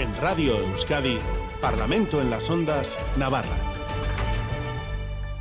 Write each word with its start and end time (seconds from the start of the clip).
En 0.00 0.16
Radio 0.16 0.56
Euskadi, 0.56 1.18
Parlamento 1.60 2.22
en 2.22 2.30
las 2.30 2.48
Ondas, 2.48 2.98
Navarra. 3.18 3.54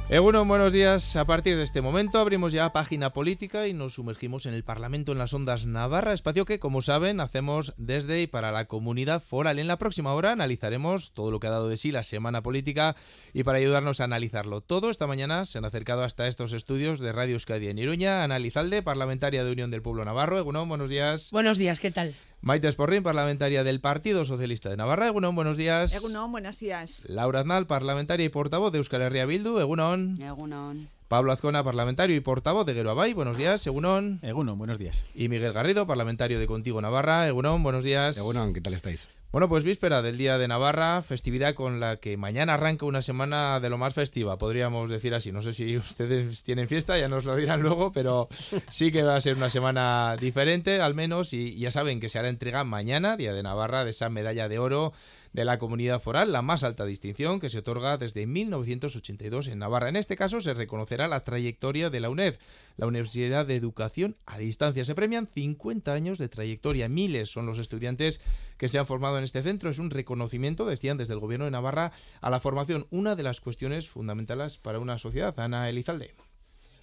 Egunon, 0.09 0.49
buenos 0.49 0.73
días. 0.73 1.15
A 1.15 1.23
partir 1.23 1.55
de 1.55 1.63
este 1.63 1.81
momento 1.81 2.19
abrimos 2.19 2.51
ya 2.51 2.73
página 2.73 3.13
política 3.13 3.69
y 3.69 3.73
nos 3.73 3.93
sumergimos 3.93 4.45
en 4.47 4.53
el 4.53 4.65
Parlamento 4.65 5.13
en 5.13 5.17
las 5.17 5.33
Ondas 5.33 5.65
Navarra, 5.65 6.11
espacio 6.11 6.43
que, 6.43 6.59
como 6.59 6.81
saben, 6.81 7.21
hacemos 7.21 7.73
desde 7.77 8.21
y 8.21 8.27
para 8.27 8.51
la 8.51 8.65
comunidad 8.65 9.21
foral. 9.21 9.59
En 9.59 9.67
la 9.67 9.77
próxima 9.77 10.13
hora 10.13 10.33
analizaremos 10.33 11.13
todo 11.13 11.31
lo 11.31 11.39
que 11.39 11.47
ha 11.47 11.51
dado 11.51 11.69
de 11.69 11.77
sí 11.77 11.93
la 11.93 12.03
semana 12.03 12.41
política 12.41 12.97
y 13.31 13.43
para 13.43 13.59
ayudarnos 13.59 14.01
a 14.01 14.05
analizarlo 14.05 14.59
todo, 14.59 14.89
esta 14.89 15.07
mañana 15.07 15.45
se 15.45 15.57
han 15.57 15.63
acercado 15.63 16.03
hasta 16.03 16.27
estos 16.27 16.51
estudios 16.51 16.99
de 16.99 17.13
Radio 17.13 17.35
Euskadi 17.35 17.69
en 17.69 17.77
Iruña, 17.77 18.25
Analizalde, 18.25 18.81
parlamentaria 18.81 19.45
de 19.45 19.53
Unión 19.53 19.71
del 19.71 19.81
Pueblo 19.81 20.03
Navarro. 20.03 20.37
Egunon, 20.37 20.67
buenos 20.67 20.89
días. 20.89 21.31
Buenos 21.31 21.57
días, 21.57 21.79
¿qué 21.79 21.91
tal? 21.91 22.13
Maite 22.41 22.69
Esporrín, 22.69 23.03
parlamentaria 23.03 23.65
del 23.65 23.81
Partido 23.81 24.23
Socialista 24.23 24.69
de 24.69 24.77
Navarra. 24.77 25.07
Egunon, 25.07 25.35
buenos 25.35 25.57
días. 25.57 25.93
Egunon, 25.93 26.31
buenos 26.31 26.57
días. 26.57 27.03
Laura 27.09 27.41
Aznal, 27.41 27.67
parlamentaria 27.67 28.25
y 28.25 28.29
portavoz 28.29 28.71
de 28.71 28.77
Euskal 28.77 29.01
Herria 29.01 29.25
Bildu. 29.25 29.59
Egunon. 29.59 30.15
Egunon. 30.21 30.87
Pablo 31.09 31.33
Azcona, 31.33 31.65
parlamentario 31.65 32.15
y 32.15 32.21
portavoz 32.21 32.65
de 32.65 32.75
Geroabay. 32.75 33.13
Buenos 33.13 33.35
días, 33.35 33.67
Egunon. 33.67 34.19
Egunon, 34.21 34.57
buenos 34.57 34.79
días. 34.79 35.03
Y 35.13 35.27
Miguel 35.27 35.51
Garrido, 35.51 35.85
parlamentario 35.85 36.39
de 36.39 36.47
Contigo 36.47 36.79
Navarra. 36.81 37.27
Egunon, 37.27 37.61
buenos 37.61 37.83
días. 37.83 38.17
Egunon, 38.17 38.53
¿qué 38.53 38.61
tal 38.61 38.73
estáis? 38.73 39.09
Bueno, 39.31 39.47
pues 39.47 39.63
víspera 39.63 40.01
del 40.01 40.17
Día 40.17 40.39
de 40.39 40.47
Navarra, 40.47 41.03
festividad 41.03 41.53
con 41.53 41.79
la 41.79 41.97
que 41.97 42.17
mañana 42.17 42.55
arranca 42.55 42.87
una 42.87 43.03
semana 43.03 43.59
de 43.59 43.69
lo 43.69 43.77
más 43.77 43.93
festiva, 43.93 44.39
podríamos 44.39 44.89
decir 44.89 45.13
así. 45.13 45.31
No 45.31 45.43
sé 45.43 45.53
si 45.53 45.77
ustedes 45.77 46.41
tienen 46.41 46.67
fiesta, 46.67 46.97
ya 46.97 47.07
nos 47.07 47.25
lo 47.25 47.35
dirán 47.35 47.61
luego, 47.61 47.91
pero 47.91 48.27
sí 48.69 48.91
que 48.91 49.03
va 49.03 49.15
a 49.15 49.21
ser 49.21 49.35
una 49.35 49.51
semana 49.51 50.17
diferente, 50.19 50.81
al 50.81 50.95
menos, 50.95 51.31
y 51.33 51.55
ya 51.59 51.69
saben 51.69 51.99
que 51.99 52.09
se 52.09 52.17
hará 52.17 52.29
entrega 52.29 52.63
mañana, 52.63 53.17
Día 53.17 53.31
de 53.31 53.43
Navarra, 53.43 53.83
de 53.83 53.91
esa 53.91 54.09
medalla 54.09 54.49
de 54.49 54.57
oro 54.57 54.93
de 55.33 55.45
la 55.45 55.59
comunidad 55.59 56.01
foral, 56.01 56.31
la 56.31 56.41
más 56.41 56.63
alta 56.63 56.85
distinción 56.85 57.39
que 57.39 57.49
se 57.49 57.59
otorga 57.59 57.97
desde 57.97 58.25
1982 58.25 59.47
en 59.47 59.59
Navarra. 59.59 59.89
En 59.89 59.95
este 59.95 60.15
caso 60.15 60.41
se 60.41 60.53
reconocerá 60.53 61.07
la 61.07 61.23
trayectoria 61.23 61.89
de 61.89 61.99
la 61.99 62.09
UNED, 62.09 62.35
la 62.77 62.87
Universidad 62.87 63.45
de 63.45 63.55
Educación 63.55 64.15
a 64.25 64.37
Distancia. 64.37 64.83
Se 64.85 64.95
premian 64.95 65.27
50 65.27 65.93
años 65.93 66.17
de 66.17 66.29
trayectoria, 66.29 66.89
miles 66.89 67.29
son 67.29 67.45
los 67.45 67.59
estudiantes 67.59 68.21
que 68.57 68.67
se 68.67 68.79
han 68.79 68.85
formado 68.85 69.17
en 69.17 69.23
este 69.23 69.43
centro. 69.43 69.69
Es 69.69 69.79
un 69.79 69.91
reconocimiento, 69.91 70.65
decían 70.65 70.97
desde 70.97 71.13
el 71.13 71.19
Gobierno 71.19 71.45
de 71.45 71.51
Navarra, 71.51 71.91
a 72.21 72.29
la 72.29 72.39
formación, 72.39 72.87
una 72.89 73.15
de 73.15 73.23
las 73.23 73.39
cuestiones 73.39 73.87
fundamentales 73.87 74.57
para 74.57 74.79
una 74.79 74.97
sociedad. 74.97 75.39
Ana 75.39 75.69
Elizalde. 75.69 76.15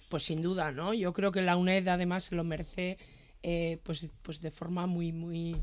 Pues 0.09 0.23
sin 0.23 0.41
duda, 0.41 0.71
¿no? 0.71 0.93
Yo 0.93 1.11
creo 1.11 1.31
que 1.33 1.41
la 1.41 1.57
UNED 1.57 1.87
además 1.89 2.31
lo 2.31 2.45
merece 2.45 2.97
eh, 3.43 3.79
pues, 3.83 4.07
pues 4.23 4.41
de 4.41 4.51
forma 4.51 4.87
muy, 4.87 5.11
muy, 5.11 5.55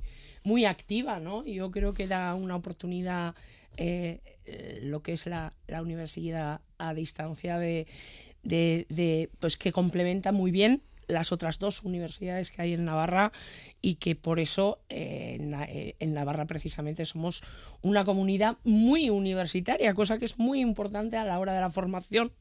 muy 0.45 0.67
activa, 0.67 1.19
¿no? 1.19 1.45
Yo 1.45 1.71
creo 1.71 1.95
que 1.95 2.07
da 2.07 2.35
una 2.35 2.55
oportunidad 2.55 3.35
eh, 3.77 4.21
eh, 4.45 4.79
lo 4.83 5.03
que 5.03 5.13
es 5.13 5.27
la, 5.27 5.53
la, 5.67 5.83
universidad 5.83 6.61
a 6.79 6.95
distancia 6.95 7.59
de, 7.59 7.89
de, 8.45 8.87
de, 8.89 9.31
pues 9.41 9.57
que 9.57 9.73
complementa 9.73 10.31
muy 10.31 10.53
bien 10.53 10.83
las 11.09 11.33
otras 11.33 11.59
dos 11.59 11.83
universidades 11.83 12.51
que 12.51 12.63
hay 12.63 12.73
en 12.75 12.85
Navarra 12.85 13.33
y 13.81 13.97
que 13.97 14.17
por 14.17 14.41
eso 14.41 14.81
eh, 14.89 15.37
en, 15.41 15.95
en, 15.99 16.15
Navarra 16.15 16.47
precisamente 16.47 17.05
somos 17.05 17.43
una 17.83 18.05
comunidad 18.05 18.57
muy 18.65 19.11
universitaria, 19.11 19.95
cosa 19.95 20.19
que 20.19 20.25
es 20.25 20.39
muy 20.39 20.61
importante 20.61 21.17
a 21.17 21.25
la 21.25 21.39
hora 21.39 21.55
de 21.55 21.61
la 21.61 21.71
formación. 21.71 22.33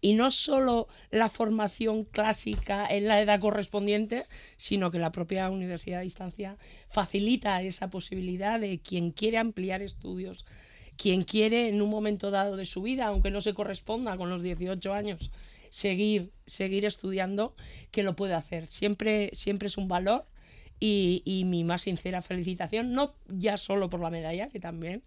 Y 0.00 0.14
no 0.14 0.30
solo 0.30 0.88
la 1.10 1.28
formación 1.28 2.04
clásica 2.04 2.86
en 2.86 3.08
la 3.08 3.20
edad 3.20 3.40
correspondiente, 3.40 4.26
sino 4.56 4.90
que 4.90 4.98
la 4.98 5.12
propia 5.12 5.50
universidad 5.50 6.00
a 6.00 6.02
distancia 6.02 6.56
facilita 6.88 7.62
esa 7.62 7.90
posibilidad 7.90 8.60
de 8.60 8.80
quien 8.80 9.10
quiere 9.12 9.38
ampliar 9.38 9.82
estudios 9.82 10.44
quien 10.98 11.22
quiere 11.22 11.68
en 11.68 11.80
un 11.80 11.88
momento 11.88 12.30
dado 12.30 12.56
de 12.56 12.66
su 12.66 12.82
vida, 12.82 13.06
aunque 13.06 13.30
no 13.30 13.40
se 13.40 13.54
corresponda 13.54 14.16
con 14.16 14.28
los 14.28 14.42
18 14.42 14.92
años, 14.92 15.30
seguir, 15.70 16.32
seguir 16.46 16.84
estudiando, 16.84 17.54
que 17.90 18.02
lo 18.02 18.16
puede 18.16 18.34
hacer. 18.34 18.66
Siempre, 18.66 19.30
siempre 19.32 19.68
es 19.68 19.76
un 19.76 19.88
valor 19.88 20.26
y, 20.80 21.42
mi 21.46 21.64
más 21.64 21.82
sincera 21.82 22.22
felicitación, 22.22 22.92
no 22.92 23.14
ya 23.26 23.56
solo 23.56 23.90
por 23.90 24.00
la 24.00 24.10
medalla, 24.10 24.48
que 24.48 24.60
también, 24.60 25.02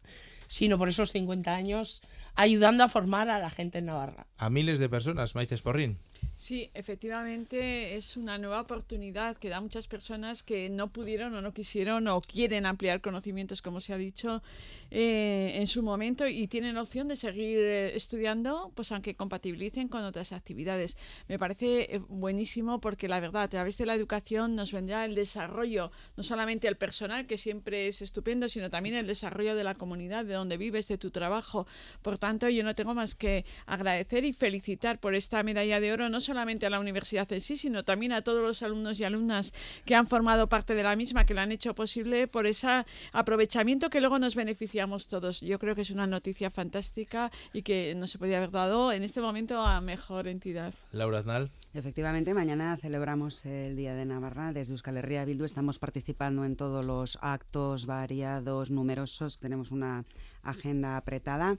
sino 0.48 0.78
por 0.78 0.90
esos 0.90 1.12
50 1.12 1.54
años 1.54 2.02
ayudando 2.36 2.84
a 2.84 2.90
formar 2.90 3.30
a 3.30 3.40
la 3.40 3.50
gente 3.50 3.80
en 3.80 3.86
Navarra. 3.86 4.28
A 4.38 4.50
miles 4.50 4.80
de 4.80 4.90
personas, 4.90 5.36
Maite 5.36 5.56
Sporrín. 5.56 5.98
Sí, 6.42 6.72
efectivamente 6.74 7.96
es 7.96 8.18
una 8.18 8.40
nueva 8.40 8.62
oportunidad 8.62 9.38
que 9.38 9.50
da 9.50 9.62
muchas 9.62 9.86
personas 9.88 10.42
que 10.42 10.72
no 10.72 10.92
pudieron 10.92 11.36
o 11.36 11.42
no 11.44 11.54
quisieron 11.54 12.08
o 12.08 12.20
quieren 12.20 12.66
ampliar 12.66 13.00
conocimientos, 13.00 13.62
como 13.62 13.80
se 13.80 13.94
ha 13.94 13.98
dicho 13.98 14.42
eh, 14.90 15.52
en 15.58 15.68
su 15.68 15.84
momento, 15.84 16.28
y 16.28 16.48
tienen 16.48 16.78
opción 16.78 17.08
de 17.08 17.16
seguir 17.16 17.60
eh, 17.60 17.96
estudiando, 17.96 18.72
pues 18.74 18.92
aunque 18.92 19.14
compatibilicen 19.14 19.88
con 19.88 20.04
otras 20.04 20.32
actividades. 20.32 20.98
Me 21.28 21.38
parece 21.38 21.96
eh, 21.96 22.02
buenísimo 22.10 22.82
porque 22.82 23.08
la 23.08 23.20
verdad, 23.20 23.44
a 23.44 23.48
través 23.48 23.78
de 23.78 23.86
la 23.86 23.94
educación 23.94 24.56
nos 24.56 24.72
vendrá 24.72 25.06
el 25.06 25.14
desarrollo, 25.14 25.92
no 26.18 26.24
solamente 26.24 26.68
el 26.68 26.76
personal, 26.76 27.28
que 27.28 27.38
siempre 27.38 27.88
es 27.88 28.02
estupendo, 28.02 28.50
sino 28.50 28.72
también 28.72 28.96
el 28.96 29.06
desarrollo 29.06 29.56
de 29.56 29.64
la 29.64 29.76
comunidad, 29.76 30.26
de 30.26 30.34
donde 30.34 30.58
vives, 30.58 30.88
de 30.88 30.98
tu 30.98 31.12
trabajo. 31.12 31.68
Por 32.02 32.18
tanto, 32.18 32.50
yo 32.50 32.64
no 32.64 32.74
tengo 32.74 32.96
más 32.96 33.14
que 33.14 33.46
agradecer 33.68 34.26
y 34.26 34.34
felicitar 34.34 35.00
por 35.00 35.14
esta 35.14 35.44
medalla 35.44 35.80
de 35.80 35.94
oro, 35.94 36.10
solamente 36.32 36.66
a 36.66 36.70
la 36.70 36.80
universidad 36.80 37.30
en 37.34 37.42
sí, 37.42 37.58
sino 37.58 37.84
también 37.84 38.14
a 38.14 38.22
todos 38.22 38.42
los 38.42 38.64
alumnos 38.64 38.98
y 39.02 39.04
alumnas 39.04 39.52
que 39.84 39.96
han 39.96 40.08
formado 40.08 40.48
parte 40.48 40.76
de 40.76 40.82
la 40.82 40.96
misma, 40.96 41.26
que 41.26 41.34
la 41.34 41.42
han 41.42 41.52
hecho 41.52 41.76
posible 41.76 42.26
por 42.26 42.46
ese 42.46 42.86
aprovechamiento 43.12 43.90
que 43.90 44.00
luego 44.00 44.18
nos 44.18 44.34
beneficiamos 44.34 45.08
todos. 45.08 45.42
Yo 45.42 45.60
creo 45.60 45.76
que 45.76 45.82
es 45.82 45.90
una 45.90 46.08
noticia 46.08 46.50
fantástica 46.50 47.34
y 47.52 47.64
que 47.64 47.96
no 47.96 48.08
se 48.08 48.18
podía 48.18 48.38
haber 48.38 48.52
dado 48.52 48.94
en 48.94 49.04
este 49.04 49.20
momento 49.20 49.60
a 49.60 49.82
mejor 49.82 50.30
entidad. 50.30 50.74
Laura 50.94 51.20
Aznal. 51.20 51.52
Efectivamente, 51.74 52.34
mañana 52.34 52.78
celebramos 52.78 53.46
el 53.46 53.76
Día 53.76 53.94
de 53.94 54.06
Navarra. 54.06 54.54
Desde 54.54 54.72
Euskal 54.72 54.98
Herria 54.98 55.26
Bildu 55.26 55.44
estamos 55.44 55.80
participando 55.80 56.46
en 56.46 56.56
todos 56.56 56.86
los 56.86 57.18
actos 57.22 57.86
variados, 57.86 58.72
numerosos. 58.72 59.38
Tenemos 59.38 59.72
una 59.72 60.06
agenda 60.44 60.96
apretada. 60.96 61.58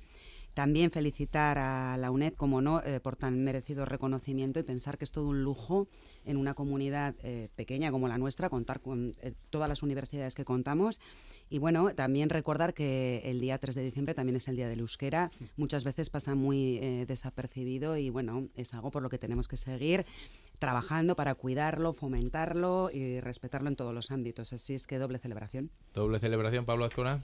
También 0.54 0.90
felicitar 0.90 1.58
a 1.58 1.96
la 1.96 2.10
UNED, 2.10 2.34
como 2.34 2.60
no, 2.60 2.82
eh, 2.82 3.00
por 3.00 3.16
tan 3.16 3.42
merecido 3.42 3.86
reconocimiento 3.86 4.60
y 4.60 4.62
pensar 4.62 4.98
que 4.98 5.04
es 5.04 5.12
todo 5.12 5.28
un 5.28 5.42
lujo 5.42 5.88
en 6.26 6.36
una 6.36 6.52
comunidad 6.52 7.14
eh, 7.22 7.48
pequeña 7.56 7.90
como 7.90 8.06
la 8.06 8.18
nuestra, 8.18 8.50
contar 8.50 8.80
con 8.80 9.14
eh, 9.22 9.32
todas 9.50 9.68
las 9.68 9.82
universidades 9.82 10.34
que 10.34 10.44
contamos. 10.44 11.00
Y 11.48 11.58
bueno, 11.58 11.94
también 11.94 12.28
recordar 12.28 12.74
que 12.74 13.22
el 13.24 13.40
día 13.40 13.58
3 13.58 13.74
de 13.74 13.82
diciembre 13.82 14.14
también 14.14 14.36
es 14.36 14.48
el 14.48 14.56
día 14.56 14.68
del 14.68 14.80
euskera. 14.80 15.30
Muchas 15.56 15.84
veces 15.84 16.10
pasa 16.10 16.34
muy 16.34 16.78
desapercibido 17.06 17.98
y 17.98 18.08
bueno, 18.08 18.48
es 18.54 18.72
algo 18.72 18.90
por 18.90 19.02
lo 19.02 19.10
que 19.10 19.19
tenemos 19.19 19.48
que 19.48 19.58
seguir 19.58 20.06
trabajando 20.58 21.14
para 21.14 21.34
cuidarlo, 21.34 21.92
fomentarlo 21.92 22.90
y 22.90 23.20
respetarlo 23.20 23.69
en 23.69 23.76
todos 23.76 23.92
los 23.92 24.10
ámbitos. 24.10 24.52
Así 24.54 24.72
es 24.74 24.86
que 24.86 24.98
doble 24.98 25.19
celebración. 25.19 25.70
Doble 25.92 26.20
celebración, 26.20 26.64
Pablo 26.64 26.86
Azcona. 26.86 27.22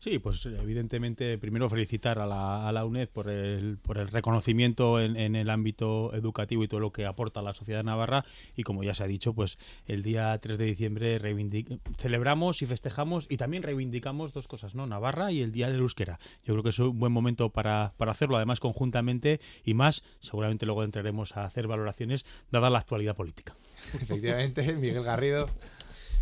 Sí, 0.00 0.18
pues 0.18 0.46
evidentemente 0.46 1.36
primero 1.36 1.68
felicitar 1.68 2.18
a 2.18 2.26
la, 2.26 2.66
a 2.66 2.72
la 2.72 2.86
UNED 2.86 3.10
por 3.10 3.28
el, 3.28 3.76
por 3.76 3.98
el 3.98 4.08
reconocimiento 4.08 4.98
en, 4.98 5.14
en, 5.14 5.36
el 5.36 5.50
ámbito 5.50 6.14
educativo 6.14 6.64
y 6.64 6.68
todo 6.68 6.80
lo 6.80 6.90
que 6.90 7.04
aporta 7.04 7.42
la 7.42 7.52
sociedad 7.52 7.84
navarra 7.84 8.24
y 8.56 8.62
como 8.62 8.82
ya 8.82 8.94
se 8.94 9.04
ha 9.04 9.06
dicho, 9.06 9.34
pues 9.34 9.58
el 9.86 10.02
día 10.02 10.38
3 10.38 10.56
de 10.56 10.64
diciembre 10.64 11.20
celebramos 11.98 12.62
y 12.62 12.66
festejamos 12.66 13.26
y 13.28 13.36
también 13.36 13.62
reivindicamos 13.62 14.32
dos 14.32 14.48
cosas, 14.48 14.74
¿no? 14.74 14.86
Navarra 14.86 15.32
y 15.32 15.42
el 15.42 15.52
Día 15.52 15.68
del 15.68 15.80
Euskera. 15.80 16.18
Yo 16.44 16.54
creo 16.54 16.62
que 16.62 16.70
es 16.70 16.78
un 16.78 16.98
buen 16.98 17.12
momento 17.12 17.50
para, 17.50 17.92
para 17.98 18.12
hacerlo, 18.12 18.36
además 18.36 18.58
conjuntamente 18.58 19.38
y 19.66 19.74
más, 19.74 20.02
seguramente 20.20 20.64
luego 20.64 20.82
entraremos 20.82 21.36
a 21.36 21.44
hacer 21.44 21.66
valoraciones 21.66 22.24
dada 22.50 22.70
la 22.70 22.78
actualidad 22.78 23.16
política. 23.16 23.54
Efectivamente, 24.00 24.72
Miguel 24.76 25.04
Garrido. 25.04 25.50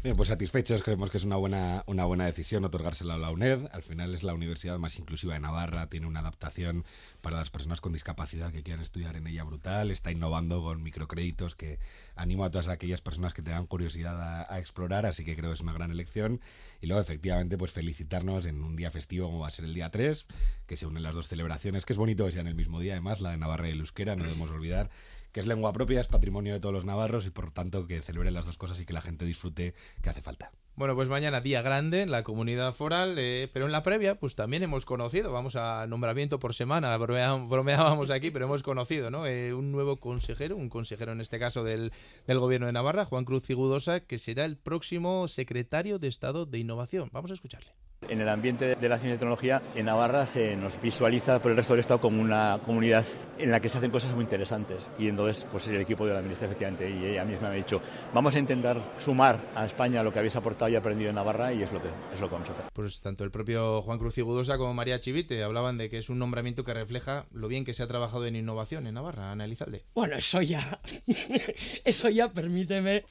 Bien, 0.00 0.16
pues 0.16 0.28
satisfechos, 0.28 0.84
creemos 0.84 1.10
que 1.10 1.16
es 1.16 1.24
una 1.24 1.34
buena, 1.34 1.82
una 1.86 2.04
buena 2.04 2.24
decisión 2.24 2.64
otorgársela 2.64 3.14
a 3.14 3.18
la 3.18 3.32
UNED. 3.32 3.66
Al 3.72 3.82
final 3.82 4.14
es 4.14 4.22
la 4.22 4.32
universidad 4.32 4.78
más 4.78 4.96
inclusiva 4.96 5.34
de 5.34 5.40
Navarra, 5.40 5.88
tiene 5.88 6.06
una 6.06 6.20
adaptación 6.20 6.84
para 7.20 7.38
las 7.38 7.50
personas 7.50 7.80
con 7.80 7.92
discapacidad 7.92 8.52
que 8.52 8.62
quieran 8.62 8.80
estudiar 8.80 9.16
en 9.16 9.26
ella 9.26 9.42
brutal, 9.42 9.90
está 9.90 10.12
innovando 10.12 10.62
con 10.62 10.84
microcréditos 10.84 11.56
que 11.56 11.80
animo 12.14 12.44
a 12.44 12.50
todas 12.52 12.68
aquellas 12.68 13.00
personas 13.00 13.34
que 13.34 13.42
tengan 13.42 13.66
curiosidad 13.66 14.46
a, 14.48 14.58
explorar, 14.60 15.04
así 15.04 15.24
que 15.24 15.34
creo 15.34 15.50
que 15.50 15.54
es 15.54 15.62
una 15.62 15.72
gran 15.72 15.90
elección. 15.90 16.40
Y 16.80 16.86
luego, 16.86 17.02
efectivamente, 17.02 17.58
pues 17.58 17.72
felicitarnos 17.72 18.46
en 18.46 18.62
un 18.62 18.76
día 18.76 18.92
festivo 18.92 19.26
como 19.26 19.40
va 19.40 19.48
a 19.48 19.50
ser 19.50 19.64
el 19.64 19.74
día 19.74 19.90
3, 19.90 20.26
que 20.68 20.76
se 20.76 20.86
unen 20.86 21.02
las 21.02 21.16
dos 21.16 21.26
celebraciones, 21.26 21.84
que 21.84 21.94
es 21.94 21.98
bonito 21.98 22.24
que 22.24 22.30
sean 22.30 22.46
el 22.46 22.54
mismo 22.54 22.78
día, 22.78 22.92
además, 22.92 23.20
la 23.20 23.32
de 23.32 23.36
Navarra 23.36 23.68
y 23.68 23.72
el 23.72 23.80
Euskera, 23.80 24.14
no 24.14 24.22
debemos 24.22 24.48
olvidar 24.50 24.90
que 25.32 25.40
es 25.40 25.46
lengua 25.46 25.72
propia, 25.72 26.00
es 26.00 26.06
patrimonio 26.06 26.54
de 26.54 26.60
todos 26.60 26.74
los 26.74 26.84
navarros 26.84 27.26
y 27.26 27.30
por 27.30 27.50
tanto 27.50 27.86
que 27.86 28.02
celebren 28.02 28.34
las 28.34 28.46
dos 28.46 28.58
cosas 28.58 28.80
y 28.80 28.86
que 28.86 28.92
la 28.92 29.00
gente 29.00 29.24
disfrute 29.24 29.74
que 30.02 30.10
hace 30.10 30.22
falta. 30.22 30.50
Bueno, 30.78 30.94
pues 30.94 31.08
mañana 31.08 31.40
día 31.40 31.60
grande 31.60 32.02
en 32.02 32.12
la 32.12 32.22
comunidad 32.22 32.72
foral, 32.72 33.16
eh, 33.18 33.50
pero 33.52 33.66
en 33.66 33.72
la 33.72 33.82
previa 33.82 34.14
pues 34.14 34.36
también 34.36 34.62
hemos 34.62 34.84
conocido, 34.84 35.32
vamos 35.32 35.56
a 35.56 35.88
nombramiento 35.88 36.38
por 36.38 36.54
semana, 36.54 36.96
bromeábamos 36.98 38.10
aquí, 38.10 38.30
pero 38.30 38.44
hemos 38.44 38.62
conocido, 38.62 39.10
¿no? 39.10 39.26
Eh, 39.26 39.52
un 39.54 39.72
nuevo 39.72 39.96
consejero, 39.96 40.56
un 40.56 40.68
consejero 40.68 41.10
en 41.10 41.20
este 41.20 41.40
caso 41.40 41.64
del, 41.64 41.92
del 42.28 42.38
gobierno 42.38 42.68
de 42.68 42.72
Navarra, 42.72 43.06
Juan 43.06 43.24
Cruz 43.24 43.42
Figudosa, 43.42 43.98
que 43.98 44.18
será 44.18 44.44
el 44.44 44.56
próximo 44.56 45.26
secretario 45.26 45.98
de 45.98 46.06
Estado 46.06 46.46
de 46.46 46.58
Innovación. 46.58 47.10
Vamos 47.12 47.32
a 47.32 47.34
escucharle. 47.34 47.70
En 48.06 48.20
el 48.20 48.28
ambiente 48.28 48.76
de 48.76 48.88
la 48.88 48.96
ciencia 48.96 49.16
y 49.16 49.18
tecnología, 49.18 49.60
en 49.74 49.86
Navarra 49.86 50.26
se 50.26 50.54
nos 50.56 50.80
visualiza 50.80 51.42
por 51.42 51.50
el 51.50 51.56
resto 51.56 51.72
del 51.72 51.80
Estado 51.80 52.00
como 52.00 52.22
una 52.22 52.60
comunidad 52.64 53.04
en 53.38 53.50
la 53.50 53.60
que 53.60 53.68
se 53.68 53.78
hacen 53.78 53.90
cosas 53.90 54.12
muy 54.12 54.22
interesantes. 54.22 54.88
Y 54.98 55.08
entonces, 55.08 55.46
pues 55.50 55.66
el 55.66 55.80
equipo 55.80 56.06
de 56.06 56.14
la 56.14 56.22
ministra, 56.22 56.46
efectivamente, 56.46 56.88
y 56.88 57.04
ella 57.04 57.24
misma 57.24 57.48
me 57.48 57.54
ha 57.54 57.58
dicho, 57.58 57.82
vamos 58.14 58.34
a 58.36 58.38
intentar 58.38 58.80
sumar 58.98 59.38
a 59.54 59.66
España 59.66 60.02
lo 60.02 60.12
que 60.12 60.20
habéis 60.20 60.36
aportado 60.36 60.70
y 60.70 60.76
aprendido 60.76 61.10
en 61.10 61.16
Navarra 61.16 61.52
y 61.52 61.62
es 61.62 61.72
lo 61.72 61.82
que, 61.82 61.88
es 62.14 62.20
lo 62.20 62.28
que 62.28 62.34
vamos 62.34 62.48
a 62.48 62.52
hacer. 62.52 62.64
Pues 62.72 63.00
tanto 63.00 63.24
el 63.24 63.32
propio 63.32 63.82
Juan 63.82 63.98
Cruz 63.98 64.16
Igudosa 64.16 64.58
como 64.58 64.74
María 64.74 65.00
Chivite 65.00 65.42
hablaban 65.42 65.76
de 65.76 65.90
que 65.90 65.98
es 65.98 66.08
un 66.08 66.20
nombramiento 66.20 66.62
que 66.62 66.74
refleja 66.74 67.26
lo 67.32 67.48
bien 67.48 67.64
que 67.64 67.74
se 67.74 67.82
ha 67.82 67.88
trabajado 67.88 68.26
en 68.26 68.36
innovación 68.36 68.86
en 68.86 68.94
Navarra, 68.94 69.32
Ana 69.32 69.44
Elizalde. 69.44 69.84
Bueno, 69.94 70.16
eso 70.16 70.40
ya, 70.40 70.80
eso 71.84 72.08
ya 72.08 72.32
permíteme 72.32 73.04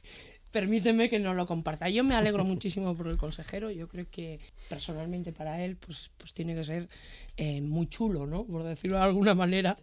permíteme 0.51 1.09
que 1.09 1.19
no 1.19 1.33
lo 1.33 1.45
comparta. 1.45 1.89
Yo 1.89 2.03
me 2.03 2.15
alegro 2.15 2.43
muchísimo 2.45 2.95
por 2.95 3.07
el 3.07 3.17
consejero. 3.17 3.71
Yo 3.71 3.87
creo 3.87 4.05
que 4.09 4.39
personalmente 4.69 5.31
para 5.31 5.63
él, 5.63 5.75
pues, 5.77 6.11
pues 6.17 6.33
tiene 6.33 6.55
que 6.55 6.63
ser 6.63 6.89
eh, 7.37 7.61
muy 7.61 7.87
chulo, 7.87 8.25
¿no? 8.25 8.45
Por 8.45 8.63
decirlo 8.63 8.97
de 8.97 9.03
alguna 9.03 9.35
manera. 9.35 9.77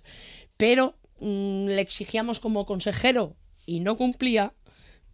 Pero 0.56 0.96
mm, 1.20 1.66
le 1.66 1.81
exigíamos 1.81 2.40
como 2.40 2.66
consejero 2.66 3.37
y 3.66 3.81
no 3.81 3.96
cumplía. 3.96 4.52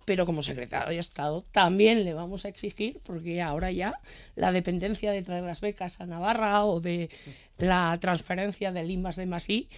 Pero 0.07 0.27
como 0.27 0.43
secretario 0.43 0.89
de 0.89 0.99
Estado 0.99 1.43
también 1.53 2.05
le 2.05 2.15
vamos 2.15 2.45
a 2.45 2.49
exigir, 2.49 3.01
porque 3.05 3.43
ahora 3.43 3.71
ya 3.71 3.95
la 4.35 4.51
dependencia 4.51 5.13
de 5.13 5.23
traer 5.23 5.45
las 5.45 5.61
becas 5.61 6.01
a 6.01 6.07
Navarra 6.07 6.65
o 6.65 6.81
de 6.81 7.11
la 7.59 7.97
transferencia 8.01 8.73
del 8.73 8.91
IMAS 8.91 9.17
de 9.17 9.27
Masí 9.27 9.69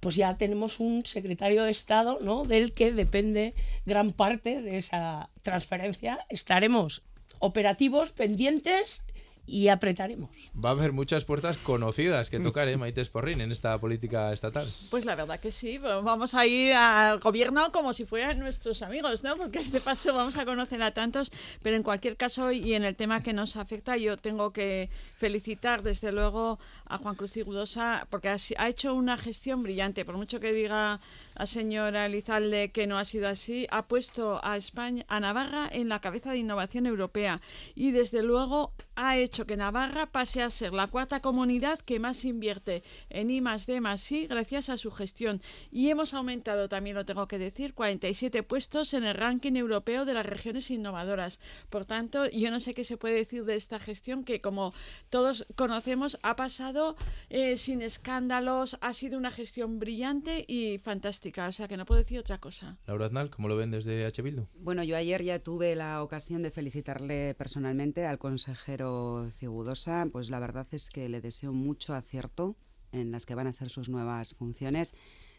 pues 0.00 0.16
ya 0.16 0.36
tenemos 0.36 0.80
un 0.80 1.04
secretario 1.04 1.64
de 1.64 1.70
Estado, 1.70 2.18
¿no? 2.20 2.44
Del 2.44 2.72
que 2.72 2.92
depende 2.92 3.54
gran 3.86 4.10
parte 4.12 4.62
de 4.62 4.76
esa 4.76 5.30
transferencia. 5.42 6.20
Estaremos 6.28 7.02
operativos, 7.40 8.12
pendientes 8.12 9.02
y 9.48 9.68
apretaremos. 9.68 10.30
Va 10.54 10.70
a 10.70 10.72
haber 10.72 10.92
muchas 10.92 11.24
puertas 11.24 11.56
conocidas 11.56 12.30
que 12.30 12.38
tocar, 12.38 12.68
¿eh, 12.68 12.76
Maite 12.76 13.04
Sporrin, 13.04 13.40
en 13.40 13.50
esta 13.50 13.78
política 13.78 14.32
estatal. 14.32 14.72
Pues 14.90 15.04
la 15.04 15.14
verdad 15.14 15.40
que 15.40 15.50
sí, 15.50 15.78
vamos 15.78 16.34
a 16.34 16.46
ir 16.46 16.74
al 16.74 17.18
gobierno 17.18 17.72
como 17.72 17.92
si 17.92 18.04
fueran 18.04 18.38
nuestros 18.38 18.82
amigos, 18.82 19.24
¿no? 19.24 19.36
Porque 19.36 19.58
este 19.60 19.80
paso 19.80 20.14
vamos 20.14 20.36
a 20.36 20.44
conocer 20.44 20.82
a 20.82 20.92
tantos, 20.92 21.32
pero 21.62 21.76
en 21.76 21.82
cualquier 21.82 22.16
caso 22.16 22.52
y 22.52 22.74
en 22.74 22.84
el 22.84 22.94
tema 22.94 23.22
que 23.22 23.32
nos 23.32 23.56
afecta, 23.56 23.96
yo 23.96 24.16
tengo 24.18 24.52
que 24.52 24.90
felicitar 25.16 25.82
desde 25.82 26.12
luego 26.12 26.58
a 26.86 26.98
Juan 26.98 27.14
Cruz 27.14 27.36
Igudosa 27.36 28.06
porque 28.10 28.28
ha 28.28 28.68
hecho 28.68 28.94
una 28.94 29.16
gestión 29.16 29.62
brillante, 29.62 30.04
por 30.04 30.16
mucho 30.16 30.40
que 30.40 30.52
diga 30.52 31.00
la 31.38 31.46
señora 31.46 32.06
Elizalde 32.06 32.72
que 32.72 32.88
no 32.88 32.98
ha 32.98 33.04
sido 33.04 33.28
así, 33.28 33.68
ha 33.70 33.86
puesto 33.86 34.40
a 34.42 34.56
España, 34.56 35.04
a 35.08 35.20
Navarra 35.20 35.68
en 35.70 35.88
la 35.88 36.00
cabeza 36.00 36.32
de 36.32 36.38
innovación 36.38 36.86
europea 36.86 37.40
y 37.76 37.92
desde 37.92 38.24
luego 38.24 38.72
ha 38.96 39.16
hecho 39.16 39.46
que 39.46 39.56
Navarra 39.56 40.06
pase 40.06 40.42
a 40.42 40.50
ser 40.50 40.72
la 40.72 40.88
cuarta 40.88 41.20
comunidad 41.20 41.78
que 41.78 42.00
más 42.00 42.24
invierte 42.24 42.82
en 43.08 43.30
I 43.30 43.40
más 43.40 43.66
D 43.66 43.80
I 44.10 44.26
gracias 44.26 44.68
a 44.68 44.76
su 44.76 44.90
gestión. 44.90 45.40
Y 45.70 45.90
hemos 45.90 46.14
aumentado, 46.14 46.68
también 46.68 46.96
lo 46.96 47.06
tengo 47.06 47.28
que 47.28 47.38
decir, 47.38 47.74
47 47.74 48.42
puestos 48.42 48.92
en 48.94 49.04
el 49.04 49.14
ranking 49.14 49.54
europeo 49.54 50.04
de 50.04 50.14
las 50.14 50.26
regiones 50.26 50.72
innovadoras. 50.72 51.38
Por 51.70 51.84
tanto, 51.84 52.28
yo 52.30 52.50
no 52.50 52.58
sé 52.58 52.74
qué 52.74 52.82
se 52.82 52.96
puede 52.96 53.14
decir 53.14 53.44
de 53.44 53.54
esta 53.54 53.78
gestión 53.78 54.24
que, 54.24 54.40
como 54.40 54.74
todos 55.10 55.46
conocemos, 55.54 56.18
ha 56.22 56.34
pasado 56.34 56.96
eh, 57.30 57.56
sin 57.56 57.82
escándalos, 57.82 58.78
ha 58.80 58.92
sido 58.92 59.16
una 59.16 59.30
gestión 59.30 59.78
brillante 59.78 60.44
y 60.48 60.78
fantástica. 60.78 61.27
O 61.36 61.52
sea 61.52 61.68
que 61.68 61.76
no 61.76 61.84
puedo 61.84 61.98
decir 61.98 62.18
otra 62.18 62.38
cosa. 62.38 62.78
Laura 62.86 63.06
Aznal, 63.06 63.30
¿cómo 63.30 63.48
lo 63.48 63.56
ven 63.56 63.70
desde 63.70 64.04
H. 64.06 64.22
Bildu? 64.22 64.46
Bueno, 64.54 64.82
yo 64.82 64.96
ayer 64.96 65.22
ya 65.22 65.38
tuve 65.38 65.74
la 65.74 66.02
ocasión 66.02 66.42
de 66.42 66.50
felicitarle 66.50 67.34
personalmente 67.34 68.06
al 68.06 68.18
consejero 68.18 69.30
Cigudosa, 69.36 70.06
pues 70.10 70.30
la 70.30 70.40
verdad 70.40 70.66
es 70.70 70.90
que 70.90 71.08
le 71.08 71.20
deseo 71.20 71.52
mucho 71.52 71.94
acierto 71.94 72.56
en 72.92 73.10
las 73.10 73.26
que 73.26 73.34
van 73.34 73.46
a 73.46 73.52
ser 73.52 73.68
sus 73.68 73.88
nuevas 73.88 74.34
funciones. 74.34 74.94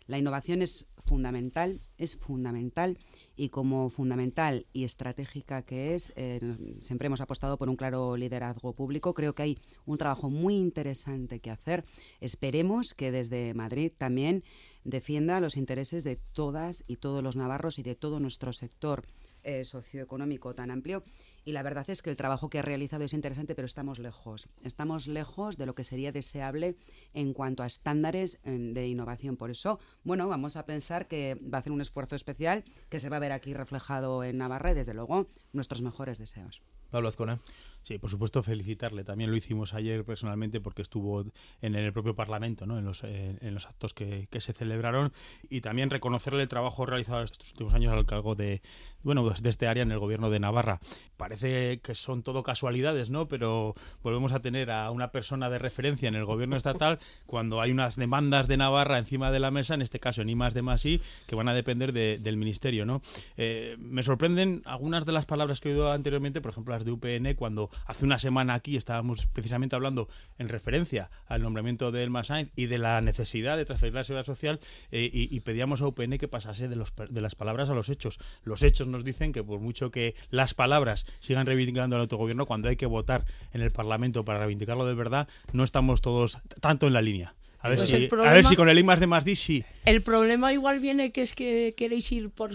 La 0.10 0.18
innovación 0.18 0.64
es 0.64 0.88
fundamental, 0.98 1.82
es 2.00 2.16
fundamental 2.16 2.98
y 3.36 3.50
como 3.50 3.92
fundamental 3.92 4.66
y 4.74 4.84
estratégica 4.84 5.62
que 5.62 5.94
es, 5.94 6.14
eh, 6.16 6.40
siempre 6.82 7.06
hemos 7.06 7.22
apostado 7.22 7.60
por 7.60 7.70
un 7.70 7.76
claro 7.76 8.18
liderazgo 8.18 8.74
público. 8.74 9.14
Creo 9.14 9.36
que 9.36 9.44
hay 9.44 9.60
un 9.86 10.00
trabajo 10.00 10.32
muy 10.32 10.56
interesante 10.56 11.40
que 11.42 11.52
hacer. 11.52 11.84
Esperemos 12.22 12.96
que 12.96 13.12
desde 13.12 13.54
Madrid 13.54 13.92
también 13.96 14.44
defienda 14.84 15.40
los 15.40 15.58
intereses 15.58 16.04
de 16.04 16.16
todas 16.16 16.84
y 16.88 16.96
todos 16.96 17.22
los 17.22 17.36
navarros 17.36 17.78
y 17.78 17.84
de 17.84 17.94
todo 17.94 18.20
nuestro 18.20 18.52
sector 18.52 19.04
eh, 19.44 19.64
socioeconómico 19.64 20.56
tan 20.56 20.72
amplio 20.72 21.04
y 21.50 21.52
la 21.52 21.64
verdad 21.64 21.90
es 21.90 22.04
que 22.04 22.12
el 22.12 22.16
trabajo 22.16 22.48
que 22.48 22.60
ha 22.60 22.62
realizado 22.62 23.04
es 23.04 23.14
interesante, 23.14 23.56
pero 23.56 23.66
estamos 23.66 23.98
lejos. 23.98 24.48
Estamos 24.64 25.08
lejos 25.08 25.58
de 25.58 25.66
lo 25.66 25.74
que 25.74 25.84
sería 25.84 26.12
deseable 26.12 26.76
en 27.16 27.34
cuanto 27.34 27.64
a 27.64 27.66
estándares 27.66 28.40
em, 28.44 28.76
de 28.76 28.88
innovación. 28.88 29.36
Por 29.36 29.50
eso, 29.50 29.80
bueno, 30.04 30.28
vamos 30.28 30.58
a 30.58 30.68
pensar 30.68 31.08
que 31.08 31.42
va 31.52 31.58
a 31.58 31.62
hacer 31.62 31.72
un 31.72 31.82
esfuerzo 31.82 32.16
especial 32.16 32.64
que 32.90 33.00
se 33.00 33.10
va 33.10 33.16
a 33.18 33.20
ver 33.20 33.32
aquí 33.32 33.56
reflejado 33.56 34.24
en 34.24 34.38
Navarra 34.38 34.74
y, 34.74 34.74
desde 34.76 34.94
luego, 34.94 35.26
nuestros 35.52 35.82
mejores 35.82 36.20
deseos. 36.20 36.62
Pablo 36.92 37.10
Azcona. 37.10 37.40
Sí, 37.84 37.98
por 37.98 38.10
supuesto, 38.10 38.44
felicitarle. 38.44 39.04
También 39.04 39.32
lo 39.32 39.38
hicimos 39.38 39.74
ayer 39.74 40.04
personalmente 40.04 40.62
porque 40.62 40.82
estuvo 40.82 41.26
en 41.62 41.76
el 41.76 41.92
propio 41.94 42.16
Parlamento, 42.16 42.66
¿no? 42.66 42.78
en, 42.78 42.86
los, 42.86 43.04
eh, 43.04 43.38
en 43.42 43.54
los 43.54 43.66
actos 43.66 43.94
que, 43.94 44.28
que, 44.30 44.42
se 44.42 44.54
celebraron. 44.54 45.12
Y 45.50 45.62
también 45.62 45.90
reconocerle 45.90 46.44
el 46.44 46.48
trabajo 46.48 46.86
realizado 46.86 47.24
estos 47.24 47.52
últimos 47.52 47.74
años 47.74 47.94
al 47.94 48.06
cargo 48.06 48.36
de, 48.36 48.62
bueno, 49.04 49.24
pues 49.24 49.42
de 49.42 49.50
este 49.50 49.68
área 49.68 49.84
en 49.84 49.92
el 49.92 50.00
gobierno 50.00 50.30
de 50.30 50.40
Navarra. 50.40 50.80
Parece 51.18 51.80
que 51.80 51.96
son 51.96 52.24
todo 52.24 52.44
casualidades, 52.44 53.10
¿no? 53.10 53.28
Pero 53.28 53.74
volvemos 54.04 54.34
a 54.34 54.40
tener 54.40 54.72
a 54.72 54.92
una 54.92 55.12
persona 55.12 55.50
de 55.50 55.58
referencia 55.58 56.10
en 56.10 56.16
el 56.16 56.26
gobierno 56.26 56.58
estatal 56.58 57.00
cuando 57.26 57.62
hay 57.62 57.72
unas 57.72 57.96
demandas 57.96 58.48
de 58.48 58.58
Navarra 58.58 58.98
encima 58.98 59.32
de 59.32 59.40
la 59.40 59.52
mesa, 59.52 59.74
en 59.74 59.82
este 59.82 60.00
caso 60.00 60.24
ni 60.24 60.36
más 60.36 60.54
de 60.54 60.62
más 60.62 60.86
y, 60.86 61.02
que 61.28 61.36
van 61.36 61.48
a 61.48 61.54
depender 61.54 61.94
del 61.94 62.38
ministerio, 62.38 62.86
¿no? 62.86 63.02
Eh, 63.38 63.78
me 63.80 64.04
sorprenden 64.04 64.62
algunas 64.66 65.06
de 65.06 65.14
las 65.14 65.26
palabras 65.26 65.60
que 65.60 65.70
he 65.70 65.74
oído 65.74 65.92
anteriormente, 65.92 66.42
por 66.42 66.52
ejemplo 66.52 66.74
las 66.74 66.86
de 66.86 66.92
UPN, 66.92 67.36
cuando 67.36 67.70
hace 67.86 68.06
una 68.06 68.20
semana 68.20 68.54
aquí 68.54 68.76
estábamos 68.76 69.26
precisamente 69.26 69.76
hablando 69.76 70.08
en 70.38 70.50
referencia 70.50 71.10
al 71.28 71.42
nombramiento 71.42 71.92
de 71.92 72.04
Elma 72.04 72.24
Sainz 72.24 72.52
y 72.56 72.68
de 72.68 72.78
la 72.78 73.02
necesidad 73.02 73.58
de 73.58 73.66
transferir 73.66 73.96
la 73.96 74.04
seguridad 74.04 74.26
social 74.26 74.60
eh, 74.92 75.10
y, 75.12 75.40
pedíamos 75.40 75.82
a 75.82 75.88
UPN 75.88 76.18
que 76.18 76.28
pasase 76.28 76.68
de, 76.68 76.76
los, 76.76 76.94
de 77.10 77.22
las 77.22 77.36
palabras 77.36 77.70
a 77.70 77.74
los 77.74 77.90
hechos. 77.90 78.20
Los 78.44 78.64
hechos 78.64 78.88
nos 78.88 79.04
dicen 79.04 79.32
que 79.32 79.44
por 79.44 79.60
mucho 79.60 79.92
que 79.92 80.16
las 80.30 80.54
palabras 80.54 81.06
sigan 81.20 81.46
reivindicando 81.46 81.96
el 81.96 82.02
autogobierno, 82.02 82.46
cuando 82.46 82.70
hay 82.70 82.76
que 82.76 82.86
votar 82.86 83.26
en 83.54 83.62
el 83.62 83.72
Parlamento 83.72 84.26
para 84.26 84.40
reivindicarlo 84.40 84.86
de 84.86 84.94
verdad, 84.94 85.28
no 85.54 85.64
estamos 85.64 86.02
todos 86.02 86.40
tanto 86.60 86.88
en 86.88 86.94
la 86.94 87.02
línea. 87.02 87.36
A 87.62 87.70
ver, 87.70 87.78
pues 87.78 87.90
si, 87.90 88.10
a 88.12 88.34
ver 88.34 88.46
si 88.46 88.56
con 88.56 88.70
el 88.70 88.80
I 88.80 88.84
más 88.84 89.00
de 89.00 89.08
más 89.08 89.26
D 89.26 89.36
sí. 89.36 89.66
El 89.86 90.02
problema 90.02 90.54
igual 90.54 90.80
viene 90.80 91.12
que 91.12 91.22
es 91.22 91.36
que 91.36 91.74
queréis 91.76 92.10
ir 92.12 92.30
por, 92.30 92.52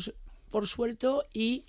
por 0.50 0.66
suelto 0.66 1.24
y 1.32 1.64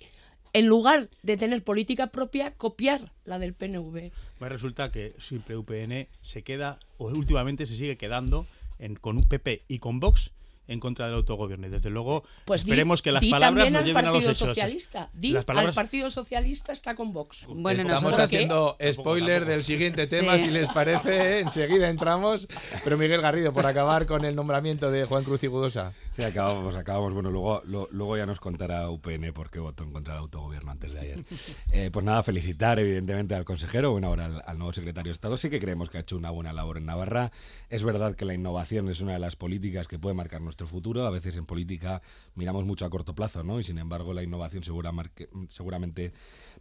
en 0.52 0.66
lugar 0.66 1.08
de 1.22 1.36
tener 1.36 1.62
política 1.62 2.08
propia, 2.08 2.54
copiar 2.54 3.12
la 3.24 3.38
del 3.38 3.54
PNV. 3.54 4.10
Pues 4.38 4.52
resulta 4.52 4.90
que 4.90 5.14
siempre 5.18 5.56
UPN 5.56 6.08
se 6.20 6.42
queda, 6.42 6.78
o 6.98 7.06
últimamente 7.08 7.66
se 7.66 7.76
sigue 7.76 7.96
quedando 7.96 8.46
en, 8.78 8.96
con 8.96 9.22
PP 9.22 9.64
y 9.68 9.78
con 9.78 10.00
Vox 10.00 10.32
en 10.68 10.80
contra 10.80 11.06
del 11.06 11.14
autogobierno. 11.16 11.66
Y 11.66 11.70
desde 11.70 11.90
luego 11.90 12.24
pues 12.44 12.62
esperemos 12.62 13.02
que 13.02 13.12
las 13.12 13.24
palabras 13.24 13.70
nos 13.70 13.84
lleven 13.84 14.06
a 14.06 14.10
los 14.10 14.24
hechos. 14.24 14.38
Socialista. 14.38 15.10
Di 15.12 15.30
las 15.30 15.44
palabras... 15.44 15.76
al 15.76 15.84
Partido 15.84 16.10
Socialista 16.10 16.72
está 16.72 16.94
con 16.94 17.12
Vox. 17.12 17.46
Bueno, 17.48 17.82
Estamos 17.82 18.18
haciendo 18.18 18.76
spoiler 18.92 19.44
del 19.44 19.64
siguiente 19.64 20.06
tema, 20.06 20.38
si 20.38 20.50
les 20.50 20.68
parece. 20.68 21.40
Enseguida 21.40 21.88
entramos. 21.88 22.48
Pero 22.84 22.96
Miguel 22.96 23.20
Garrido, 23.20 23.52
por 23.52 23.66
acabar 23.66 24.06
con 24.06 24.24
el 24.24 24.34
nombramiento 24.34 24.90
de 24.90 25.04
Juan 25.04 25.24
Cruz 25.24 25.42
y 25.44 25.46
Gudosa. 25.46 25.92
Sí, 26.16 26.22
acabamos, 26.22 26.74
acabamos. 26.74 27.12
Bueno, 27.12 27.30
luego, 27.30 27.60
luego 27.66 28.16
ya 28.16 28.24
nos 28.24 28.40
contará 28.40 28.88
UPN 28.88 29.34
por 29.34 29.50
qué 29.50 29.60
votó 29.60 29.84
en 29.84 29.92
contra 29.92 30.14
del 30.14 30.22
autogobierno 30.22 30.70
antes 30.70 30.94
de 30.94 31.00
ayer. 31.00 31.24
Eh, 31.72 31.90
pues 31.92 32.06
nada, 32.06 32.22
felicitar 32.22 32.78
evidentemente 32.78 33.34
al 33.34 33.44
consejero, 33.44 33.90
bueno, 33.90 34.06
ahora 34.06 34.24
al, 34.24 34.42
al, 34.46 34.56
nuevo 34.56 34.72
secretario 34.72 35.10
de 35.10 35.12
Estado. 35.12 35.36
Sí 35.36 35.50
que 35.50 35.60
creemos 35.60 35.90
que 35.90 35.98
ha 35.98 36.00
hecho 36.00 36.16
una 36.16 36.30
buena 36.30 36.54
labor 36.54 36.78
en 36.78 36.86
Navarra. 36.86 37.32
Es 37.68 37.84
verdad 37.84 38.14
que 38.14 38.24
la 38.24 38.32
innovación 38.32 38.88
es 38.88 39.02
una 39.02 39.12
de 39.12 39.18
las 39.18 39.36
políticas 39.36 39.88
que 39.88 39.98
puede 39.98 40.14
marcar 40.14 40.40
nuestro 40.40 40.66
futuro. 40.66 41.06
A 41.06 41.10
veces 41.10 41.36
en 41.36 41.44
política 41.44 42.00
miramos 42.34 42.64
mucho 42.64 42.86
a 42.86 42.90
corto 42.90 43.14
plazo, 43.14 43.42
¿no? 43.42 43.60
Y 43.60 43.64
sin 43.64 43.76
embargo 43.76 44.14
la 44.14 44.22
innovación 44.22 44.64
segura 44.64 44.90
marque, 44.90 45.28
seguramente 45.50 46.14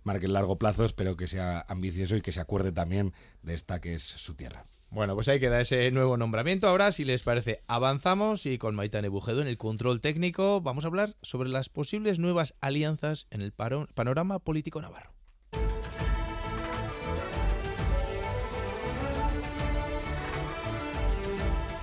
marque 0.04 0.26
el 0.26 0.34
largo 0.34 0.58
plazo. 0.58 0.84
Espero 0.84 1.16
que 1.16 1.28
sea 1.28 1.66
ambicioso 1.70 2.18
y 2.18 2.22
que 2.22 2.34
se 2.34 2.42
acuerde 2.42 2.74
también 2.74 3.14
de 3.42 3.54
esta 3.54 3.80
que 3.80 3.94
es 3.94 4.04
su 4.04 4.34
tierra. 4.34 4.66
Bueno, 4.96 5.14
pues 5.14 5.28
ahí 5.28 5.42
queda 5.42 5.60
ese 5.60 5.92
nuevo 5.92 6.16
nombramiento. 6.16 6.70
Ahora, 6.70 6.94
si 6.94 7.04
les 7.04 7.22
parece, 7.22 7.62
avanzamos 7.68 8.46
y 8.46 8.58
con 8.58 8.76
Maitane 8.76 9.10
Bujedo 9.10 9.42
en 9.42 9.48
el 9.48 9.58
control 9.58 10.00
técnico 10.00 10.62
vamos 10.62 10.86
a 10.86 10.88
hablar 10.88 11.18
sobre 11.22 11.50
las 11.50 11.68
posibles 11.68 12.18
nuevas 12.18 12.56
alianzas 12.62 13.28
en 13.30 13.42
el 13.42 13.52
panorama 13.52 14.40
político 14.40 14.82
navarro. 14.82 15.12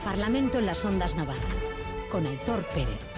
Parlamento 0.02 0.58
en 0.58 0.64
las 0.64 0.82
Ondas 0.82 1.14
Navarra, 1.14 1.40
con 2.10 2.26
Aitor 2.26 2.64
Pérez. 2.68 3.11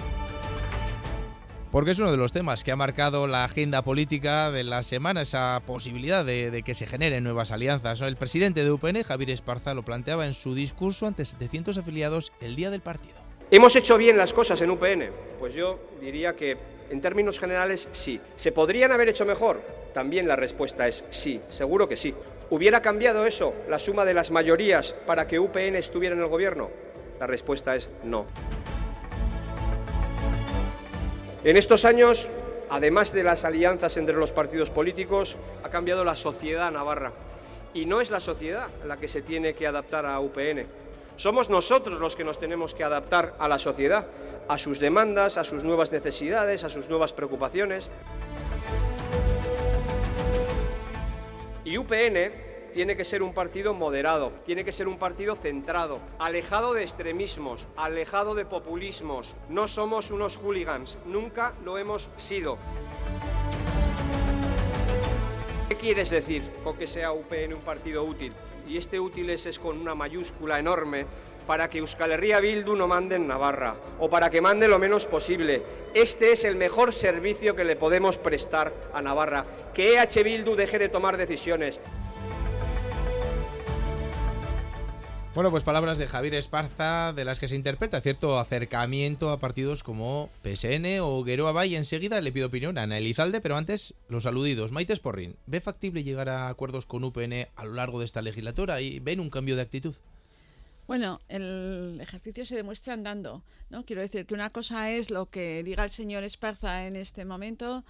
Porque 1.75 1.90
es 1.90 1.99
uno 1.99 2.12
de 2.12 2.16
los 2.16 2.31
temas 2.31 2.62
que 2.62 2.71
ha 2.71 2.76
marcado 2.76 3.26
la 3.26 3.43
agenda 3.43 3.83
política 3.83 4.52
de 4.52 4.62
la 4.62 4.85
semana, 4.85 5.23
esa 5.23 5.61
posibilidad 5.66 6.25
de, 6.25 6.62
que 6.64 6.73
se 6.73 6.87
generen 6.87 7.25
nuevas 7.25 7.50
alianzas. 7.50 8.00
El 8.00 8.14
presidente 8.14 8.62
de 8.62 8.71
UPN, 8.71 9.02
Javier 9.02 9.31
Esparza, 9.31 9.75
lo 9.75 9.83
planteaba 9.83 10.25
en 10.25 10.35
su 10.35 10.54
discurso 10.54 11.09
ante 11.09 11.25
700 11.25 11.76
afiliados 11.76 12.31
el 12.40 12.54
día 12.54 12.71
del 12.71 12.81
partido. 12.81 13.16
¿Hemos 13.50 13.75
hecho 13.75 13.99
bien 13.99 14.16
las 14.16 14.33
cosas 14.33 14.61
en 14.61 14.71
UPN? 14.71 15.11
Pues 15.40 15.52
yo 15.52 15.81
diría 16.00 16.37
que 16.37 16.57
en 16.90 17.00
términos 17.00 17.40
generales 17.40 17.88
sí. 17.90 18.21
¿Se 18.37 18.52
podrían 18.52 18.93
haber 18.93 19.09
hecho 19.09 19.26
mejor? 19.26 19.61
También 19.93 20.28
la 20.28 20.37
respuesta 20.37 20.87
es 20.87 21.04
sí, 21.11 21.40
seguro 21.50 21.88
que 21.88 21.97
sí. 21.97 22.14
¿Hubiera 22.50 22.83
cambiado 22.83 23.26
eso, 23.26 23.52
la 23.69 23.81
suma 23.81 24.04
de 24.04 24.14
las 24.14 24.31
mayorías, 24.31 24.93
para 25.09 25.26
que 25.26 25.40
UPN 25.40 25.75
estuviera 25.75 26.14
en 26.14 26.23
el 26.23 26.28
gobierno? 26.28 26.71
La 27.19 27.26
respuesta 27.26 27.75
es 27.75 27.90
no. 28.04 28.26
En 31.45 31.59
estos 31.59 31.85
años, 31.85 32.27
además 32.71 33.13
de 33.13 33.23
las 33.23 33.45
alianzas 33.45 33.99
entre 33.99 34.17
los 34.17 34.33
partidos 34.33 34.71
políticos, 34.71 35.37
ha 35.63 35.69
cambiado 35.69 36.03
la 36.03 36.17
sociedad 36.17 36.71
navarra. 36.73 37.13
Y 37.75 37.85
no 37.85 38.01
es 38.01 38.11
la 38.11 38.21
sociedad 38.21 38.69
la 38.87 38.97
que 38.97 39.09
se 39.09 39.21
tiene 39.21 39.53
que 39.53 39.67
adaptar 39.67 40.07
a 40.07 40.19
UPN. 40.21 40.65
Somos 41.17 41.51
nosotros 41.51 42.01
los 42.01 42.17
que 42.17 42.25
nos 42.25 42.39
tenemos 42.39 42.75
que 42.75 42.83
adaptar 42.83 43.35
a 43.39 43.47
la 43.47 43.59
sociedad, 43.59 44.07
a 44.49 44.57
sus 44.57 44.81
demandas, 44.81 45.37
a 45.37 45.45
sus 45.45 45.63
nuevas 45.63 45.93
necesidades, 45.93 46.65
a 46.65 46.71
sus 46.71 46.89
nuevas 46.89 47.13
preocupaciones. 47.13 47.91
Y 51.63 51.77
UPN 51.77 52.53
tiene 52.75 52.97
que 52.97 53.04
ser 53.04 53.23
un 53.23 53.33
partido 53.33 53.73
moderado, 53.73 54.33
tiene 54.45 54.64
que 54.64 54.73
ser 54.73 54.88
un 54.88 54.99
partido 54.99 55.37
centrado, 55.37 56.00
alejado 56.19 56.75
de 56.75 56.83
extremismos, 56.83 57.69
alejado 57.76 58.35
de 58.35 58.45
populismos. 58.45 59.37
No 59.49 59.69
somos 59.69 60.11
unos 60.11 60.37
hooligans, 60.37 60.99
nunca 61.07 61.54
lo 61.64 61.78
hemos 61.78 62.11
sido. 62.16 62.59
¿Qué 65.69 65.76
quieres 65.76 66.11
decir 66.11 66.43
con 66.64 66.76
que 66.76 66.88
sea 66.88 67.12
UPN 67.12 67.54
un 67.54 67.61
partido 67.61 68.02
útil? 68.02 68.33
Y 68.66 68.76
este 68.76 68.99
útil 68.99 69.31
es, 69.31 69.59
con 69.61 69.78
una 69.78 69.95
mayúscula 69.95 70.59
enorme 70.59 71.07
para 71.47 71.71
que 71.71 71.78
Euskal 71.78 72.12
Herria 72.12 72.40
Bildu 72.40 72.75
no 72.75 72.88
mande 72.88 73.16
en 73.16 73.28
Navarra 73.28 73.76
o 74.00 74.09
para 74.09 74.31
que 74.31 74.40
mande 74.40 74.66
lo 74.66 74.81
menos 74.81 75.07
posible. 75.07 75.62
Este 75.93 76.33
es 76.33 76.43
el 76.43 76.57
mejor 76.57 76.93
servicio 76.93 77.54
que 77.54 77.64
le 77.64 77.76
podemos 77.76 78.16
prestar 78.19 78.73
a 78.93 79.00
Navarra. 79.00 79.45
Que 79.73 79.95
EH 79.95 80.25
Bildu 80.25 80.57
deje 80.57 80.78
de 80.78 80.88
tomar 80.88 81.16
decisiones. 81.16 81.81
Bueno, 85.35 85.50
pues 85.50 85.64
palabras 85.64 85.99
de 85.99 86.07
Javier 86.07 86.35
Esparza, 86.35 87.12
de 87.12 87.25
las 87.25 87.41
que 87.41 87.49
se 87.49 87.57
interpreta 87.57 88.00
cierto 88.00 88.38
acercamiento 88.38 89.31
a 89.31 89.41
partidos 89.41 89.83
como 89.83 90.31
PSN 90.45 91.00
o 91.00 91.25
Gueroa 91.25 91.50
Bay. 91.50 91.75
Enseguida 91.75 92.21
le 92.21 92.31
pido 92.31 92.47
opinión 92.47 92.79
a 92.79 92.83
Ana 92.83 92.99
Elizalde, 92.99 93.41
pero 93.41 93.57
antes 93.57 93.95
los 94.09 94.26
aludidos. 94.26 94.71
Maite 94.71 94.95
Sporrin, 94.95 95.35
¿ve 95.47 95.61
factible 95.61 96.05
llegar 96.05 96.29
a 96.29 96.47
acuerdos 96.47 96.87
con 96.87 97.03
UPN 97.03 97.49
a 97.57 97.64
lo 97.64 97.75
largo 97.75 97.99
de 97.99 98.05
esta 98.05 98.23
legislatura 98.23 98.81
y 98.81 99.00
ven 99.00 99.19
un 99.19 99.29
cambio 99.29 99.57
de 99.57 99.62
actitud? 99.62 99.97
Bueno, 100.87 101.19
el 101.29 101.99
ejercicio 102.00 102.47
se 102.47 102.55
demuestra 102.55 102.95
andando, 102.95 103.43
¿no? 103.71 103.85
Quiero 103.85 104.03
decir 104.03 104.26
que 104.26 104.35
una 104.35 104.50
cosa 104.50 104.93
es 104.93 105.11
lo 105.11 105.26
que 105.26 105.64
diga 105.64 105.83
el 105.83 105.91
señor 105.91 106.23
Esparza 106.23 106.87
en 106.87 106.95
este 106.95 107.25
momento 107.25 107.85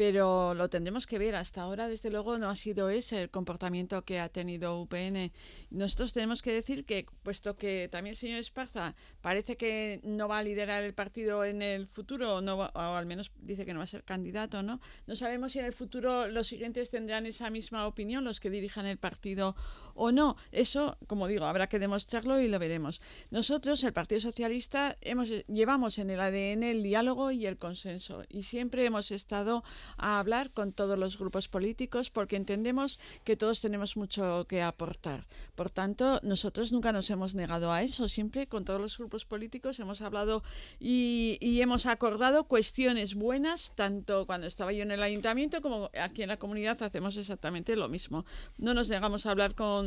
pero 0.00 0.54
lo 0.54 0.70
tendremos 0.70 1.06
que 1.06 1.18
ver. 1.18 1.36
Hasta 1.36 1.60
ahora, 1.60 1.86
desde 1.86 2.08
luego, 2.08 2.38
no 2.38 2.48
ha 2.48 2.56
sido 2.56 2.88
ese 2.88 3.20
el 3.20 3.28
comportamiento 3.28 4.02
que 4.02 4.18
ha 4.18 4.30
tenido 4.30 4.80
UPN. 4.80 5.30
Nosotros 5.68 6.14
tenemos 6.14 6.40
que 6.40 6.54
decir 6.54 6.86
que, 6.86 7.04
puesto 7.22 7.58
que 7.58 7.86
también 7.90 8.12
el 8.12 8.16
señor 8.16 8.38
Esparza 8.38 8.94
parece 9.20 9.58
que 9.58 10.00
no 10.02 10.26
va 10.26 10.38
a 10.38 10.42
liderar 10.42 10.84
el 10.84 10.94
partido 10.94 11.44
en 11.44 11.60
el 11.60 11.86
futuro, 11.86 12.40
no 12.40 12.60
o 12.60 12.78
al 12.78 13.04
menos 13.04 13.30
dice 13.42 13.66
que 13.66 13.74
no 13.74 13.80
va 13.80 13.84
a 13.84 13.88
ser 13.88 14.02
candidato, 14.02 14.62
¿no? 14.62 14.80
No 15.06 15.16
sabemos 15.16 15.52
si 15.52 15.58
en 15.58 15.66
el 15.66 15.74
futuro 15.74 16.28
los 16.28 16.46
siguientes 16.46 16.88
tendrán 16.88 17.26
esa 17.26 17.50
misma 17.50 17.86
opinión, 17.86 18.24
los 18.24 18.40
que 18.40 18.48
dirijan 18.48 18.86
el 18.86 18.96
partido 18.96 19.54
o 19.94 20.12
no. 20.12 20.36
Eso, 20.52 20.96
como 21.06 21.26
digo, 21.26 21.44
habrá 21.44 21.68
que 21.68 21.78
demostrarlo 21.78 22.40
y 22.40 22.48
lo 22.48 22.58
veremos. 22.58 23.00
Nosotros, 23.30 23.82
el 23.84 23.92
Partido 23.92 24.20
Socialista, 24.20 24.96
hemos, 25.00 25.28
llevamos 25.48 25.98
en 25.98 26.10
el 26.10 26.20
ADN 26.20 26.62
el 26.62 26.82
diálogo 26.82 27.30
y 27.30 27.46
el 27.46 27.56
consenso 27.56 28.24
y 28.28 28.42
siempre 28.42 28.84
hemos 28.84 29.10
estado 29.10 29.64
a 29.96 30.18
hablar 30.18 30.50
con 30.50 30.72
todos 30.72 30.98
los 30.98 31.18
grupos 31.18 31.48
políticos 31.48 32.10
porque 32.10 32.36
entendemos 32.36 32.98
que 33.24 33.36
todos 33.36 33.60
tenemos 33.60 33.96
mucho 33.96 34.46
que 34.48 34.62
aportar. 34.62 35.26
Por 35.54 35.70
tanto, 35.70 36.20
nosotros 36.22 36.72
nunca 36.72 36.92
nos 36.92 37.10
hemos 37.10 37.34
negado 37.34 37.72
a 37.72 37.82
eso. 37.82 38.08
Siempre 38.08 38.46
con 38.46 38.64
todos 38.64 38.80
los 38.80 38.98
grupos 38.98 39.24
políticos 39.24 39.78
hemos 39.80 40.00
hablado 40.02 40.42
y, 40.78 41.38
y 41.40 41.60
hemos 41.60 41.86
acordado 41.86 42.44
cuestiones 42.44 43.14
buenas, 43.14 43.72
tanto 43.74 44.26
cuando 44.26 44.46
estaba 44.46 44.72
yo 44.72 44.82
en 44.82 44.90
el 44.90 45.02
ayuntamiento 45.02 45.60
como 45.60 45.90
aquí 46.00 46.22
en 46.22 46.28
la 46.28 46.38
comunidad 46.38 46.82
hacemos 46.82 47.16
exactamente 47.16 47.76
lo 47.76 47.88
mismo. 47.88 48.24
No 48.58 48.74
nos 48.74 48.88
negamos 48.88 49.26
a 49.26 49.30
hablar 49.30 49.54
con 49.54 49.79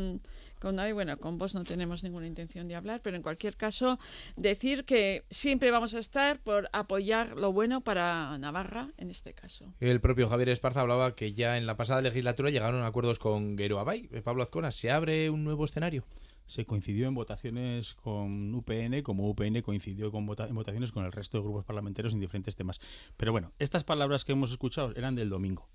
con 0.64 0.76
nadie. 0.78 0.94
Bueno, 0.94 1.18
con 1.18 1.38
vos 1.38 1.54
no 1.54 1.64
tenemos 1.64 2.04
ninguna 2.04 2.26
intención 2.26 2.68
de 2.68 2.76
hablar, 2.76 3.02
pero 3.04 3.18
en 3.18 3.22
cualquier 3.22 3.56
caso, 3.58 4.00
decir 4.36 4.86
que 4.86 5.24
siempre 5.30 5.72
vamos 5.72 5.94
a 5.94 6.00
estar 6.00 6.40
por 6.40 6.70
apoyar 6.72 7.36
lo 7.36 7.52
bueno 7.52 7.82
para 7.82 8.38
Navarra 8.38 8.90
en 8.98 9.12
este 9.12 9.34
caso. 9.34 9.74
El 9.80 10.00
propio 10.00 10.30
Javier 10.30 10.50
Esparza 10.50 10.82
hablaba 10.82 11.16
que 11.16 11.34
ya 11.34 11.58
en 11.58 11.66
la 11.66 11.76
pasada 11.76 12.02
legislatura 12.02 12.50
llegaron 12.50 12.82
a 12.82 12.88
acuerdos 12.88 13.20
con 13.20 13.58
Abay. 13.60 14.10
Eh, 14.12 14.22
Pablo 14.22 14.44
Azcona, 14.44 14.72
¿se 14.72 14.90
abre 14.90 15.30
un 15.30 15.44
nuevo 15.44 15.66
escenario? 15.66 16.06
se 16.46 16.66
coincidió 16.66 17.08
en 17.08 17.16
votaciones 17.16 17.94
con 17.96 18.54
UPN, 18.54 19.02
como 19.02 19.30
UPN 19.30 19.62
coincidió 19.62 20.12
con 20.12 20.24
en 20.24 20.56
votaciones 20.56 20.92
con 20.92 21.06
el 21.06 21.12
resto 21.12 21.38
de 21.38 21.44
grupos 21.44 21.66
parlamentarios 21.66 22.14
en 22.14 22.20
diferentes 22.20 22.56
temas. 22.56 22.80
Pero 23.18 23.32
bueno, 23.32 23.52
estas 23.60 23.84
palabras 23.84 24.26
que 24.26 24.34
hemos 24.34 24.52
escuchado 24.52 24.94
eran 24.96 25.16
del 25.16 25.30
domingo. 25.30 25.70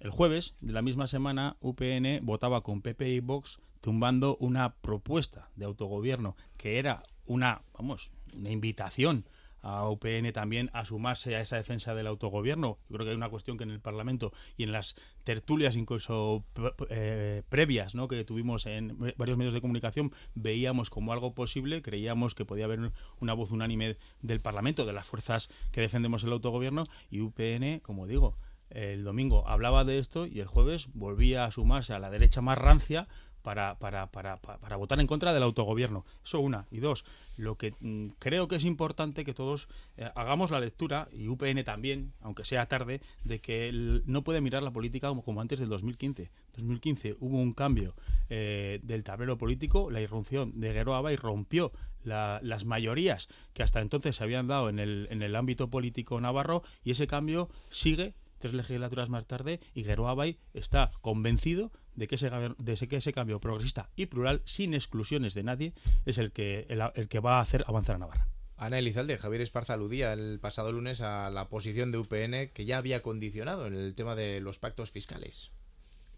El 0.00 0.10
jueves 0.10 0.54
de 0.60 0.72
la 0.72 0.82
misma 0.82 1.08
semana, 1.08 1.56
UPN 1.60 2.20
votaba 2.22 2.62
con 2.62 2.82
PP 2.82 3.08
y 3.08 3.20
Vox 3.20 3.58
tumbando 3.80 4.36
una 4.38 4.74
propuesta 4.76 5.50
de 5.56 5.64
autogobierno 5.64 6.36
que 6.56 6.78
era 6.78 7.02
una, 7.26 7.62
vamos, 7.72 8.12
una 8.36 8.50
invitación 8.50 9.24
a 9.60 9.88
UPN 9.88 10.32
también 10.32 10.70
a 10.72 10.84
sumarse 10.84 11.34
a 11.34 11.40
esa 11.40 11.56
defensa 11.56 11.96
del 11.96 12.06
autogobierno. 12.06 12.78
Creo 12.86 13.04
que 13.04 13.10
hay 13.10 13.16
una 13.16 13.28
cuestión 13.28 13.58
que 13.58 13.64
en 13.64 13.70
el 13.70 13.80
Parlamento 13.80 14.32
y 14.56 14.62
en 14.62 14.70
las 14.70 14.94
tertulias 15.24 15.74
incluso 15.74 16.44
eh, 16.90 17.42
previas 17.48 17.96
¿no? 17.96 18.06
que 18.06 18.24
tuvimos 18.24 18.66
en 18.66 18.96
varios 19.16 19.36
medios 19.36 19.52
de 19.54 19.60
comunicación 19.60 20.12
veíamos 20.36 20.90
como 20.90 21.12
algo 21.12 21.34
posible, 21.34 21.82
creíamos 21.82 22.36
que 22.36 22.44
podía 22.44 22.66
haber 22.66 22.92
una 23.18 23.34
voz 23.34 23.50
unánime 23.50 23.96
del 24.22 24.40
Parlamento, 24.40 24.86
de 24.86 24.92
las 24.92 25.06
fuerzas 25.06 25.50
que 25.72 25.80
defendemos 25.80 26.22
el 26.22 26.32
autogobierno 26.32 26.86
y 27.10 27.20
UPN, 27.20 27.80
como 27.80 28.06
digo, 28.06 28.36
el 28.70 29.04
domingo 29.04 29.48
hablaba 29.48 29.84
de 29.84 29.98
esto 29.98 30.26
y 30.26 30.40
el 30.40 30.46
jueves 30.46 30.88
volvía 30.94 31.44
a 31.44 31.50
sumarse 31.50 31.92
a 31.92 31.98
la 31.98 32.10
derecha 32.10 32.40
más 32.40 32.58
rancia 32.58 33.08
para, 33.42 33.78
para, 33.78 34.10
para, 34.10 34.36
para, 34.40 34.76
votar 34.76 35.00
en 35.00 35.06
contra 35.06 35.32
del 35.32 35.42
autogobierno. 35.42 36.04
Eso 36.22 36.40
una. 36.40 36.66
Y 36.70 36.80
dos, 36.80 37.04
lo 37.36 37.56
que 37.56 37.72
mm, 37.80 38.08
creo 38.18 38.46
que 38.46 38.56
es 38.56 38.64
importante 38.64 39.24
que 39.24 39.32
todos 39.32 39.68
eh, 39.96 40.10
hagamos 40.14 40.50
la 40.50 40.60
lectura, 40.60 41.08
y 41.12 41.28
UPN 41.28 41.64
también, 41.64 42.12
aunque 42.20 42.44
sea 42.44 42.66
tarde, 42.66 43.00
de 43.24 43.40
que 43.40 43.70
no 44.04 44.22
puede 44.22 44.42
mirar 44.42 44.62
la 44.62 44.70
política 44.70 45.10
como, 45.24 45.40
antes 45.40 45.60
del 45.60 45.70
2015. 45.70 46.30
2015 46.56 47.16
hubo 47.20 47.38
un 47.38 47.52
cambio 47.52 47.94
eh, 48.28 48.80
del 48.82 49.02
tablero 49.04 49.38
político, 49.38 49.90
la 49.90 50.02
irrupción 50.02 50.60
de 50.60 50.72
Geroaba 50.72 51.12
y 51.12 51.16
rompió 51.16 51.72
las 52.04 52.64
mayorías 52.64 53.28
que 53.52 53.62
hasta 53.62 53.80
entonces 53.80 54.16
se 54.16 54.24
habían 54.24 54.46
dado 54.46 54.68
en 54.68 54.78
el, 54.78 55.08
en 55.10 55.22
el 55.22 55.36
ámbito 55.36 55.68
político 55.68 56.20
navarro 56.20 56.62
y 56.84 56.92
ese 56.92 57.06
cambio 57.06 57.50
sigue 57.70 58.14
tres 58.38 58.54
legislaturas 58.54 59.08
más 59.08 59.26
tarde 59.26 59.60
y 59.74 59.84
Geroabay 59.84 60.38
está 60.54 60.90
convencido 61.00 61.72
de 61.94 62.06
que, 62.06 62.14
ese, 62.14 62.30
de 62.30 62.76
que 62.88 62.96
ese 62.96 63.12
cambio 63.12 63.40
progresista 63.40 63.90
y 63.96 64.06
plural, 64.06 64.40
sin 64.44 64.72
exclusiones 64.72 65.34
de 65.34 65.42
nadie, 65.42 65.72
es 66.06 66.18
el 66.18 66.30
que, 66.30 66.66
el, 66.68 67.08
que 67.08 67.20
va 67.20 67.38
a 67.38 67.40
hacer 67.40 67.64
avanzar 67.66 67.96
a 67.96 67.98
Navarra. 67.98 68.28
Ana 68.56 68.78
Elizalde, 68.78 69.18
Javier 69.18 69.42
Esparza 69.42 69.74
aludía 69.74 70.12
el 70.12 70.38
pasado 70.40 70.72
lunes 70.72 71.00
a 71.00 71.30
la 71.30 71.48
posición 71.48 71.92
de 71.92 71.98
UPN 71.98 72.50
que 72.52 72.64
ya 72.64 72.78
había 72.78 73.02
condicionado 73.02 73.66
en 73.66 73.74
el 73.74 73.94
tema 73.94 74.14
de 74.14 74.40
los 74.40 74.58
pactos 74.58 74.90
fiscales. 74.90 75.50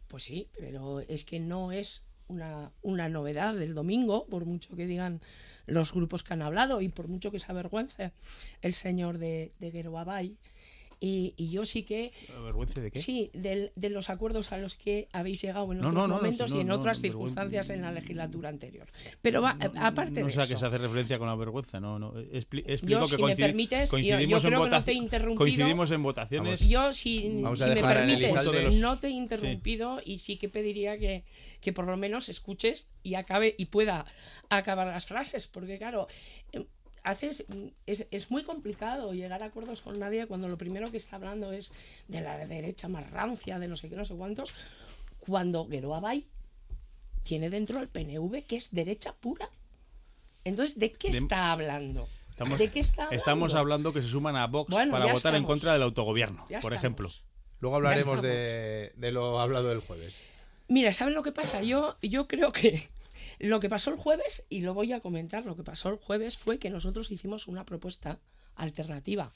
Pues 0.08 0.24
sí, 0.24 0.48
pero 0.58 1.00
es 1.00 1.24
que 1.24 1.38
no 1.38 1.72
es 1.72 2.02
una, 2.28 2.72
una 2.82 3.08
novedad 3.08 3.54
del 3.54 3.74
domingo, 3.74 4.26
por 4.26 4.44
mucho 4.44 4.74
que 4.76 4.86
digan 4.86 5.20
los 5.66 5.92
grupos 5.92 6.22
que 6.22 6.32
han 6.32 6.42
hablado 6.42 6.80
y 6.80 6.88
por 6.88 7.08
mucho 7.08 7.30
que 7.30 7.38
se 7.38 7.50
avergüence 7.50 8.12
el 8.62 8.74
señor 8.74 9.18
de, 9.18 9.52
de 9.58 9.70
Gueroabay 9.70 10.36
y, 11.02 11.48
yo 11.48 11.64
sí 11.64 11.82
que... 11.82 12.12
¿Vergüenza 12.44 12.80
de 12.80 12.90
qué? 12.90 12.98
Sí, 12.98 13.30
de, 13.32 13.72
los 13.88 14.10
acuerdos 14.10 14.52
a 14.52 14.58
los 14.58 14.74
que 14.74 15.08
habéis 15.12 15.40
llegado 15.40 15.72
en 15.72 15.82
otros 15.82 16.08
momentos 16.08 16.54
y 16.54 16.60
en 16.60 16.70
otras 16.70 17.00
circunstancias 17.00 17.70
en 17.70 17.80
la 17.82 17.90
legislatura 17.90 18.50
anterior. 18.50 18.86
Pero 19.22 19.40
va, 19.40 19.56
aparte 19.76 20.12
de 20.12 20.20
eso... 20.20 20.26
No 20.26 20.30
sé 20.30 20.42
a 20.42 20.46
qué 20.46 20.60
se 20.60 20.66
hace 20.66 20.78
referencia 20.78 21.18
con 21.18 21.28
la 21.28 21.36
vergüenza, 21.36 21.80
no, 21.80 21.98
no. 21.98 22.12
yo, 22.82 23.06
si 23.06 23.22
me 23.22 23.34
permites, 23.34 23.90
coincidimos, 23.90 24.42
yo, 24.42 24.48
creo 24.48 24.64
en 24.64 24.70
que 24.70 24.76
no 24.76 24.84
te 24.84 24.90
he 24.92 24.94
interrumpido. 24.94 25.38
Coincidimos 25.38 25.90
en 25.90 26.02
votaciones. 26.02 26.68
Yo, 26.68 26.92
si, 26.92 27.28
me 27.30 27.82
permites, 27.82 28.74
no 28.74 28.98
te 28.98 29.06
he 29.08 29.10
interrumpido 29.10 30.02
y 30.04 30.18
sí 30.18 30.36
que 30.36 30.50
pediría 30.50 30.98
que, 30.98 31.24
que 31.62 31.72
por 31.72 31.86
lo 31.86 31.96
menos 31.96 32.28
escuches 32.28 32.90
y 33.02 33.14
acabe 33.14 33.54
y 33.56 33.66
pueda 33.66 34.04
acabar 34.50 34.88
las 34.88 35.06
frases, 35.06 35.46
porque 35.46 35.78
claro 35.78 36.08
haces 37.02 37.44
es, 37.86 38.06
es 38.10 38.30
muy 38.30 38.44
complicado 38.44 39.12
llegar 39.12 39.42
a 39.42 39.46
acuerdos 39.46 39.80
con 39.82 39.98
nadie 39.98 40.26
cuando 40.26 40.48
lo 40.48 40.58
primero 40.58 40.90
que 40.90 40.96
está 40.96 41.16
hablando 41.16 41.52
es 41.52 41.72
de 42.08 42.20
la 42.20 42.38
derecha 42.46 42.88
más 42.88 43.10
rancia, 43.10 43.58
de 43.58 43.68
no 43.68 43.76
sé 43.76 43.88
qué, 43.88 43.96
no 43.96 44.04
sé 44.04 44.14
cuántos, 44.14 44.54
cuando 45.18 45.66
Geroa 45.68 46.00
Bay 46.00 46.26
tiene 47.22 47.50
dentro 47.50 47.80
el 47.80 47.88
PNV 47.88 48.44
que 48.46 48.56
es 48.56 48.70
derecha 48.72 49.12
pura. 49.14 49.48
Entonces, 50.44 50.78
¿de 50.78 50.92
qué 50.92 51.10
De- 51.10 51.18
está 51.18 51.52
hablando? 51.52 52.08
Estamos, 52.30 52.58
¿De 52.58 52.70
qué 52.70 52.80
está 52.80 53.02
hablando? 53.04 53.16
estamos 53.18 53.54
hablando 53.54 53.92
que 53.92 54.00
se 54.02 54.08
suman 54.08 54.36
a 54.36 54.46
Vox 54.46 54.70
Bueno, 54.72 54.92
para 54.92 55.12
votar 55.12 55.34
en 55.34 55.44
contra 55.44 55.72
del 55.74 55.82
autogobierno, 55.82 56.46
Ya 56.48 56.60
por 56.60 56.72
estamos. 56.72 56.76
ejemplo. 56.76 57.10
Luego 57.60 57.76
hablaremos 57.76 58.22
de, 58.22 58.92
de 58.96 59.12
lo 59.12 59.38
hablado 59.40 59.70
el 59.72 59.80
jueves. 59.80 60.14
Mira, 60.68 60.92
¿sabes 60.94 61.14
lo 61.14 61.22
que 61.22 61.32
pasa? 61.32 61.62
Yo, 61.62 61.98
yo 62.00 62.26
creo 62.26 62.52
que 62.52 62.88
lo 63.40 63.58
que 63.58 63.70
pasó 63.70 63.90
el 63.90 63.96
jueves, 63.96 64.46
y 64.50 64.60
lo 64.60 64.74
voy 64.74 64.92
a 64.92 65.00
comentar, 65.00 65.46
lo 65.46 65.56
que 65.56 65.64
pasó 65.64 65.88
el 65.88 65.96
jueves 65.96 66.36
fue 66.36 66.58
que 66.58 66.70
nosotros 66.70 67.10
hicimos 67.10 67.48
una 67.48 67.64
propuesta 67.64 68.20
alternativa 68.54 69.32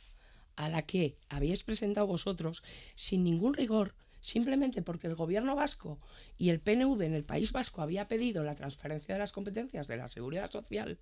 a 0.57 0.69
la 0.69 0.83
que 0.83 1.17
habíais 1.29 1.65
presentado 1.65 2.07
vosotros 2.07 2.63
sin 2.95 3.25
ningún 3.25 3.55
rigor, 3.55 3.95
simplemente 4.21 4.83
porque 4.83 5.07
el 5.07 5.15
gobierno 5.15 5.57
vasco 5.57 5.99
y 6.39 6.51
el 6.51 6.61
PNV 6.61 7.01
en 7.03 7.15
el 7.15 7.25
País 7.25 7.53
Vasco 7.53 7.83
había 7.83 8.07
pedido 8.07 8.45
la 8.45 8.55
transferencia 8.55 9.15
de 9.15 9.19
las 9.19 9.33
competencias 9.33 9.89
de 9.89 9.97
la 9.97 10.09
seguridad 10.09 10.51
social, 10.51 10.99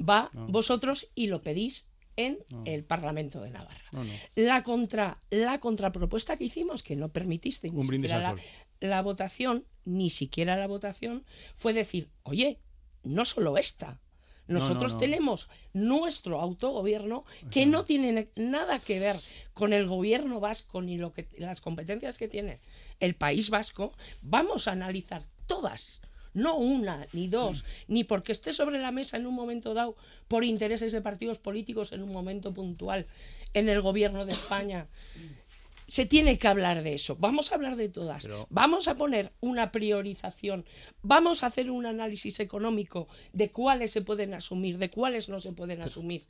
va 0.00 0.30
vosotros 0.32 1.08
y 1.14 1.26
lo 1.26 1.42
pedís 1.42 1.88
en 2.16 2.38
el 2.64 2.84
Parlamento 2.84 3.40
de 3.42 3.50
Navarra. 3.50 3.84
No, 3.92 4.04
no. 4.04 4.12
La 4.34 4.62
contra 4.62 5.22
la 5.30 5.58
contrapropuesta 5.60 6.36
que 6.36 6.44
hicimos, 6.44 6.82
que 6.82 6.96
no 6.96 7.10
permitiste 7.10 7.68
ni 7.70 7.76
Un 7.78 7.86
siquiera 7.86 8.18
la, 8.20 8.36
la 8.80 9.02
votación, 9.02 9.64
ni 9.84 10.10
siquiera 10.10 10.56
la 10.56 10.66
votación, 10.66 11.24
fue 11.56 11.72
decir, 11.72 12.08
oye, 12.22 12.58
no 13.02 13.24
solo 13.24 13.58
esta. 13.58 14.00
No, 14.48 14.54
no, 14.54 14.60
Nosotros 14.60 14.92
no. 14.94 14.98
tenemos 15.00 15.48
nuestro 15.72 16.40
autogobierno 16.40 17.24
que 17.50 17.66
no 17.66 17.84
tiene 17.84 18.12
ne- 18.12 18.28
nada 18.36 18.78
que 18.78 19.00
ver 19.00 19.16
con 19.54 19.72
el 19.72 19.88
gobierno 19.88 20.38
vasco 20.38 20.80
ni 20.82 20.96
lo 20.98 21.12
que 21.12 21.26
las 21.36 21.60
competencias 21.60 22.16
que 22.16 22.28
tiene 22.28 22.60
el 23.00 23.14
país 23.16 23.50
vasco. 23.50 23.92
Vamos 24.22 24.68
a 24.68 24.72
analizar 24.72 25.22
todas, 25.48 26.00
no 26.36 26.56
una 26.56 27.06
ni 27.14 27.28
dos, 27.28 27.64
ni 27.88 28.04
porque 28.04 28.32
esté 28.32 28.52
sobre 28.52 28.78
la 28.78 28.92
mesa 28.92 29.16
en 29.16 29.26
un 29.26 29.34
momento 29.34 29.72
dado 29.72 29.96
por 30.28 30.44
intereses 30.44 30.92
de 30.92 31.00
partidos 31.00 31.38
políticos 31.38 31.92
en 31.92 32.02
un 32.02 32.12
momento 32.12 32.52
puntual 32.52 33.06
en 33.54 33.68
el 33.70 33.80
gobierno 33.80 34.26
de 34.26 34.32
España. 34.32 34.86
Se 35.88 36.04
tiene 36.04 36.36
que 36.36 36.48
hablar 36.48 36.82
de 36.82 36.94
eso. 36.94 37.14
Vamos 37.16 37.50
a 37.50 37.54
hablar 37.54 37.76
de 37.76 37.88
todas. 37.88 38.24
Pero- 38.24 38.48
Vamos 38.50 38.88
a 38.88 38.96
poner 38.96 39.32
una 39.40 39.70
priorización. 39.70 40.64
Vamos 41.02 41.42
a 41.42 41.46
hacer 41.46 41.70
un 41.70 41.86
análisis 41.86 42.40
económico 42.40 43.06
de 43.32 43.50
cuáles 43.50 43.92
se 43.92 44.02
pueden 44.02 44.34
asumir, 44.34 44.78
de 44.78 44.90
cuáles 44.90 45.28
no 45.28 45.38
se 45.38 45.52
pueden 45.52 45.80
asumir. 45.82 46.26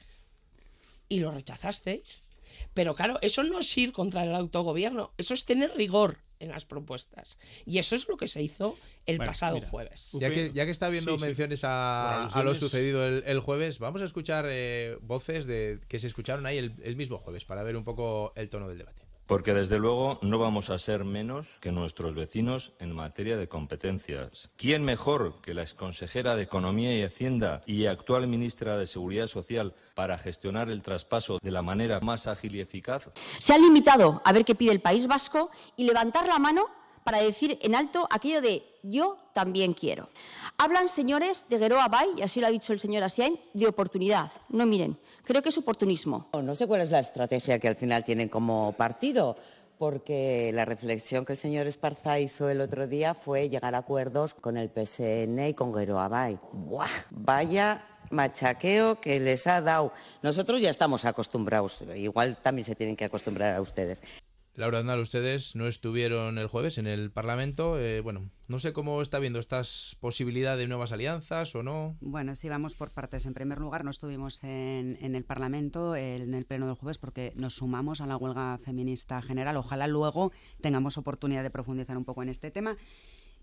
Y 1.08 1.20
lo 1.20 1.30
rechazasteis. 1.30 2.22
Pero 2.74 2.94
claro, 2.94 3.18
eso 3.22 3.42
no 3.44 3.58
es 3.58 3.78
ir 3.78 3.92
contra 3.92 4.24
el 4.24 4.34
autogobierno, 4.34 5.12
eso 5.18 5.34
es 5.34 5.44
tener 5.44 5.74
rigor 5.74 6.18
en 6.38 6.50
las 6.50 6.66
propuestas. 6.66 7.38
Y 7.64 7.78
eso 7.78 7.94
es 7.96 8.08
lo 8.08 8.16
que 8.16 8.28
se 8.28 8.42
hizo 8.42 8.76
el 9.06 9.16
Bueno, 9.18 9.30
pasado 9.30 9.56
mira. 9.56 9.68
jueves. 9.68 10.08
Ya 10.12 10.30
que, 10.30 10.52
ya 10.52 10.64
que 10.64 10.70
está 10.70 10.88
Sí, 11.12 11.18
sí. 11.20 11.24
menciones 11.26 11.64
a, 11.64 12.24
a 12.26 12.42
lo 12.42 12.54
sucedido 12.54 13.06
el, 13.06 13.22
el 13.26 13.40
jueves, 13.40 13.78
vamos 13.78 14.02
a 14.02 14.04
escuchar 14.04 14.46
eh, 14.48 14.96
voces 15.00 15.46
de 15.46 15.80
que 15.88 15.98
se 15.98 16.06
escucharon 16.06 16.44
ahí 16.46 16.58
el, 16.58 16.74
el 16.82 16.96
mismo 16.96 17.18
jueves 17.18 17.44
para 17.44 17.62
ver 17.62 17.76
un 17.76 17.84
poco 17.84 18.32
el 18.36 18.48
tono 18.50 18.68
del 18.68 18.78
debate. 18.78 19.05
Porque 19.26 19.54
desde 19.54 19.78
luego 19.78 20.18
no 20.22 20.38
vamos 20.38 20.70
a 20.70 20.78
ser 20.78 21.04
menos 21.04 21.58
que 21.60 21.72
nuestros 21.72 22.14
vecinos 22.14 22.72
en 22.78 22.94
materia 22.94 23.36
de 23.36 23.48
competencias. 23.48 24.50
¿Quién 24.56 24.84
mejor 24.84 25.40
que 25.42 25.54
la 25.54 25.62
exconsejera 25.62 26.36
de 26.36 26.42
Economía 26.42 26.96
y 26.96 27.02
Hacienda 27.02 27.62
y 27.66 27.86
actual 27.86 28.28
ministra 28.28 28.76
de 28.76 28.86
Seguridad 28.86 29.26
Social 29.26 29.74
para 29.94 30.16
gestionar 30.16 30.70
el 30.70 30.82
traspaso 30.82 31.38
de 31.42 31.50
la 31.50 31.62
manera 31.62 31.98
más 32.00 32.28
ágil 32.28 32.54
y 32.54 32.60
eficaz? 32.60 33.10
Se 33.40 33.52
han 33.52 33.62
limitado 33.62 34.22
a 34.24 34.32
ver 34.32 34.44
qué 34.44 34.54
pide 34.54 34.72
el 34.72 34.80
País 34.80 35.06
Vasco 35.08 35.50
y 35.76 35.86
levantar 35.86 36.26
la 36.28 36.38
mano 36.38 36.68
para 37.02 37.22
decir 37.22 37.58
en 37.62 37.76
alto 37.76 38.08
aquello 38.10 38.40
de 38.40 38.75
yo 38.88 39.18
también 39.32 39.74
quiero. 39.74 40.08
Hablan, 40.58 40.88
señores, 40.88 41.46
de 41.48 41.58
Geroa 41.58 41.88
Bay, 41.88 42.08
y 42.16 42.22
así 42.22 42.40
lo 42.40 42.46
ha 42.46 42.50
dicho 42.50 42.72
el 42.72 42.80
señor 42.80 43.02
Asiain, 43.02 43.38
de 43.52 43.66
oportunidad. 43.66 44.30
No 44.48 44.66
miren, 44.66 44.98
creo 45.24 45.42
que 45.42 45.50
es 45.50 45.58
oportunismo. 45.58 46.28
No 46.32 46.54
sé 46.54 46.66
cuál 46.66 46.80
es 46.80 46.90
la 46.90 47.00
estrategia 47.00 47.58
que 47.58 47.68
al 47.68 47.76
final 47.76 48.04
tienen 48.04 48.28
como 48.28 48.72
partido, 48.72 49.36
porque 49.78 50.50
la 50.54 50.64
reflexión 50.64 51.24
que 51.24 51.32
el 51.32 51.38
señor 51.38 51.66
Esparza 51.66 52.18
hizo 52.18 52.48
el 52.48 52.60
otro 52.60 52.86
día 52.86 53.14
fue 53.14 53.48
llegar 53.48 53.74
a 53.74 53.78
acuerdos 53.78 54.34
con 54.34 54.56
el 54.56 54.70
PSN 54.70 55.48
y 55.48 55.54
con 55.54 55.72
Gueroa 55.72 56.08
Bay. 56.08 56.38
¡Buah! 56.52 56.88
Vaya 57.10 57.84
machaqueo 58.10 59.00
que 59.00 59.20
les 59.20 59.46
ha 59.46 59.60
dado. 59.60 59.92
Nosotros 60.22 60.60
ya 60.60 60.70
estamos 60.70 61.04
acostumbrados, 61.04 61.80
igual 61.94 62.36
también 62.36 62.64
se 62.64 62.74
tienen 62.74 62.96
que 62.96 63.04
acostumbrar 63.04 63.54
a 63.54 63.60
ustedes. 63.60 64.00
Laura 64.56 64.78
Aznal, 64.78 65.00
ustedes 65.00 65.54
no 65.54 65.66
estuvieron 65.66 66.38
el 66.38 66.46
jueves 66.46 66.78
en 66.78 66.86
el 66.86 67.10
Parlamento. 67.10 67.78
eh, 67.78 68.00
bueno, 68.00 68.30
no 68.48 68.58
sé 68.58 68.72
cómo 68.72 69.02
está 69.02 69.18
viendo 69.18 69.38
estas 69.38 69.98
posibilidades 70.00 70.60
de 70.60 70.66
nuevas 70.66 70.92
alianzas 70.92 71.54
o 71.54 71.62
no. 71.62 71.98
Bueno, 72.00 72.34
sí, 72.34 72.48
vamos 72.48 72.74
por 72.74 72.90
partes. 72.90 73.26
En 73.26 73.34
primer 73.34 73.58
lugar, 73.58 73.84
no 73.84 73.90
estuvimos 73.90 74.42
en, 74.44 74.96
en 75.02 75.14
el 75.14 75.24
Parlamento, 75.24 75.94
en 75.94 76.32
el 76.32 76.46
pleno 76.46 76.66
del 76.66 76.76
jueves, 76.76 76.96
porque 76.96 77.34
nos 77.36 77.56
sumamos 77.56 78.00
a 78.00 78.06
la 78.06 78.16
huelga 78.16 78.56
feminista 78.56 79.20
general. 79.20 79.58
Ojalá 79.58 79.88
luego 79.88 80.32
tengamos 80.62 80.96
oportunidad 80.96 81.42
de 81.42 81.50
profundizar 81.50 81.98
un 81.98 82.06
poco 82.06 82.22
en 82.22 82.30
este 82.30 82.50
tema. 82.50 82.78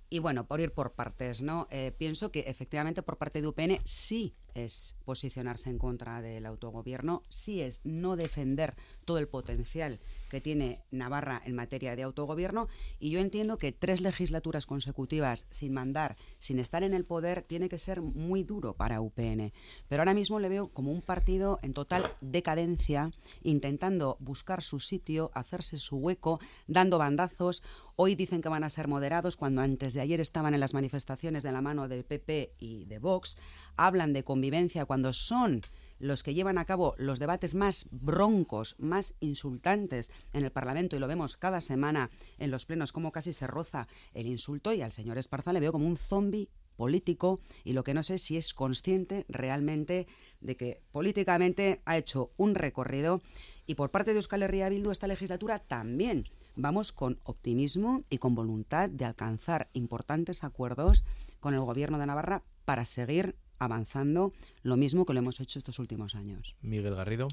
Y 0.09 0.19
bueno, 0.19 0.47
por 0.47 0.59
ir 0.61 0.73
por 0.73 0.93
partes, 0.93 1.41
¿no? 1.43 1.67
Eh, 1.69 1.91
pienso 1.95 2.31
que 2.31 2.41
efectivamente 2.41 3.03
por 3.03 3.17
parte 3.17 3.41
de 3.41 3.47
UPN 3.47 3.79
sí 3.83 4.35
es 4.53 4.95
posicionarse 5.05 5.69
en 5.69 5.77
contra 5.77 6.21
del 6.21 6.45
autogobierno, 6.45 7.23
sí 7.29 7.61
es 7.61 7.81
no 7.83 8.15
defender 8.15 8.75
todo 9.05 9.17
el 9.17 9.27
potencial 9.27 9.99
que 10.33 10.41
tiene 10.41 10.81
Navarra 10.89 11.43
en 11.45 11.53
materia 11.53 11.95
de 11.95 12.01
autogobierno 12.01 12.67
y 12.97 13.11
yo 13.11 13.19
entiendo 13.19 13.59
que 13.59 13.71
tres 13.71 14.01
legislaturas 14.01 14.65
consecutivas 14.65 15.45
sin 15.51 15.75
mandar, 15.75 16.17
sin 16.39 16.57
estar 16.57 16.81
en 16.81 16.95
el 16.95 17.05
poder, 17.05 17.43
tiene 17.43 17.69
que 17.69 17.77
ser 17.77 18.01
muy 18.01 18.41
duro 18.41 18.73
para 18.73 18.99
UPN. 18.99 19.53
Pero 19.87 20.01
ahora 20.01 20.15
mismo 20.15 20.39
le 20.39 20.49
veo 20.49 20.69
como 20.69 20.91
un 20.91 21.03
partido 21.03 21.59
en 21.61 21.73
total 21.73 22.15
decadencia, 22.19 23.11
intentando 23.43 24.17
buscar 24.21 24.63
su 24.63 24.79
sitio, 24.79 25.29
hacerse 25.35 25.77
su 25.77 25.97
hueco, 25.97 26.39
dando 26.65 26.97
bandazos. 26.97 27.61
Hoy 27.95 28.15
dicen 28.15 28.41
que 28.41 28.49
van 28.49 28.63
a 28.63 28.71
ser 28.71 28.87
moderados 28.87 29.37
cuando 29.37 29.61
antes 29.61 29.93
de 29.93 30.01
ayer 30.01 30.19
estaban 30.19 30.55
en 30.55 30.59
las 30.59 30.73
manifestaciones 30.73 31.43
de 31.43 31.51
la 31.51 31.61
mano 31.61 31.87
de 31.87 32.03
PP 32.03 32.55
y 32.57 32.85
de 32.85 32.97
Vox. 32.97 33.37
Hablan 33.77 34.13
de 34.13 34.23
convivencia 34.23 34.85
cuando 34.85 35.13
son 35.13 35.61
los 35.99 36.23
que 36.23 36.33
llevan 36.33 36.57
a 36.57 36.65
cabo 36.65 36.95
los 36.97 37.19
debates 37.19 37.53
más 37.53 37.85
broncos, 37.91 38.75
más 38.79 39.13
insultantes 39.19 40.09
en 40.33 40.43
el 40.43 40.51
Parlamento, 40.51 40.95
y 40.95 40.99
lo 40.99 41.07
vemos 41.07 41.37
cada 41.37 41.61
semana 41.61 42.09
en 42.39 42.49
los 42.49 42.65
plenos, 42.65 42.91
como 42.91 43.11
casi 43.11 43.31
se 43.31 43.45
roza 43.45 43.87
el 44.15 44.25
insulto, 44.25 44.73
y 44.73 44.81
al 44.81 44.91
señor 44.91 45.19
Esparza 45.19 45.53
le 45.53 45.59
veo 45.59 45.71
como 45.71 45.85
un 45.85 45.97
zombi 45.97 46.49
político, 46.75 47.41
y 47.63 47.73
lo 47.73 47.83
que 47.83 47.93
no 47.93 48.01
sé 48.01 48.17
si 48.17 48.37
es 48.37 48.55
consciente 48.55 49.25
realmente 49.29 50.07
de 50.41 50.57
que 50.57 50.81
políticamente 50.91 51.83
ha 51.85 51.95
hecho 51.95 52.31
un 52.37 52.55
recorrido, 52.55 53.21
y 53.67 53.75
por 53.75 53.91
parte 53.91 54.13
de 54.13 54.17
Euskal 54.17 54.41
Herria 54.41 54.69
Bildu 54.69 54.89
esta 54.89 55.05
legislatura 55.05 55.59
también 55.59 56.25
vamos 56.55 56.91
con 56.91 57.19
optimismo 57.23 58.03
y 58.09 58.17
con 58.17 58.35
voluntad 58.35 58.89
de 58.89 59.05
alcanzar 59.05 59.69
importantes 59.73 60.43
acuerdos 60.43 61.05
con 61.39 61.53
el 61.53 61.61
Gobierno 61.61 61.99
de 61.99 62.05
Navarra 62.05 62.43
para 62.65 62.85
seguir 62.85 63.35
avanzando 63.59 64.33
lo 64.61 64.77
mismo 64.77 65.05
que 65.05 65.13
lo 65.13 65.19
hemos 65.19 65.39
hecho 65.39 65.59
estos 65.59 65.79
últimos 65.79 66.15
años. 66.15 66.55
Miguel 66.61 66.95
Garrido. 66.95 67.27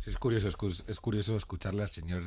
Sí, 0.00 0.10
es 0.10 0.18
curioso, 0.18 0.48
es 0.48 1.00
curioso 1.00 1.36
escucharle 1.36 1.82
al 1.82 1.88
señor 1.88 2.22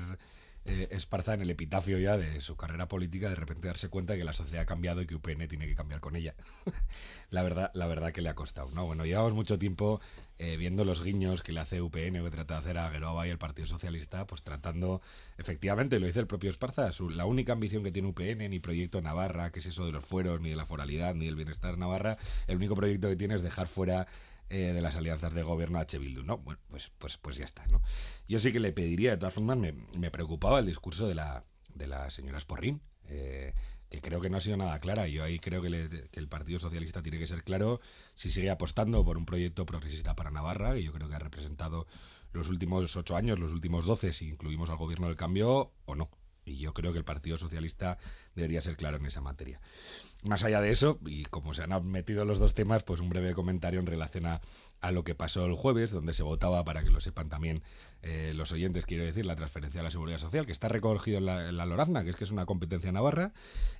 eh, 0.65 0.89
Esparza 0.91 1.33
en 1.33 1.41
el 1.41 1.49
epitafio 1.49 1.97
ya 1.97 2.17
de 2.17 2.41
su 2.41 2.57
carrera 2.57 2.87
política, 2.87 3.29
de 3.29 3.35
repente 3.35 3.67
darse 3.67 3.89
cuenta 3.89 4.13
de 4.13 4.19
que 4.19 4.25
la 4.25 4.33
sociedad 4.33 4.63
ha 4.63 4.65
cambiado 4.65 5.01
y 5.01 5.07
que 5.07 5.15
UPN 5.15 5.47
tiene 5.47 5.67
que 5.67 5.75
cambiar 5.75 6.01
con 6.01 6.15
ella. 6.15 6.35
la 7.29 7.43
verdad, 7.43 7.71
la 7.73 7.87
verdad 7.87 8.11
que 8.11 8.21
le 8.21 8.29
ha 8.29 8.35
costado, 8.35 8.69
¿no? 8.71 8.85
Bueno, 8.85 9.05
llevamos 9.05 9.33
mucho 9.33 9.57
tiempo 9.57 10.01
eh, 10.39 10.57
viendo 10.57 10.85
los 10.85 11.03
guiños 11.03 11.41
que 11.41 11.53
le 11.53 11.61
hace 11.61 11.81
UPN 11.81 12.19
o 12.19 12.23
que 12.25 12.31
trata 12.31 12.55
de 12.55 12.59
hacer 12.59 12.77
a 12.77 12.89
Geroa 12.89 13.27
y 13.27 13.29
el 13.29 13.37
Partido 13.37 13.67
Socialista, 13.67 14.27
pues 14.27 14.43
tratando, 14.43 15.01
efectivamente, 15.37 15.99
lo 15.99 16.07
dice 16.07 16.19
el 16.19 16.27
propio 16.27 16.51
Esparza, 16.51 16.91
la 17.09 17.25
única 17.25 17.53
ambición 17.53 17.83
que 17.83 17.91
tiene 17.91 18.09
UPN, 18.09 18.49
ni 18.49 18.59
Proyecto 18.59 19.01
Navarra, 19.01 19.51
que 19.51 19.59
es 19.59 19.65
eso 19.65 19.85
de 19.85 19.91
los 19.91 20.03
fueros, 20.03 20.41
ni 20.41 20.49
de 20.49 20.55
la 20.55 20.65
foralidad, 20.65 21.15
ni 21.15 21.25
del 21.25 21.35
bienestar 21.35 21.77
Navarra, 21.77 22.17
el 22.47 22.57
único 22.57 22.75
proyecto 22.75 23.07
que 23.09 23.15
tiene 23.15 23.35
es 23.35 23.41
dejar 23.41 23.67
fuera 23.67 24.05
eh, 24.49 24.73
de 24.73 24.81
las 24.81 24.95
alianzas 24.95 25.33
de 25.33 25.43
gobierno 25.43 25.79
H. 25.79 25.97
Bildu, 25.97 26.23
¿no? 26.23 26.37
Bueno, 26.39 26.59
pues, 26.69 26.91
pues, 26.97 27.17
pues 27.17 27.37
ya 27.37 27.45
está, 27.45 27.65
¿no? 27.67 27.81
Yo 28.27 28.39
sí 28.39 28.51
que 28.51 28.59
le 28.59 28.71
pediría, 28.71 29.11
de 29.11 29.17
todas 29.17 29.33
formas, 29.33 29.57
me, 29.57 29.73
me 29.93 30.11
preocupaba 30.11 30.59
el 30.59 30.65
discurso 30.65 31.07
de 31.07 31.15
la, 31.15 31.43
de 31.73 31.87
la 31.87 32.09
señora 32.11 32.39
Sporrín, 32.39 32.81
eh, 33.05 33.53
que 33.89 34.01
creo 34.01 34.19
que 34.19 34.29
no 34.29 34.37
ha 34.37 34.41
sido 34.41 34.57
nada 34.57 34.79
clara. 34.79 35.07
Yo 35.07 35.23
ahí 35.23 35.39
creo 35.39 35.61
que, 35.61 35.69
le- 35.69 35.89
que 36.09 36.19
el 36.19 36.27
Partido 36.27 36.59
Socialista 36.59 37.01
tiene 37.01 37.19
que 37.19 37.27
ser 37.27 37.43
claro 37.43 37.79
si 38.15 38.31
sigue 38.31 38.49
apostando 38.49 39.03
por 39.05 39.17
un 39.17 39.25
proyecto 39.25 39.65
progresista 39.65 40.15
para 40.15 40.29
Navarra, 40.31 40.73
que 40.73 40.83
yo 40.83 40.91
creo 40.91 41.07
que 41.07 41.15
ha 41.15 41.19
representado 41.19 41.87
los 42.33 42.49
últimos 42.49 42.95
ocho 42.95 43.15
años, 43.15 43.39
los 43.39 43.53
últimos 43.53 43.85
doce, 43.85 44.11
si 44.13 44.27
incluimos 44.29 44.69
al 44.69 44.77
gobierno 44.77 45.07
del 45.07 45.15
cambio, 45.15 45.71
o 45.85 45.95
no. 45.95 46.09
Y 46.45 46.57
yo 46.57 46.73
creo 46.73 46.91
que 46.93 46.99
el 46.99 47.05
Partido 47.05 47.37
Socialista 47.37 47.97
debería 48.35 48.61
ser 48.61 48.77
claro 48.77 48.97
en 48.97 49.05
esa 49.05 49.21
materia. 49.21 49.59
Más 50.23 50.43
allá 50.43 50.61
de 50.61 50.71
eso, 50.71 50.99
y 51.05 51.23
como 51.25 51.53
se 51.53 51.63
han 51.63 51.89
metido 51.89 52.25
los 52.25 52.39
dos 52.39 52.53
temas, 52.53 52.83
pues 52.83 52.99
un 52.99 53.09
breve 53.09 53.33
comentario 53.33 53.79
en 53.79 53.85
relación 53.85 54.25
a, 54.25 54.41
a 54.81 54.91
lo 54.91 55.03
que 55.03 55.15
pasó 55.15 55.45
el 55.45 55.53
jueves, 55.53 55.91
donde 55.91 56.13
se 56.13 56.23
votaba, 56.23 56.63
para 56.63 56.83
que 56.83 56.91
lo 56.91 56.99
sepan 56.99 57.29
también 57.29 57.63
eh, 58.09 58.33
los 58.33 58.53
oyentes, 58.53 58.85
quiero 58.85 59.03
decir, 59.03 59.25
la 59.25 59.35
transferencia 59.35 59.81
a 59.81 59.83
la 59.83 59.91
seguridad 59.91 60.17
social, 60.17 60.45
que 60.45 60.53
está 60.53 60.69
recogido 60.69 61.17
en 61.17 61.25
la, 61.25 61.49
en 61.49 61.57
la 61.57 61.65
Lorazna, 61.65 62.03
que 62.05 62.11
es 62.11 62.15
que 62.15 62.23
es 62.23 62.31
una 62.31 62.45
competencia 62.45 62.89
navarra, 62.93 63.33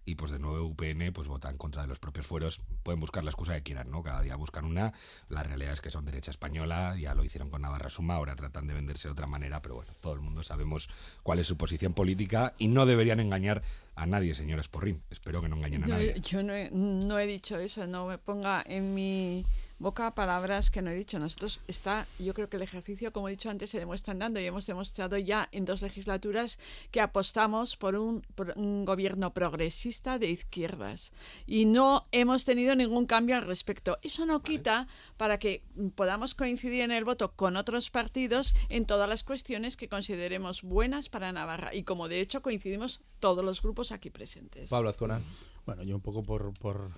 y 0.04 0.16
pues 0.16 0.32
de 0.32 0.40
nuevo 0.40 0.66
UPN 0.68 1.13
pues 1.13 1.28
vota 1.30 1.50
en 1.50 1.58
contra 1.58 1.82
de 1.82 1.88
los 1.88 1.98
propios 2.00 2.28
fueros. 2.28 2.60
Pueden 2.84 3.00
buscar 3.00 3.24
la 3.24 3.30
excusa 3.32 3.56
que 3.56 3.63
quieran, 3.63 3.90
¿no? 3.90 4.04
Cada 4.04 4.22
día 4.22 4.36
buscan 4.36 4.66
una. 4.66 4.92
La 5.30 5.44
realidad 5.44 5.72
es 5.74 5.82
que 5.82 5.92
son 5.92 6.04
derecha 6.06 6.32
española, 6.32 6.96
ya 7.00 7.16
lo 7.16 7.24
hicieron 7.24 7.50
con 7.50 7.62
Navarra 7.62 7.90
Suma, 7.90 8.16
ahora 8.16 8.36
tratan 8.36 8.68
de 8.68 8.74
venderse 8.74 9.08
de 9.08 9.13
otra 9.13 9.28
manera, 9.28 9.62
pero 9.62 9.76
bueno, 9.76 9.94
todo 10.02 10.13
el 10.13 10.20
mundo 10.20 10.44
sabemos 10.44 10.90
cuál 11.24 11.40
es 11.40 11.48
su 11.48 11.56
posición 11.56 11.94
política 11.94 12.54
y 12.58 12.68
no 12.68 12.86
deberían 12.86 13.20
engañar 13.22 13.63
a 13.96 14.06
nadie, 14.06 14.36
señores 14.36 14.68
Porrín. 14.68 15.02
Espero 15.10 15.42
que 15.42 15.48
no 15.50 15.56
engañen 15.56 15.84
a 15.84 15.88
Yo, 15.88 15.94
nadie. 15.94 16.20
yo 16.22 16.44
no, 16.44 16.54
he, 16.54 16.70
no 16.72 17.18
he 17.18 17.26
dicho 17.28 17.58
eso, 17.58 17.88
no 17.88 18.08
me 18.08 18.18
ponga 18.18 18.62
en 18.68 18.94
mi 18.94 19.46
boca 19.80 20.13
palabras 20.16 20.72
que 20.72 20.82
no 20.82 20.90
he 20.90 20.96
dicho. 20.96 21.20
Nosotros 21.20 21.62
está, 21.68 22.08
yo 22.20 22.34
creo 22.34 22.50
que 22.50 22.58
el 22.58 22.63
ejercicio, 22.63 23.13
como 23.13 23.28
he 23.28 23.32
dicho 23.32 23.50
antes, 23.50 23.70
se 23.70 23.80
demuestra 23.80 24.12
andando 24.12 24.40
y 24.40 24.46
hemos 24.46 24.66
demostrado 24.66 25.18
ya 25.18 25.50
en 25.52 25.66
dos 25.66 25.82
legislaturas 25.82 26.60
que 26.92 27.02
apostamos 27.02 27.78
por 27.78 27.96
un, 27.96 28.22
por 28.36 28.54
un 28.56 28.86
gobierno 28.86 29.34
progresista 29.34 30.20
de 30.20 30.30
izquierdas 30.30 31.12
y 31.46 31.66
no 31.66 32.08
hemos 32.12 32.46
tenido 32.46 32.76
ningún 32.76 33.06
cambio 33.06 33.36
al 33.36 33.46
respecto. 33.46 33.98
Eso 34.02 34.26
no 34.26 34.42
quita 34.42 34.88
para 35.18 35.38
que 35.38 35.63
podamos 35.96 36.36
coincidir 36.36 36.82
en 36.82 36.92
el 36.92 37.06
voto 37.06 37.34
con 37.34 37.58
otros 37.58 37.90
partidos 37.90 38.54
en 38.70 38.86
todas 38.86 39.10
las 39.10 39.24
cuestiones 39.24 39.78
que 39.78 39.90
consideremos 39.90 40.62
buenas 40.63 41.10
para 41.10 41.32
Navarra 41.32 41.74
y 41.74 41.84
como 41.84 42.08
de 42.08 42.22
hecho 42.22 42.42
coincidimos 42.42 43.02
todos 43.20 43.44
los 43.44 43.62
grupos 43.62 43.92
aquí 43.92 44.10
presentes. 44.10 44.70
Pablo 44.70 44.90
Azcona. 44.90 45.22
Bueno, 45.66 45.84
yo 45.84 45.96
un 45.96 46.02
poco 46.02 46.24
por, 46.24 46.54
por, 46.60 46.92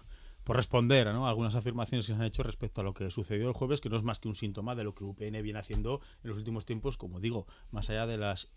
por 0.50 0.56
responder 0.56 1.06
¿no? 1.14 1.28
algunas 1.28 1.54
afirmaciones 1.54 2.08
que 2.08 2.14
se 2.14 2.20
han 2.20 2.26
hecho 2.26 2.42
respecto 2.42 2.82
a 2.82 2.84
lo 2.84 2.96
que 2.96 3.12
sucedió 3.12 3.48
el 3.48 3.54
jueves, 3.54 3.82
que 3.82 3.90
no 3.90 3.98
es 3.98 4.02
más 4.02 4.20
que 4.20 4.30
un 4.30 4.34
síntoma 4.34 4.74
de 4.74 4.84
lo 4.84 4.96
que 4.96 5.04
UPN 5.04 5.44
viene 5.44 5.60
haciendo 5.60 6.02
en 6.24 6.30
los 6.30 6.40
últimos 6.40 6.66
tiempos, 6.66 6.98
como 6.98 7.20
digo, 7.20 7.46
más 7.70 7.92
allá 7.92 8.08
de 8.08 8.18
las 8.18 8.52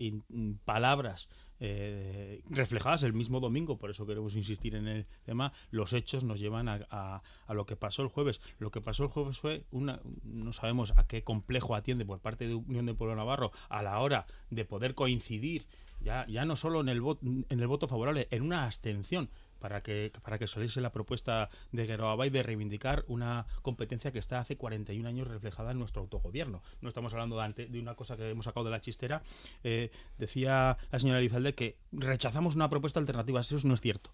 palabras 0.64 1.28
eh, 1.60 2.40
reflejadas 2.48 3.02
el 3.02 3.12
mismo 3.12 3.40
domingo, 3.40 3.76
por 3.76 3.90
eso 3.90 4.06
queremos 4.06 4.34
insistir 4.36 4.74
en 4.74 4.88
el 4.88 5.06
tema, 5.24 5.52
los 5.70 5.92
hechos 5.92 6.24
nos 6.24 6.40
llevan 6.40 6.66
a 6.70 7.22
lo 7.50 7.66
que 7.66 7.76
pasó 7.76 8.00
el 8.00 8.08
jueves. 8.08 8.40
Lo 8.56 8.70
que 8.70 8.80
pasó 8.80 9.02
el 9.02 9.10
jueves 9.10 9.38
fue, 9.38 9.66
una, 9.70 10.00
no 10.22 10.54
sabemos 10.54 10.94
a 10.96 11.06
qué 11.06 11.24
complejo 11.24 11.74
atiende 11.74 12.06
por 12.06 12.20
parte 12.20 12.48
de 12.48 12.54
Unión 12.54 12.86
de 12.86 12.94
Pueblo 12.94 13.16
Navarro 13.16 13.52
a 13.68 13.82
la 13.82 13.98
hora 14.00 14.24
de 14.48 14.64
poder 14.64 14.94
coincidir 14.94 15.66
ya, 16.00 16.26
ya 16.26 16.46
no 16.46 16.56
solo 16.56 16.80
en 16.80 16.88
el, 16.88 17.02
voto, 17.02 17.20
en 17.26 17.60
el 17.60 17.66
voto 17.66 17.86
favorable, 17.86 18.28
en 18.30 18.42
una 18.42 18.64
abstención 18.64 19.28
para 19.62 19.82
que, 19.82 20.12
para 20.22 20.38
que 20.38 20.46
la 20.82 20.92
propuesta 20.92 21.48
de 21.70 21.86
Geroabay 21.86 22.28
de 22.28 22.42
reivindicar 22.42 23.04
una 23.06 23.46
competencia 23.62 24.10
que 24.12 24.18
está 24.18 24.40
hace 24.40 24.56
41 24.58 25.08
años 25.08 25.28
reflejada 25.28 25.70
en 25.70 25.78
nuestro 25.78 26.02
autogobierno. 26.02 26.62
No 26.82 26.88
estamos 26.88 27.12
hablando 27.14 27.36
de, 27.38 27.44
ante- 27.44 27.66
de 27.68 27.80
una 27.80 27.94
cosa 27.94 28.16
que 28.16 28.28
hemos 28.28 28.44
sacado 28.44 28.64
de 28.64 28.72
la 28.72 28.80
chistera. 28.80 29.22
Eh, 29.64 29.90
decía 30.18 30.76
la 30.90 30.98
señora 30.98 31.20
Elizalde 31.20 31.54
que 31.54 31.76
rechazamos 31.92 32.56
una 32.56 32.68
propuesta 32.68 33.00
alternativa. 33.00 33.40
Eso 33.40 33.56
no 33.64 33.74
es 33.74 33.80
cierto. 33.80 34.10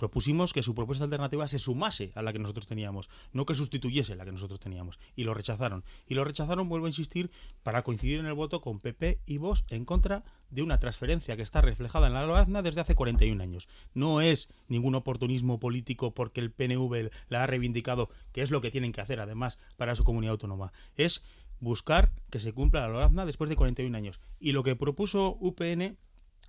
Propusimos 0.00 0.54
que 0.54 0.62
su 0.62 0.74
propuesta 0.74 1.04
alternativa 1.04 1.46
se 1.46 1.58
sumase 1.58 2.10
a 2.14 2.22
la 2.22 2.32
que 2.32 2.38
nosotros 2.38 2.66
teníamos, 2.66 3.10
no 3.34 3.44
que 3.44 3.54
sustituyese 3.54 4.16
la 4.16 4.24
que 4.24 4.32
nosotros 4.32 4.58
teníamos. 4.58 4.98
Y 5.14 5.24
lo 5.24 5.34
rechazaron. 5.34 5.84
Y 6.06 6.14
lo 6.14 6.24
rechazaron, 6.24 6.70
vuelvo 6.70 6.86
a 6.86 6.88
insistir, 6.88 7.30
para 7.62 7.82
coincidir 7.82 8.18
en 8.18 8.24
el 8.24 8.32
voto 8.32 8.62
con 8.62 8.78
PP 8.78 9.20
y 9.26 9.36
Vox 9.36 9.62
en 9.68 9.84
contra 9.84 10.24
de 10.48 10.62
una 10.62 10.78
transferencia 10.78 11.36
que 11.36 11.42
está 11.42 11.60
reflejada 11.60 12.06
en 12.06 12.14
la 12.14 12.24
Loazna 12.24 12.62
desde 12.62 12.80
hace 12.80 12.94
41 12.94 13.42
años. 13.42 13.68
No 13.92 14.22
es 14.22 14.48
ningún 14.68 14.94
oportunismo 14.94 15.60
político 15.60 16.14
porque 16.14 16.40
el 16.40 16.50
PNV 16.50 17.10
la 17.28 17.44
ha 17.44 17.46
reivindicado, 17.46 18.08
que 18.32 18.40
es 18.40 18.50
lo 18.50 18.62
que 18.62 18.70
tienen 18.70 18.92
que 18.92 19.02
hacer 19.02 19.20
además 19.20 19.58
para 19.76 19.96
su 19.96 20.04
comunidad 20.04 20.32
autónoma. 20.32 20.72
Es 20.96 21.22
buscar 21.58 22.10
que 22.30 22.40
se 22.40 22.54
cumpla 22.54 22.80
la 22.80 22.88
Lorazna 22.88 23.26
después 23.26 23.50
de 23.50 23.56
41 23.56 23.94
años. 23.94 24.18
Y 24.38 24.52
lo 24.52 24.62
que 24.62 24.76
propuso 24.76 25.36
UPN 25.40 25.98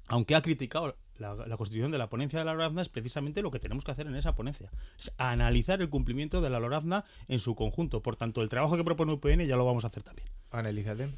aunque 0.08 0.36
ha 0.36 0.42
criticado 0.42 0.98
la, 1.22 1.36
la 1.36 1.58
constitución 1.58 1.92
de 1.92 1.98
la 1.98 2.10
ponencia 2.10 2.40
de 2.40 2.46
la 2.46 2.54
Lorazna, 2.54 2.82
es 2.82 2.90
precisamente 2.90 3.42
lo 3.42 3.52
que 3.52 3.60
tenemos 3.60 3.86
que 3.86 3.92
hacer 3.92 4.08
en 4.08 4.16
esa 4.16 4.36
ponencia. 4.36 4.70
Es 5.00 5.14
analizar 5.18 5.82
el 5.82 5.90
cumplimiento 5.90 6.42
de 6.42 6.50
la 6.50 6.60
Lorazna 6.60 7.06
en 7.28 7.40
su 7.40 7.56
conjunto. 7.56 8.02
Por 8.02 8.16
tanto, 8.16 8.42
el 8.42 8.50
trabajo 8.50 8.76
que 8.76 8.84
propone 8.84 9.14
UPN 9.14 9.46
ya 9.48 9.56
lo 9.56 9.66
vamos 9.66 9.86
a 9.86 9.88
hacer 9.88 10.04
también. 10.04 10.28
Ana 10.52 10.70
Elizalde. 10.70 11.10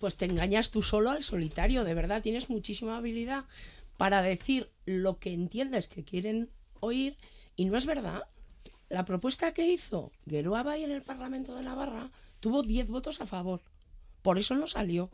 Pues 0.00 0.16
te 0.16 0.24
engañas 0.24 0.70
tú 0.70 0.82
solo 0.82 1.10
al 1.10 1.22
solitario, 1.22 1.84
de 1.84 1.94
verdad. 1.94 2.22
Tienes 2.22 2.50
muchísima 2.50 2.96
habilidad 2.96 3.44
para 3.96 4.22
decir 4.22 4.70
lo 4.86 5.18
que 5.18 5.32
entiendes 5.32 5.88
que 5.88 6.04
quieren 6.04 6.48
oír 6.80 7.16
y 7.56 7.66
no 7.66 7.76
es 7.76 7.84
verdad. 7.84 8.22
La 8.88 9.04
propuesta 9.04 9.52
que 9.52 9.66
hizo 9.66 10.12
Geroa 10.28 10.62
Bay 10.62 10.84
en 10.84 10.92
el 10.92 11.02
Parlamento 11.02 11.54
de 11.54 11.62
Navarra 11.62 12.10
tuvo 12.40 12.62
10 12.62 12.88
votos 12.88 13.20
a 13.20 13.26
favor. 13.26 13.60
Por 14.22 14.38
eso 14.38 14.54
no 14.54 14.66
salió. 14.66 15.10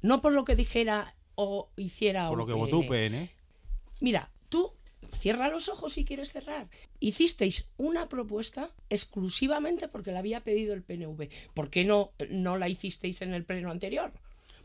No 0.00 0.22
por 0.22 0.32
lo 0.32 0.44
que 0.44 0.56
dijera 0.56 1.14
o 1.34 1.68
hiciera 1.76 2.28
Por 2.28 2.38
lo 2.38 2.46
que 2.46 2.52
votó 2.52 2.78
UPN. 2.78 3.28
Mira, 4.00 4.30
tú 4.48 4.72
cierra 5.18 5.48
los 5.48 5.68
ojos 5.68 5.92
si 5.92 6.04
quieres 6.04 6.32
cerrar. 6.32 6.68
Hicisteis 6.98 7.68
una 7.76 8.08
propuesta 8.08 8.70
exclusivamente 8.88 9.88
porque 9.88 10.12
la 10.12 10.20
había 10.20 10.42
pedido 10.42 10.74
el 10.74 10.82
PNV. 10.82 11.28
¿Por 11.54 11.70
qué 11.70 11.84
no, 11.84 12.12
no 12.30 12.56
la 12.56 12.68
hicisteis 12.68 13.22
en 13.22 13.34
el 13.34 13.44
pleno 13.44 13.70
anterior? 13.70 14.12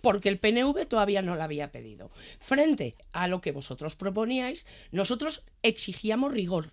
Porque 0.02 0.30
el 0.30 0.39
PNV 0.39 0.86
todavía 0.88 1.21
no 1.21 1.36
la 1.36 1.45
había 1.45 1.71
pedido. 1.71 2.10
Frente 2.39 2.95
a 3.12 3.28
lo 3.28 3.41
que 3.41 3.52
vosotros 3.52 3.95
proponíais, 3.95 4.65
nosotros 4.91 5.43
exigíamos 5.63 6.32
rigor, 6.32 6.71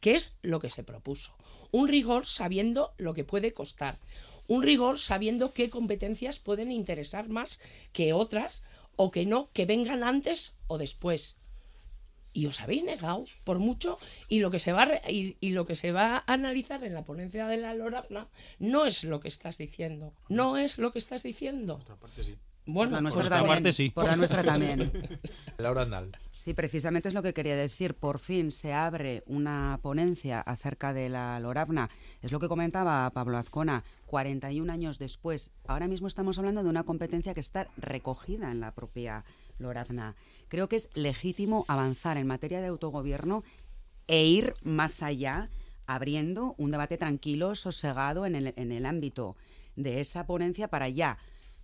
que 0.00 0.14
es 0.14 0.36
lo 0.42 0.60
que 0.60 0.70
se 0.70 0.84
propuso. 0.84 1.34
Un 1.70 1.88
rigor 1.88 2.26
sabiendo 2.26 2.92
lo 2.98 3.14
que 3.14 3.24
puede 3.24 3.52
costar. 3.52 3.98
Un 4.46 4.62
rigor 4.62 4.98
sabiendo 4.98 5.54
qué 5.54 5.70
competencias 5.70 6.38
pueden 6.38 6.70
interesar 6.70 7.28
más 7.28 7.60
que 7.92 8.12
otras 8.12 8.64
o 8.96 9.10
que 9.10 9.24
no, 9.24 9.50
que 9.52 9.66
vengan 9.66 10.04
antes 10.04 10.54
o 10.66 10.76
después 10.76 11.38
y 12.34 12.44
os 12.46 12.60
habéis 12.60 12.84
negado 12.84 13.24
por 13.44 13.58
mucho 13.58 13.98
y 14.28 14.40
lo 14.40 14.50
que 14.50 14.58
se 14.58 14.72
va 14.74 14.82
a 14.82 14.84
re- 14.84 15.02
y, 15.08 15.36
y 15.40 15.50
lo 15.52 15.64
que 15.64 15.76
se 15.76 15.92
va 15.92 16.16
a 16.26 16.32
analizar 16.34 16.84
en 16.84 16.92
la 16.92 17.02
ponencia 17.04 17.46
de 17.46 17.56
la 17.56 17.72
Lorazna 17.74 18.26
no 18.58 18.84
es 18.84 19.04
lo 19.04 19.20
que 19.20 19.28
estás 19.28 19.56
diciendo 19.56 20.12
no 20.28 20.58
es 20.58 20.76
lo 20.78 20.92
que 20.92 20.98
estás 20.98 21.22
diciendo 21.22 21.80
bueno 22.66 22.92
Por 22.92 22.92
la 22.96 23.00
nuestra 23.02 23.20
pues 23.20 23.28
también. 23.28 23.62
también. 23.62 23.92
Por 23.92 24.04
la 24.06 24.16
nuestra 24.16 24.42
también. 24.42 25.20
Laura 25.58 25.82
Andal. 25.82 26.12
Sí, 26.30 26.54
precisamente 26.54 27.08
es 27.08 27.14
lo 27.14 27.22
que 27.22 27.34
quería 27.34 27.56
decir. 27.56 27.92
Por 27.92 28.18
fin 28.18 28.50
se 28.50 28.72
abre 28.72 29.22
una 29.26 29.78
ponencia 29.82 30.40
acerca 30.40 30.94
de 30.94 31.10
la 31.10 31.38
Loravna. 31.40 31.90
Es 32.22 32.32
lo 32.32 32.40
que 32.40 32.48
comentaba 32.48 33.10
Pablo 33.10 33.36
Azcona. 33.36 33.84
41 34.06 34.72
años 34.72 34.98
después, 34.98 35.50
ahora 35.66 35.88
mismo 35.88 36.06
estamos 36.08 36.38
hablando 36.38 36.62
de 36.62 36.70
una 36.70 36.84
competencia 36.84 37.34
que 37.34 37.40
está 37.40 37.68
recogida 37.76 38.50
en 38.50 38.60
la 38.60 38.70
propia 38.72 39.24
Loravna. 39.58 40.14
Creo 40.54 40.68
que 40.68 40.76
es 40.76 40.88
legítimo 40.94 41.64
avanzar 41.66 42.16
en 42.16 42.28
materia 42.28 42.60
de 42.60 42.68
autogobierno 42.68 43.42
e 44.06 44.24
ir 44.24 44.54
más 44.62 45.02
allá, 45.02 45.50
abriendo 45.88 46.54
un 46.58 46.70
debate 46.70 46.96
tranquilo, 46.96 47.56
sosegado 47.56 48.24
en 48.24 48.36
el, 48.36 48.54
en 48.54 48.70
el 48.70 48.86
ámbito 48.86 49.34
de 49.74 49.98
esa 49.98 50.26
ponencia 50.26 50.68
para 50.68 50.88
ya 50.88 51.18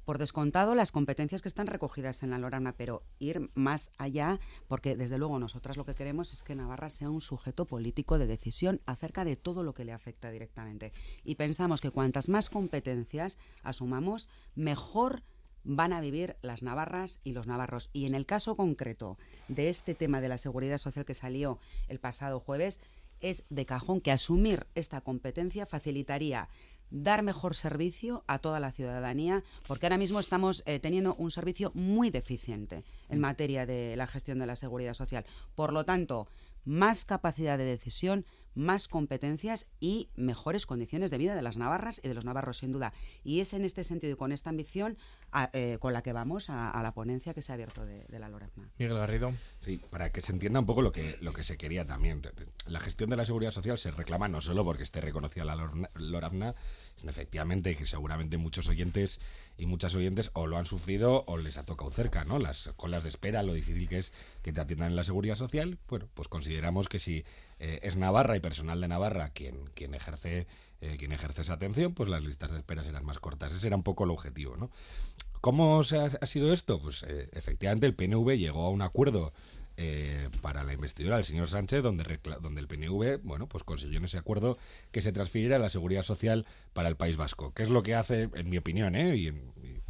por 0.04 0.18
descontado 0.18 0.74
las 0.74 0.90
competencias 0.90 1.40
que 1.40 1.46
están 1.46 1.68
recogidas 1.68 2.24
en 2.24 2.30
la 2.30 2.38
Lorana, 2.38 2.74
pero 2.76 3.04
ir 3.20 3.48
más 3.54 3.90
allá, 3.96 4.40
porque 4.66 4.96
desde 4.96 5.18
luego 5.18 5.38
nosotras 5.38 5.76
lo 5.76 5.84
que 5.84 5.94
queremos 5.94 6.32
es 6.32 6.42
que 6.42 6.56
Navarra 6.56 6.90
sea 6.90 7.10
un 7.10 7.20
sujeto 7.20 7.66
político 7.66 8.18
de 8.18 8.26
decisión 8.26 8.80
acerca 8.86 9.24
de 9.24 9.36
todo 9.36 9.62
lo 9.62 9.72
que 9.72 9.84
le 9.84 9.92
afecta 9.92 10.32
directamente. 10.32 10.92
Y 11.22 11.36
pensamos 11.36 11.80
que 11.80 11.92
cuantas 11.92 12.28
más 12.28 12.50
competencias 12.50 13.38
asumamos, 13.62 14.28
mejor 14.56 15.22
van 15.64 15.92
a 15.92 16.00
vivir 16.00 16.36
las 16.42 16.62
navarras 16.62 17.20
y 17.24 17.32
los 17.32 17.46
navarros. 17.46 17.90
Y 17.92 18.06
en 18.06 18.14
el 18.14 18.26
caso 18.26 18.56
concreto 18.56 19.18
de 19.48 19.68
este 19.68 19.94
tema 19.94 20.20
de 20.20 20.28
la 20.28 20.38
seguridad 20.38 20.78
social 20.78 21.04
que 21.04 21.14
salió 21.14 21.58
el 21.88 22.00
pasado 22.00 22.40
jueves, 22.40 22.80
es 23.20 23.44
de 23.50 23.66
cajón 23.66 24.00
que 24.00 24.12
asumir 24.12 24.66
esta 24.74 25.00
competencia 25.02 25.66
facilitaría 25.66 26.48
dar 26.90 27.22
mejor 27.22 27.54
servicio 27.54 28.24
a 28.26 28.38
toda 28.40 28.60
la 28.60 28.72
ciudadanía, 28.72 29.44
porque 29.66 29.86
ahora 29.86 29.98
mismo 29.98 30.18
estamos 30.18 30.62
eh, 30.66 30.80
teniendo 30.80 31.14
un 31.14 31.30
servicio 31.30 31.70
muy 31.74 32.10
deficiente 32.10 32.82
en 33.08 33.20
materia 33.20 33.64
de 33.64 33.94
la 33.96 34.06
gestión 34.06 34.38
de 34.38 34.46
la 34.46 34.56
seguridad 34.56 34.94
social. 34.94 35.24
Por 35.54 35.72
lo 35.72 35.84
tanto, 35.84 36.26
más 36.64 37.04
capacidad 37.04 37.58
de 37.58 37.64
decisión, 37.64 38.26
más 38.54 38.88
competencias 38.88 39.68
y 39.80 40.08
mejores 40.16 40.66
condiciones 40.66 41.10
de 41.10 41.18
vida 41.18 41.34
de 41.34 41.42
las 41.42 41.56
navarras 41.56 42.00
y 42.04 42.08
de 42.08 42.14
los 42.14 42.24
navarros, 42.24 42.58
sin 42.58 42.72
duda. 42.72 42.92
Y 43.22 43.40
es 43.40 43.52
en 43.54 43.64
este 43.64 43.84
sentido 43.84 44.12
y 44.12 44.16
con 44.16 44.32
esta 44.32 44.50
ambición 44.50 44.98
a- 45.32 45.50
eh, 45.52 45.78
con 45.80 45.92
la 45.92 46.02
que 46.02 46.12
vamos 46.12 46.50
a, 46.50 46.70
a 46.70 46.82
la 46.82 46.92
ponencia 46.92 47.32
que 47.34 47.42
se 47.42 47.52
ha 47.52 47.54
abierto 47.54 47.84
de, 47.86 48.04
de 48.08 48.18
la 48.18 48.28
Lorazna. 48.28 48.70
Miguel 48.78 48.96
Garrido. 48.98 49.32
Sí, 49.60 49.80
para 49.90 50.10
que 50.10 50.20
se 50.20 50.32
entienda 50.32 50.60
un 50.60 50.66
poco 50.66 50.82
lo 50.82 50.92
que, 50.92 51.16
lo 51.20 51.32
que 51.32 51.44
se 51.44 51.56
quería 51.56 51.86
también. 51.86 52.22
La 52.66 52.80
gestión 52.80 53.10
de 53.10 53.16
la 53.16 53.24
seguridad 53.24 53.52
social 53.52 53.78
se 53.78 53.90
reclama 53.92 54.28
no 54.28 54.40
solo 54.40 54.64
porque 54.64 54.82
esté 54.82 55.00
reconocida 55.00 55.44
la 55.44 55.54
Lorna- 55.94 56.54
efectivamente 57.04 57.76
que 57.76 57.86
seguramente 57.86 58.36
muchos 58.36 58.68
oyentes 58.68 59.20
y 59.56 59.66
muchas 59.66 59.94
oyentes 59.94 60.30
o 60.34 60.46
lo 60.46 60.58
han 60.58 60.66
sufrido 60.66 61.24
o 61.26 61.36
les 61.36 61.58
ha 61.58 61.64
tocado 61.64 61.90
cerca, 61.90 62.24
¿no? 62.24 62.38
Las 62.38 62.70
colas 62.76 63.02
de 63.02 63.08
espera, 63.08 63.42
lo 63.42 63.54
difícil 63.54 63.88
que 63.88 63.98
es 63.98 64.12
que 64.42 64.52
te 64.52 64.60
atiendan 64.60 64.90
en 64.90 64.96
la 64.96 65.04
seguridad 65.04 65.36
social, 65.36 65.78
bueno, 65.88 66.08
pues 66.14 66.28
consideramos 66.28 66.88
que 66.88 66.98
si 66.98 67.24
eh, 67.58 67.80
es 67.82 67.96
Navarra 67.96 68.36
y 68.36 68.40
personal 68.40 68.80
de 68.80 68.88
Navarra 68.88 69.30
quien, 69.30 69.66
quien 69.74 69.94
ejerce 69.94 70.46
eh, 70.82 70.96
quien 70.98 71.12
ejerce 71.12 71.42
esa 71.42 71.54
atención, 71.54 71.92
pues 71.92 72.08
las 72.08 72.22
listas 72.22 72.50
de 72.50 72.58
espera 72.58 72.82
serán 72.82 73.04
más 73.04 73.18
cortas. 73.18 73.52
Ese 73.52 73.66
era 73.66 73.76
un 73.76 73.82
poco 73.82 74.04
el 74.04 74.10
objetivo, 74.10 74.56
¿no? 74.56 74.70
¿Cómo 75.42 75.82
se 75.84 75.98
ha, 75.98 76.26
sido 76.26 76.52
esto? 76.52 76.80
Pues 76.80 77.02
eh, 77.02 77.28
efectivamente 77.32 77.86
el 77.86 77.94
PNV 77.94 78.36
llegó 78.38 78.64
a 78.66 78.70
un 78.70 78.80
acuerdo 78.80 79.32
eh, 79.82 80.28
para 80.42 80.62
la 80.62 80.74
investidura 80.74 81.16
del 81.16 81.24
señor 81.24 81.48
Sánchez, 81.48 81.82
donde, 81.82 82.20
donde 82.42 82.60
el 82.60 82.68
PNV, 82.68 83.22
bueno, 83.22 83.48
pues 83.48 83.64
consiguió 83.64 83.96
en 83.96 84.04
ese 84.04 84.18
acuerdo 84.18 84.58
que 84.92 85.00
se 85.00 85.10
transfiriera 85.10 85.58
la 85.58 85.70
seguridad 85.70 86.02
social 86.02 86.44
para 86.74 86.90
el 86.90 86.96
País 86.96 87.16
Vasco. 87.16 87.54
¿Qué 87.54 87.62
es 87.62 87.70
lo 87.70 87.82
que 87.82 87.94
hace, 87.94 88.28
en 88.34 88.50
mi 88.50 88.58
opinión, 88.58 88.94
eh, 88.94 89.16
y, 89.16 89.32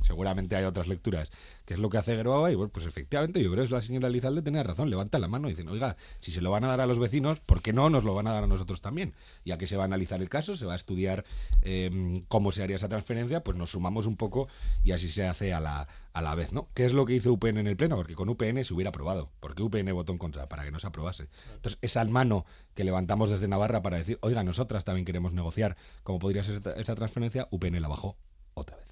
seguramente 0.01 0.57
hay 0.57 0.65
otras 0.65 0.89
lecturas, 0.89 1.31
qué 1.65 1.75
es 1.75 1.81
lo 1.81 1.89
que 1.89 1.99
hace 1.99 2.17
Geroa? 2.17 2.51
Y 2.51 2.55
bueno, 2.55 2.71
pues 2.73 2.87
efectivamente, 2.87 3.43
yo 3.43 3.51
creo 3.51 3.65
que 3.67 3.71
la 3.71 3.83
señora 3.83 4.09
Lizalde 4.09 4.43
tenía 4.43 4.63
razón, 4.63 4.91
levanta 4.91 5.19
la 5.19 5.29
mano 5.29 5.49
y 5.49 5.55
dice, 5.55 5.69
oiga, 5.69 5.97
si 6.19 6.33
se 6.33 6.41
lo 6.41 6.51
van 6.51 6.65
a 6.65 6.69
dar 6.69 6.81
a 6.81 6.87
los 6.87 6.99
vecinos, 6.99 7.41
¿por 7.41 7.63
qué 7.63 7.73
no 7.73 7.91
nos 7.91 8.05
lo 8.05 8.15
van 8.15 8.27
a 8.27 8.33
dar 8.33 8.45
a 8.45 8.47
nosotros 8.47 8.81
también? 8.81 9.15
Ya 9.45 9.59
que 9.59 9.67
se 9.67 9.77
va 9.77 9.85
a 9.85 9.87
analizar 9.87 10.21
el 10.21 10.29
caso, 10.29 10.57
se 10.57 10.67
va 10.67 10.73
a 10.75 10.77
estudiar 10.77 11.25
em, 11.63 12.25
cómo 12.29 12.53
se 12.53 12.63
haría 12.63 12.77
esa 12.77 12.89
transferencia, 12.89 13.43
pues 13.43 13.57
nos 13.57 13.71
sumamos 13.71 14.07
un 14.07 14.17
poco 14.17 14.49
y 14.85 14.93
así 14.93 15.09
se 15.09 15.27
hace 15.27 15.53
a 15.53 15.61
la, 15.61 15.89
a 16.13 16.23
la 16.23 16.35
vez, 16.35 16.53
¿no? 16.53 16.69
¿Qué 16.75 16.85
es 16.85 16.93
lo 16.93 17.07
que 17.07 17.15
hizo 17.15 17.33
UPN 17.33 17.59
en 17.59 17.67
el 17.67 17.77
Pleno? 17.77 17.97
Porque 17.97 18.15
con 18.15 18.29
UPN 18.29 18.65
se 18.65 18.75
hubiera 18.75 18.91
aprobado. 18.91 19.31
porque 19.41 19.63
UPN 19.63 19.93
votó 19.93 20.13
en 20.13 20.19
contra? 20.19 20.49
Para 20.49 20.65
que 20.65 20.71
no 20.71 20.79
se 20.79 20.87
aprobase. 20.87 21.29
Entonces, 21.55 21.79
esa 21.83 22.05
mano 22.05 22.45
que 22.75 22.85
levantamos 22.85 23.31
desde 23.31 23.49
Navarra 23.49 23.83
para 23.83 23.99
decir, 23.99 24.19
oiga, 24.23 24.43
nosotras 24.43 24.85
también 24.85 25.05
queremos 25.05 25.33
negociar 25.33 25.77
cómo 26.03 26.19
podría 26.19 26.45
ser 26.45 26.61
esta 26.77 26.95
transferencia, 26.95 27.49
UPN 27.51 27.81
la 27.81 27.89
bajó 27.89 28.17
otra 28.55 28.77
vez. 28.77 28.90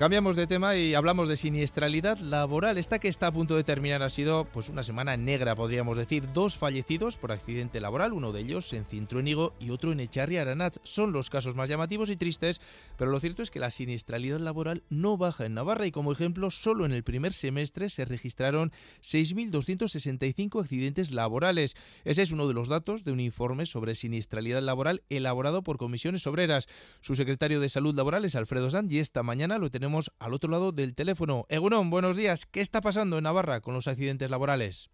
Cambiamos 0.00 0.34
de 0.34 0.46
tema 0.46 0.76
y 0.76 0.94
hablamos 0.94 1.28
de 1.28 1.36
siniestralidad 1.36 2.16
laboral. 2.20 2.78
Esta 2.78 2.98
que 2.98 3.08
está 3.08 3.26
a 3.26 3.32
punto 3.32 3.54
de 3.54 3.64
terminar 3.64 4.02
ha 4.02 4.08
sido 4.08 4.46
pues 4.46 4.70
una 4.70 4.82
semana 4.82 5.18
negra, 5.18 5.54
podríamos 5.54 5.98
decir. 5.98 6.32
Dos 6.32 6.56
fallecidos 6.56 7.18
por 7.18 7.32
accidente 7.32 7.82
laboral, 7.82 8.14
uno 8.14 8.32
de 8.32 8.40
ellos 8.40 8.72
en 8.72 8.86
Cintruénigo 8.86 9.52
y 9.60 9.68
otro 9.68 9.92
en 9.92 10.00
Echarri 10.00 10.38
Aranat. 10.38 10.78
Son 10.84 11.12
los 11.12 11.28
casos 11.28 11.54
más 11.54 11.68
llamativos 11.68 12.08
y 12.08 12.16
tristes, 12.16 12.62
pero 12.96 13.10
lo 13.10 13.20
cierto 13.20 13.42
es 13.42 13.50
que 13.50 13.60
la 13.60 13.70
siniestralidad 13.70 14.38
laboral 14.38 14.84
no 14.88 15.18
baja 15.18 15.44
en 15.44 15.52
Navarra 15.52 15.86
y 15.86 15.92
como 15.92 16.12
ejemplo, 16.12 16.50
solo 16.50 16.86
en 16.86 16.92
el 16.92 17.04
primer 17.04 17.34
semestre 17.34 17.90
se 17.90 18.06
registraron 18.06 18.72
6.265 19.02 20.62
accidentes 20.62 21.10
laborales. 21.10 21.76
Ese 22.06 22.22
es 22.22 22.32
uno 22.32 22.48
de 22.48 22.54
los 22.54 22.68
datos 22.68 23.04
de 23.04 23.12
un 23.12 23.20
informe 23.20 23.66
sobre 23.66 23.94
siniestralidad 23.94 24.62
laboral 24.62 25.02
elaborado 25.10 25.62
por 25.62 25.76
comisiones 25.76 26.26
obreras. 26.26 26.68
Su 27.02 27.16
secretario 27.16 27.60
de 27.60 27.68
Salud 27.68 27.94
Laboral 27.94 28.24
es 28.24 28.34
Alfredo 28.34 28.70
Sanz 28.70 28.90
y 28.90 28.98
esta 28.98 29.22
mañana 29.22 29.58
lo 29.58 29.70
tenemos 29.70 29.89
al 30.18 30.34
otro 30.34 30.50
lado 30.50 30.72
del 30.72 30.94
teléfono. 30.94 31.46
Egunon, 31.48 31.90
buenos 31.90 32.16
días. 32.16 32.46
¿Qué 32.46 32.60
está 32.60 32.80
pasando 32.80 33.18
en 33.18 33.24
Navarra 33.24 33.60
con 33.60 33.74
los 33.74 33.88
accidentes 33.88 34.30
laborales? 34.30 34.90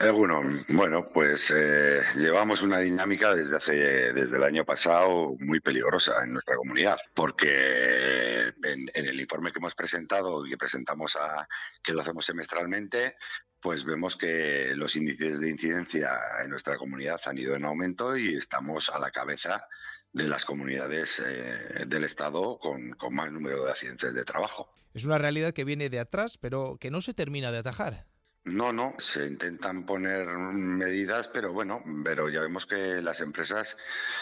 Egunon, 0.00 0.64
bueno, 0.68 1.08
pues 1.12 1.50
eh, 1.50 2.00
llevamos 2.14 2.62
una 2.62 2.78
dinámica 2.78 3.34
desde 3.34 3.56
hace 3.56 4.12
desde 4.12 4.36
el 4.36 4.44
año 4.44 4.64
pasado 4.64 5.34
muy 5.40 5.58
peligrosa 5.58 6.22
en 6.22 6.34
nuestra 6.34 6.54
comunidad, 6.54 6.98
porque 7.14 8.52
en, 8.62 8.88
el 8.94 9.20
informe 9.20 9.50
que 9.50 9.58
hemos 9.58 9.74
presentado 9.74 10.46
y 10.46 10.50
que 10.50 10.56
presentamos 10.56 11.16
a 11.16 11.48
que 11.82 11.92
lo 11.92 12.02
hacemos 12.02 12.24
semestralmente, 12.24 13.16
pues 13.60 13.84
vemos 13.84 14.16
que 14.16 14.72
los 14.76 14.94
índices 14.94 15.40
de 15.40 15.50
incidencia 15.50 16.16
en 16.44 16.50
nuestra 16.50 16.76
comunidad 16.76 17.20
han 17.24 17.38
ido 17.38 17.56
en 17.56 17.64
aumento 17.64 18.16
y 18.16 18.36
estamos 18.36 18.90
a 18.90 19.00
la 19.00 19.10
cabeza 19.10 19.66
de 20.12 20.28
las 20.28 20.44
comunidades 20.44 21.22
eh, 21.24 21.84
del 21.86 22.04
Estado 22.04 22.58
con, 22.58 22.90
con 22.92 23.14
más 23.14 23.30
número 23.30 23.64
de 23.64 23.70
accidentes 23.70 24.14
de 24.14 24.24
trabajo. 24.24 24.68
Es 24.94 25.04
una 25.04 25.18
realidad 25.18 25.52
que 25.52 25.64
viene 25.64 25.90
de 25.90 26.00
atrás, 26.00 26.38
pero 26.38 26.76
que 26.80 26.90
no 26.90 27.00
se 27.00 27.14
termina 27.14 27.52
de 27.52 27.58
atajar. 27.58 28.06
No, 28.44 28.72
no, 28.72 28.94
se 28.98 29.26
intentan 29.26 29.84
poner 29.84 30.26
medidas, 30.26 31.28
pero 31.28 31.52
bueno, 31.52 31.82
pero 32.02 32.30
ya 32.30 32.40
vemos 32.40 32.64
que 32.64 33.02
las 33.02 33.20
empresas 33.20 33.76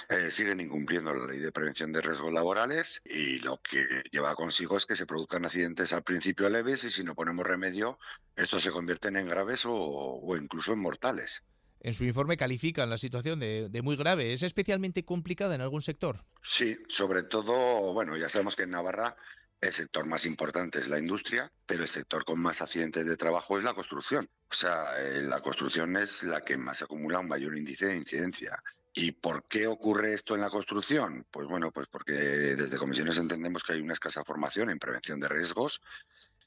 eh, 0.08 0.32
siguen 0.32 0.58
incumpliendo 0.58 1.14
la 1.14 1.26
ley 1.26 1.38
de 1.38 1.52
prevención 1.52 1.92
de 1.92 2.00
riesgos 2.00 2.32
laborales 2.32 3.02
y 3.04 3.38
lo 3.38 3.60
que 3.62 3.86
lleva 4.10 4.34
consigo 4.34 4.78
es 4.78 4.86
que 4.86 4.96
se 4.96 5.06
produzcan 5.06 5.44
accidentes 5.44 5.92
al 5.92 6.02
principio 6.02 6.48
leves 6.48 6.82
y 6.82 6.90
si 6.90 7.04
no 7.04 7.14
ponemos 7.14 7.46
remedio, 7.46 8.00
estos 8.34 8.64
se 8.64 8.72
convierten 8.72 9.16
en 9.16 9.28
graves 9.28 9.62
o 9.64 10.36
incluso 10.36 10.72
en 10.72 10.80
mortales 10.80 11.44
en 11.86 11.92
su 11.92 12.04
informe 12.04 12.36
califican 12.36 12.90
la 12.90 12.96
situación 12.96 13.38
de, 13.38 13.80
muy 13.80 13.94
grave. 13.94 14.32
¿Es 14.32 14.42
especialmente 14.42 15.04
complicada 15.04 15.54
en 15.54 15.60
algún 15.60 15.82
sector? 15.82 16.24
Sí, 16.42 16.76
sobre 16.88 17.22
todo, 17.22 17.92
bueno, 17.92 18.16
ya 18.16 18.28
sabemos 18.28 18.56
que 18.56 18.64
en 18.64 18.72
Navarra 18.72 19.14
el 19.60 19.72
sector 19.72 20.04
más 20.04 20.26
importante 20.26 20.80
es 20.80 20.88
la 20.88 20.98
industria, 20.98 21.48
pero 21.64 21.84
el 21.84 21.88
sector 21.88 22.24
con 22.24 22.40
más 22.40 22.60
accidentes 22.60 23.06
de 23.06 23.16
trabajo 23.16 23.56
es 23.56 23.62
la 23.62 23.72
construcción. 23.72 24.28
O 24.50 24.54
sea, 24.54 25.00
eh, 25.00 25.22
la 25.22 25.38
construcción 25.40 25.96
es 25.96 26.24
la 26.24 26.40
que 26.40 26.58
más 26.58 26.82
acumula 26.82 27.20
un 27.20 27.28
mayor 27.28 27.56
índice 27.56 27.86
de 27.86 27.98
incidencia. 27.98 28.60
¿Y 28.92 29.12
por 29.12 29.46
qué 29.46 29.68
ocurre 29.68 30.12
esto 30.12 30.34
en 30.34 30.40
la 30.40 30.50
construcción? 30.50 31.24
Pues 31.30 31.46
bueno, 31.46 31.70
pues 31.70 31.86
porque 31.86 32.14
desde 32.14 32.78
comisiones 32.78 33.16
entendemos 33.18 33.62
que 33.62 33.74
hay 33.74 33.80
una 33.80 33.92
escasa 33.92 34.24
formación 34.24 34.70
en 34.70 34.80
prevención 34.80 35.20
de 35.20 35.28
riesgos, 35.28 35.80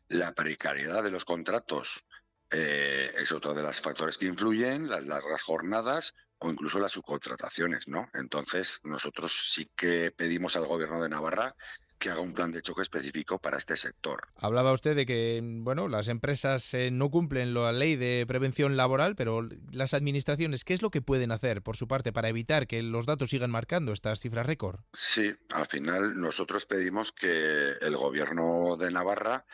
la 0.09 0.33
precariedad 0.33 1.01
de 1.01 1.11
los 1.11 1.23
contratos 1.23 2.03
eh, 2.51 3.11
es 3.17 3.31
otro 3.31 3.53
de 3.53 3.61
los 3.61 3.79
factores 3.81 4.17
que 4.17 4.25
influyen, 4.25 4.89
las 4.89 5.05
largas 5.05 5.43
jornadas 5.43 6.13
o 6.39 6.49
incluso 6.49 6.79
las 6.79 6.93
subcontrataciones, 6.93 7.87
¿no? 7.87 8.09
Entonces, 8.13 8.79
nosotros 8.83 9.51
sí 9.53 9.69
que 9.75 10.11
pedimos 10.11 10.55
al 10.55 10.65
gobierno 10.65 11.01
de 11.01 11.09
Navarra 11.09 11.55
que 11.99 12.09
haga 12.09 12.21
un 12.21 12.33
plan 12.33 12.51
de 12.51 12.61
choque 12.61 12.81
específico 12.81 13.39
para 13.39 13.57
este 13.57 13.75
sector. 13.75 14.21
Hablaba 14.37 14.71
usted 14.71 14.95
de 14.95 15.05
que, 15.05 15.41
bueno, 15.43 15.89
las 15.89 16.07
empresas 16.07 16.73
eh, 16.73 16.91
no 16.91 17.11
cumplen 17.11 17.53
la 17.53 17.73
ley 17.73 17.97
de 17.97 18.23
prevención 18.25 18.77
laboral, 18.77 19.15
pero 19.15 19.47
las 19.71 19.93
administraciones, 19.93 20.63
¿qué 20.63 20.73
es 20.73 20.81
lo 20.81 20.91
que 20.91 21.01
pueden 21.01 21.31
hacer 21.31 21.61
por 21.61 21.75
su 21.75 21.87
parte 21.87 22.13
para 22.13 22.29
evitar 22.29 22.67
que 22.67 22.81
los 22.81 23.05
datos 23.05 23.29
sigan 23.29 23.51
marcando 23.51 23.91
estas 23.91 24.21
cifras 24.21 24.45
récord? 24.45 24.79
Sí, 24.93 25.35
al 25.53 25.67
final 25.67 26.19
nosotros 26.19 26.65
pedimos 26.65 27.11
que 27.11 27.73
el 27.81 27.97
gobierno 27.97 28.77
de 28.77 28.91
Navarra 28.91 29.45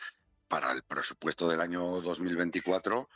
para 0.48 0.72
el 0.72 0.82
presupuesto 0.82 1.48
del 1.48 1.60
año 1.60 2.00
2024 2.00 3.08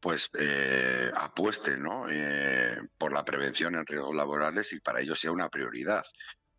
pues 0.00 0.30
eh, 0.38 1.10
apueste 1.14 1.76
¿no? 1.76 2.06
Eh, 2.08 2.78
por 2.96 3.12
la 3.12 3.24
prevención 3.24 3.74
en 3.74 3.86
riesgos 3.86 4.14
laborales 4.14 4.72
y 4.72 4.80
para 4.80 5.00
ello 5.00 5.14
sea 5.14 5.32
una 5.32 5.48
prioridad, 5.48 6.04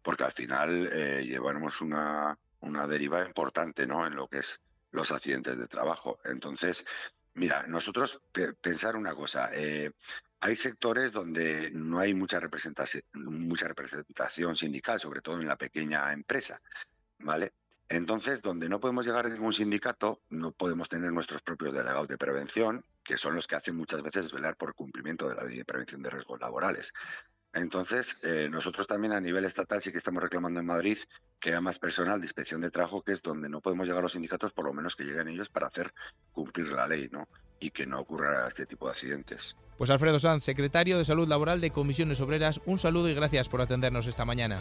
porque 0.01 0.23
al 0.23 0.33
final 0.33 0.89
eh, 0.91 1.23
llevamos 1.25 1.81
una, 1.81 2.37
una 2.61 2.87
deriva 2.87 3.25
importante 3.25 3.85
¿no? 3.85 4.05
en 4.05 4.15
lo 4.15 4.27
que 4.27 4.39
es 4.39 4.61
los 4.91 5.11
accidentes 5.11 5.57
de 5.57 5.67
trabajo. 5.67 6.19
Entonces, 6.25 6.85
mira, 7.35 7.65
nosotros 7.67 8.21
pensar 8.61 8.95
una 8.95 9.13
cosa, 9.13 9.49
eh, 9.53 9.91
hay 10.41 10.55
sectores 10.55 11.11
donde 11.11 11.69
no 11.71 11.99
hay 11.99 12.13
mucha 12.13 12.39
representación, 12.39 13.03
mucha 13.13 13.67
representación 13.67 14.55
sindical, 14.55 14.99
sobre 14.99 15.21
todo 15.21 15.39
en 15.39 15.47
la 15.47 15.57
pequeña 15.57 16.11
empresa, 16.11 16.59
¿vale? 17.19 17.53
Entonces, 17.89 18.41
donde 18.43 18.69
no 18.69 18.79
podemos 18.79 19.03
llegar 19.03 19.25
a 19.25 19.29
ningún 19.29 19.51
sindicato, 19.51 20.21
no 20.29 20.51
podemos 20.51 20.87
tener 20.87 21.11
nuestros 21.11 21.41
propios 21.41 21.73
delegados 21.73 22.07
de 22.07 22.19
prevención, 22.19 22.85
que 23.03 23.17
son 23.17 23.33
los 23.33 23.47
que 23.47 23.55
hacen 23.55 23.75
muchas 23.75 24.03
veces 24.03 24.31
velar 24.31 24.55
por 24.55 24.75
cumplimiento 24.75 25.27
de 25.27 25.35
la 25.35 25.43
ley 25.43 25.57
de 25.57 25.65
prevención 25.65 26.03
de 26.03 26.11
riesgos 26.11 26.39
laborales. 26.39 26.93
Entonces, 27.51 28.23
eh, 28.23 28.47
nosotros 28.47 28.85
también 28.85 29.13
a 29.13 29.19
nivel 29.19 29.43
estatal 29.43 29.81
sí 29.81 29.91
que 29.91 29.97
estamos 29.97 30.21
reclamando 30.21 30.59
en 30.59 30.67
Madrid 30.67 30.99
que 31.39 31.49
haya 31.49 31.61
más 31.61 31.79
personal 31.79 32.19
de 32.19 32.27
inspección 32.27 32.61
de 32.61 32.69
trabajo, 32.69 33.01
que 33.01 33.13
es 33.13 33.23
donde 33.23 33.49
no 33.49 33.59
podemos 33.59 33.87
llegar 33.87 34.01
a 34.01 34.03
los 34.03 34.11
sindicatos, 34.11 34.53
por 34.53 34.65
lo 34.65 34.73
menos 34.73 34.95
que 34.95 35.05
lleguen 35.05 35.29
ellos 35.29 35.49
para 35.49 35.67
hacer 35.67 35.91
cumplir 36.31 36.67
la 36.67 36.85
ley, 36.85 37.09
¿no? 37.11 37.27
Y 37.59 37.71
que 37.71 37.87
no 37.87 38.01
ocurra 38.01 38.47
este 38.47 38.67
tipo 38.67 38.85
de 38.85 38.91
accidentes. 38.91 39.57
Pues 39.77 39.89
Alfredo 39.89 40.19
Sanz, 40.19 40.43
secretario 40.43 40.99
de 40.99 41.05
Salud 41.05 41.27
Laboral 41.27 41.59
de 41.59 41.71
Comisiones 41.71 42.21
Obreras, 42.21 42.61
un 42.65 42.77
saludo 42.77 43.09
y 43.09 43.15
gracias 43.15 43.49
por 43.49 43.61
atendernos 43.61 44.05
esta 44.05 44.25
mañana. 44.25 44.59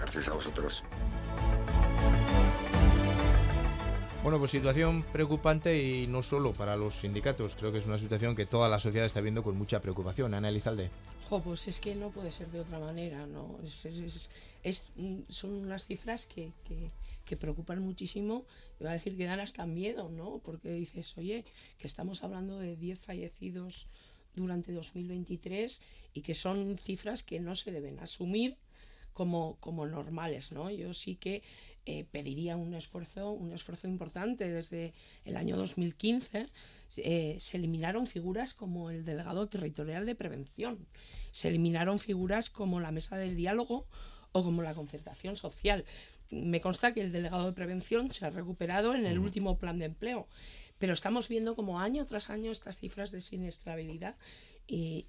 Gracias 0.00 0.26
a 0.28 0.32
vosotros. 0.32 0.82
Bueno, 4.22 4.38
pues 4.38 4.52
situación 4.52 5.02
preocupante 5.02 5.82
y 5.82 6.06
no 6.06 6.22
solo 6.22 6.52
para 6.52 6.76
los 6.76 7.00
sindicatos. 7.00 7.56
Creo 7.56 7.72
que 7.72 7.78
es 7.78 7.86
una 7.86 7.98
situación 7.98 8.36
que 8.36 8.46
toda 8.46 8.68
la 8.68 8.78
sociedad 8.78 9.04
está 9.04 9.20
viendo 9.20 9.42
con 9.42 9.58
mucha 9.58 9.80
preocupación. 9.80 10.32
Ana 10.32 10.48
Elizalde. 10.48 10.90
Jo, 11.28 11.42
pues 11.42 11.66
es 11.66 11.80
que 11.80 11.96
no 11.96 12.10
puede 12.10 12.30
ser 12.30 12.48
de 12.52 12.60
otra 12.60 12.78
manera, 12.78 13.26
son 15.28 15.50
unas 15.50 15.86
cifras 15.86 16.26
que, 16.26 16.52
que, 17.26 17.36
preocupan 17.36 17.80
muchísimo. 17.80 18.44
Iba 18.78 18.90
a 18.90 18.92
decir 18.92 19.16
que 19.16 19.24
dan 19.24 19.40
hasta 19.40 19.66
miedo, 19.66 20.08
¿no? 20.08 20.40
Porque 20.44 20.70
dices, 20.70 21.18
oye, 21.18 21.44
que 21.78 21.88
estamos 21.88 22.22
hablando 22.22 22.58
de 22.58 22.76
10 22.76 23.00
fallecidos 23.00 23.88
durante 24.36 24.70
2023 24.72 25.80
y 26.14 26.20
que 26.20 26.36
son 26.36 26.78
cifras 26.78 27.24
que 27.24 27.40
no 27.40 27.56
se 27.56 27.72
deben 27.72 27.98
asumir 27.98 28.56
como, 29.14 29.56
como 29.60 29.86
normales, 29.86 30.52
¿no? 30.52 30.70
Yo 30.70 30.94
sí 30.94 31.16
que 31.16 31.42
eh, 31.84 32.04
pediría 32.10 32.56
un 32.56 32.74
esfuerzo, 32.74 33.32
un 33.32 33.52
esfuerzo 33.52 33.88
importante. 33.88 34.48
Desde 34.48 34.94
el 35.24 35.36
año 35.36 35.56
2015 35.56 36.48
eh, 36.98 37.36
se 37.40 37.56
eliminaron 37.56 38.06
figuras 38.06 38.54
como 38.54 38.90
el 38.90 39.04
delegado 39.04 39.48
territorial 39.48 40.06
de 40.06 40.14
prevención, 40.14 40.86
se 41.32 41.48
eliminaron 41.48 41.98
figuras 41.98 42.50
como 42.50 42.78
la 42.78 42.92
mesa 42.92 43.16
del 43.16 43.34
diálogo 43.34 43.86
o 44.30 44.44
como 44.44 44.62
la 44.62 44.74
concertación 44.74 45.36
social. 45.36 45.84
Me 46.30 46.60
consta 46.60 46.94
que 46.94 47.02
el 47.02 47.10
delegado 47.10 47.46
de 47.46 47.52
prevención 47.52 48.12
se 48.12 48.26
ha 48.26 48.30
recuperado 48.30 48.94
en 48.94 49.04
el 49.04 49.18
último 49.18 49.58
plan 49.58 49.78
de 49.78 49.86
empleo, 49.86 50.28
pero 50.78 50.92
estamos 50.92 51.28
viendo 51.28 51.56
como 51.56 51.80
año 51.80 52.04
tras 52.06 52.30
año 52.30 52.52
estas 52.52 52.78
cifras 52.78 53.10
de 53.10 53.20
siniestrabilidad 53.20 54.14
y, 54.66 55.04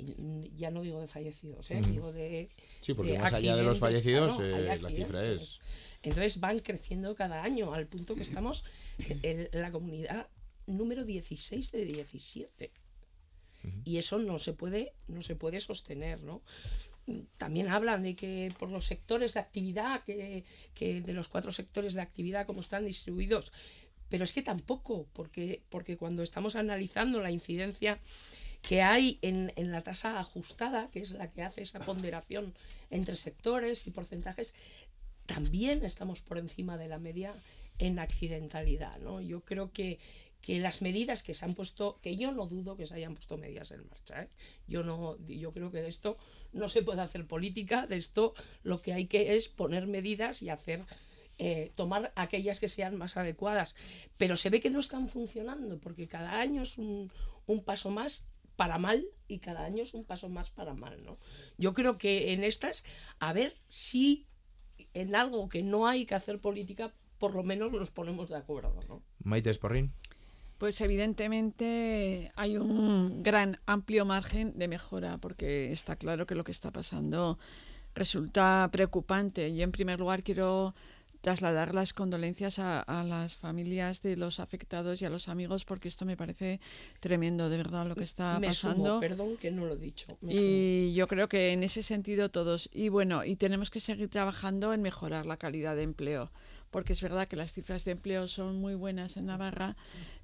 ya 0.55 0.71
no 0.71 0.81
digo 0.81 0.99
de 0.99 1.07
fallecidos, 1.07 1.69
¿eh? 1.71 1.81
digo 1.85 2.11
de... 2.11 2.49
Sí, 2.81 2.93
porque 2.93 3.17
más 3.17 3.33
allá 3.33 3.55
de 3.55 3.63
los 3.63 3.79
fallecidos, 3.79 4.37
eh, 4.41 4.77
la 4.81 4.89
cifra 4.89 5.25
es... 5.25 5.59
Entonces 6.01 6.39
van 6.39 6.59
creciendo 6.59 7.15
cada 7.15 7.43
año 7.43 7.73
al 7.73 7.87
punto 7.87 8.15
que 8.15 8.23
estamos 8.23 8.65
en 8.97 9.47
la 9.53 9.71
comunidad 9.71 10.27
número 10.67 11.05
16 11.05 11.71
de 11.71 11.85
17. 11.85 12.71
Y 13.85 13.97
eso 13.97 14.19
no 14.19 14.39
se 14.39 14.51
puede, 14.51 14.93
no 15.07 15.21
se 15.21 15.35
puede 15.35 15.61
sostener, 15.61 16.21
¿no? 16.21 16.41
También 17.37 17.69
hablan 17.69 18.03
de 18.03 18.15
que 18.15 18.53
por 18.59 18.69
los 18.69 18.85
sectores 18.85 19.33
de 19.33 19.39
actividad, 19.39 20.03
que, 20.03 20.43
que 20.73 21.01
de 21.01 21.13
los 21.13 21.29
cuatro 21.29 21.53
sectores 21.53 21.93
de 21.93 22.01
actividad, 22.01 22.45
como 22.45 22.59
están 22.59 22.85
distribuidos, 22.85 23.53
pero 24.09 24.25
es 24.25 24.33
que 24.33 24.41
tampoco, 24.41 25.07
porque, 25.13 25.63
porque 25.69 25.97
cuando 25.97 26.23
estamos 26.23 26.55
analizando 26.55 27.21
la 27.21 27.31
incidencia 27.31 27.99
que 28.63 28.82
hay 28.82 29.19
en, 29.21 29.52
la 29.58 29.84
tasa 29.84 30.19
ajustada, 30.19 30.89
que 30.89 31.02
es 31.02 31.12
la 31.12 31.30
que 31.30 31.43
hace 31.43 31.62
esa 31.62 31.80
ponderación 31.80 32.54
entre 32.89 33.17
sectores 33.17 33.86
y 33.88 33.91
porcentajes, 33.91 34.56
también 35.26 35.84
estamos 35.84 36.21
por 36.21 36.38
encima 36.38 36.78
de 36.78 36.88
la 36.88 36.97
media 36.97 37.36
en 37.78 37.99
accidentalidad. 37.99 38.97
¿no? 38.99 39.19
Yo 39.19 39.41
creo 39.41 39.73
que, 39.73 39.99
que 40.41 40.60
las 40.60 40.82
medidas 40.82 41.23
que 41.23 41.34
se 41.34 41.43
han 41.43 41.56
puesto, 41.56 41.99
que 42.02 42.15
yo 42.15 42.32
no 42.32 42.47
dudo 42.47 42.78
que 42.78 42.88
se 42.88 42.95
hayan 42.95 43.15
puesto 43.15 43.38
medidas 43.38 43.71
en 43.71 43.86
marcha. 43.89 44.23
¿eh? 44.23 44.30
Yo 44.65 44.82
no, 44.82 45.17
yo 45.28 45.52
creo 45.52 45.69
que 45.69 45.82
de 45.82 45.89
esto 45.89 46.17
no 46.54 46.69
se 46.69 46.84
puede 46.84 47.02
hacer 47.02 47.28
política, 47.28 47.86
de 47.86 47.97
esto 47.97 48.34
lo 48.63 48.82
que 48.82 48.93
hay 48.93 49.08
que 49.08 49.36
es 49.36 49.49
poner 49.49 49.88
medidas 49.88 50.41
y 50.41 50.49
hacer 50.49 50.86
eh, 51.38 51.73
tomar 51.76 52.13
aquellas 52.15 52.62
que 52.62 52.69
sean 52.69 52.95
más 52.95 53.17
adecuadas. 53.17 53.76
Pero 54.17 54.38
se 54.38 54.49
ve 54.49 54.62
que 54.62 54.69
no 54.69 54.80
están 54.80 55.10
funcionando, 55.10 55.80
porque 55.80 56.08
cada 56.08 56.39
año 56.39 56.62
es 56.62 56.78
un, 56.78 57.12
un 57.45 57.62
paso 57.62 57.89
más 57.89 58.26
para 58.55 58.77
mal 58.77 59.05
y 59.27 59.39
cada 59.39 59.65
año 59.65 59.83
es 59.83 59.93
un 59.93 60.05
paso 60.05 60.29
más 60.29 60.51
para 60.51 60.73
mal, 60.73 61.03
¿no? 61.03 61.17
Yo 61.57 61.73
creo 61.73 61.97
que 61.97 62.33
en 62.33 62.43
estas, 62.43 62.83
a 63.19 63.33
ver 63.33 63.55
si 63.67 64.27
en 64.93 65.15
algo 65.15 65.49
que 65.49 65.63
no 65.63 65.87
hay 65.87 66.05
que 66.05 66.15
hacer 66.15 66.39
política, 66.39 66.93
por 67.17 67.33
lo 67.33 67.43
menos 67.43 67.71
nos 67.71 67.89
ponemos 67.89 68.29
de 68.29 68.37
acuerdo, 68.37 68.79
¿no? 68.87 69.01
Maite 69.23 69.49
Esporrín. 69.49 69.93
Pues 70.57 70.79
evidentemente 70.81 72.31
hay 72.35 72.57
un 72.57 73.23
gran 73.23 73.59
amplio 73.65 74.05
margen 74.05 74.57
de 74.57 74.67
mejora 74.67 75.17
porque 75.17 75.71
está 75.71 75.95
claro 75.95 76.25
que 76.25 76.35
lo 76.35 76.43
que 76.43 76.51
está 76.51 76.71
pasando 76.71 77.37
resulta 77.95 78.69
preocupante. 78.71 79.49
Y 79.49 79.61
en 79.61 79.71
primer 79.71 79.99
lugar 79.99 80.23
quiero 80.23 80.73
trasladar 81.23 81.73
las 81.73 81.93
condolencias 81.93 82.59
a, 82.59 82.83
las 83.07 83.33
familias 83.33 84.01
de 84.01 84.17
los 84.17 84.41
afectados 84.41 85.01
y 85.01 85.05
a 85.05 85.09
los 85.09 85.29
amigos 85.29 85.63
porque 85.63 85.88
esto 85.88 86.05
me 86.05 86.17
parece 86.17 86.59
tremendo, 86.99 87.49
de 87.49 87.55
verdad, 87.55 87.88
lo 87.88 87.95
que 87.95 88.03
está 88.03 88.41
pasando. 88.43 88.99
perdón 88.99 89.38
que 89.38 89.49
no 89.49 89.65
lo 89.65 89.75
he 89.75 89.77
dicho. 89.77 90.17
y 90.27 90.93
yo 90.93 91.07
creo 91.07 91.29
que 91.29 91.53
en 91.53 91.63
ese 91.63 91.81
sentido 91.81 92.29
todos. 92.29 92.69
Y 92.73 92.89
bueno, 92.89 93.23
y 93.23 93.38
tenemos 93.38 93.71
que 93.71 93.79
seguir 93.79 94.09
trabajando 94.09 94.73
en 94.73 94.81
mejorar 94.81 95.25
la 95.25 95.38
calidad 95.38 95.77
de 95.77 95.83
empleo 95.83 96.29
porque 96.71 96.93
es 96.93 97.01
verdad 97.01 97.27
que 97.27 97.36
las 97.36 97.53
cifras 97.53 97.86
de 97.86 97.91
empleo 97.91 98.27
son 98.27 98.59
muy 98.59 98.73
buenas 98.73 99.15
en 99.15 99.27
Navarra, 99.27 99.77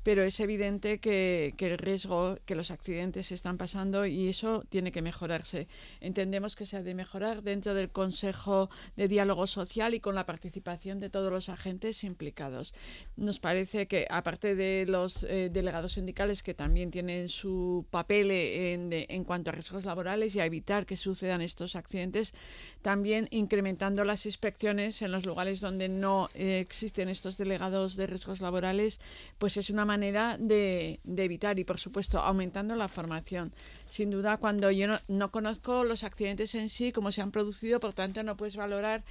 pero 0.04 0.24
es 0.24 0.40
evidente 0.40 1.00
que, 1.00 1.54
el 1.58 1.78
riesgo, 1.78 2.38
que 2.46 2.56
los 2.56 2.72
accidentes 2.72 3.32
están 3.32 3.58
pasando 3.58 4.06
y 4.06 4.30
eso 4.30 4.64
tiene 4.70 4.92
que 4.92 5.02
mejorarse. 5.02 5.68
Entendemos 6.02 6.56
que 6.56 6.66
se 6.66 6.78
ha 6.78 6.84
de 6.84 6.94
mejorar 6.94 7.44
dentro 7.44 7.74
del 7.74 7.90
Consejo 7.90 8.70
de 8.96 9.08
Diálogo 9.08 9.48
Social 9.48 9.94
y 9.94 10.00
con 10.00 10.16
la 10.16 10.26
participación 10.26 11.00
de 11.00 11.10
todos 11.10 11.32
los 11.32 11.50
agentes 11.50 12.04
implicados. 12.04 12.74
Nos 13.18 13.40
parece 13.40 13.88
que, 13.88 14.08
aparte 14.10 14.56
de 14.56 14.86
los 14.88 15.24
eh, 15.24 15.50
delegados 15.52 15.94
sindicales 15.94 16.44
que 16.44 16.54
también 16.54 16.92
tienen 16.92 17.30
su 17.30 17.86
papel 17.92 18.32
en, 18.32 18.90
en 18.92 19.24
cuanto 19.24 19.50
a 19.50 19.54
riesgos 19.54 19.86
laborales 19.86 20.36
y 20.36 20.40
a 20.40 20.46
evitar 20.46 20.86
que 20.86 20.98
sucedan 20.98 21.42
estos 21.42 21.76
accidentes, 21.76 22.34
también 22.82 23.28
incrementando 23.32 24.04
las 24.06 24.26
inspecciones 24.26 25.02
en 25.02 25.12
los 25.12 25.26
lugares 25.26 25.62
donde 25.62 25.90
no 25.90 26.30
eh, 26.34 26.60
existen 26.60 27.10
estos 27.10 27.38
delegados 27.38 27.96
de 27.96 28.08
riesgos 28.08 28.42
laborales, 28.42 29.00
pues 29.38 29.58
es 29.58 29.70
una 29.70 29.86
manera 29.86 29.99
de, 30.00 31.00
evitar 31.18 31.60
y, 31.60 31.64
por 31.64 31.80
supuesto, 31.80 32.20
aumentando 32.20 32.76
la 32.76 32.88
formación. 32.88 33.52
Sin 33.90 34.12
duda, 34.12 34.38
cuando 34.38 34.72
yo 34.72 34.88
no, 34.88 35.00
no 35.08 35.32
conozco 35.32 35.84
los 35.84 36.04
accidentes 36.04 36.56
en 36.56 36.70
sí, 36.70 36.92
cómo 36.92 37.12
se 37.12 37.22
han 37.22 37.32
producido, 37.32 37.80
por 37.80 37.94
tanto, 37.94 38.24
no 38.24 38.38
puedes 38.38 38.56
valorar 38.56 39.04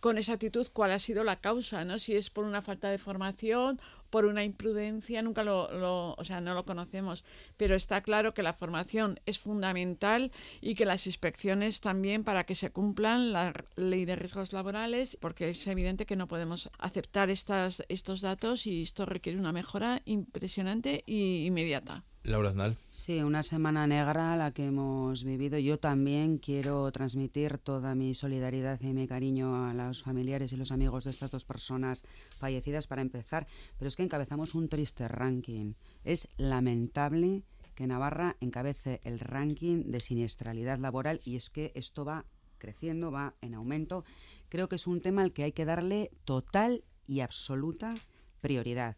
con 0.00 0.18
esa 0.18 0.34
actitud 0.34 0.68
cuál 0.72 0.92
ha 0.92 0.98
sido 0.98 1.24
la 1.24 1.36
causa, 1.36 1.84
¿no? 1.84 1.98
Si 1.98 2.14
es 2.14 2.28
por 2.28 2.44
una 2.44 2.60
falta 2.60 2.90
de 2.90 2.98
formación, 2.98 3.80
por 4.14 4.26
una 4.26 4.44
imprudencia, 4.44 5.22
nunca 5.22 5.42
lo, 5.42 6.14
o 6.16 6.22
sea, 6.22 6.40
no 6.40 6.54
lo 6.54 6.64
conocemos, 6.64 7.24
pero 7.56 7.74
está 7.74 8.00
claro 8.00 8.32
que 8.32 8.44
la 8.44 8.52
formación 8.52 9.18
es 9.26 9.40
fundamental 9.40 10.30
y 10.60 10.76
que 10.76 10.84
las 10.84 11.08
inspecciones 11.08 11.80
también 11.80 12.22
para 12.22 12.44
que 12.44 12.54
se 12.54 12.70
cumplan 12.70 13.32
la 13.32 13.52
ley 13.74 14.04
de 14.04 14.14
riesgos 14.14 14.52
laborales, 14.52 15.18
porque 15.20 15.50
es 15.50 15.66
evidente 15.66 16.06
que 16.06 16.14
no 16.14 16.28
podemos 16.28 16.70
aceptar 16.78 17.28
estas, 17.28 17.82
estos 17.88 18.20
datos 18.20 18.68
y 18.68 18.84
esto 18.84 19.04
requiere 19.04 19.36
una 19.36 19.50
mejora 19.50 20.00
impresionante 20.04 21.02
e 21.08 21.46
inmediata. 21.46 22.04
Laura 22.24 22.48
Aznal. 22.48 22.78
Sí, 22.90 23.22
una 23.22 23.42
semana 23.42 23.86
negra 23.86 24.34
la 24.36 24.50
que 24.50 24.66
hemos 24.66 25.24
vivido. 25.24 25.58
Yo 25.58 25.78
también 25.78 26.38
quiero 26.38 26.90
transmitir 26.90 27.58
toda 27.58 27.94
mi 27.94 28.14
solidaridad 28.14 28.80
y 28.80 28.94
mi 28.94 29.06
cariño 29.06 29.68
a 29.68 29.74
los 29.74 30.02
familiares 30.02 30.52
y 30.52 30.56
los 30.56 30.72
amigos 30.72 31.04
de 31.04 31.10
estas 31.10 31.30
dos 31.30 31.44
personas 31.44 32.02
fallecidas 32.38 32.86
para 32.86 33.02
empezar. 33.02 33.46
Pero 33.78 33.88
es 33.88 33.96
que 33.96 34.04
encabezamos 34.04 34.54
un 34.54 34.70
triste 34.70 35.06
ranking. 35.06 35.74
Es 36.02 36.26
lamentable 36.38 37.42
que 37.74 37.86
Navarra 37.86 38.36
encabece 38.40 39.00
el 39.04 39.20
ranking 39.20 39.90
de 39.90 40.00
siniestralidad 40.00 40.78
laboral 40.78 41.20
y 41.24 41.36
es 41.36 41.50
que 41.50 41.72
esto 41.74 42.06
va 42.06 42.24
creciendo, 42.56 43.10
va 43.10 43.34
en 43.42 43.54
aumento. 43.54 44.02
Creo 44.48 44.70
que 44.70 44.76
es 44.76 44.86
un 44.86 45.02
tema 45.02 45.20
al 45.20 45.32
que 45.32 45.44
hay 45.44 45.52
que 45.52 45.66
darle 45.66 46.10
total 46.24 46.84
y 47.06 47.20
absoluta 47.20 47.94
prioridad. 48.40 48.96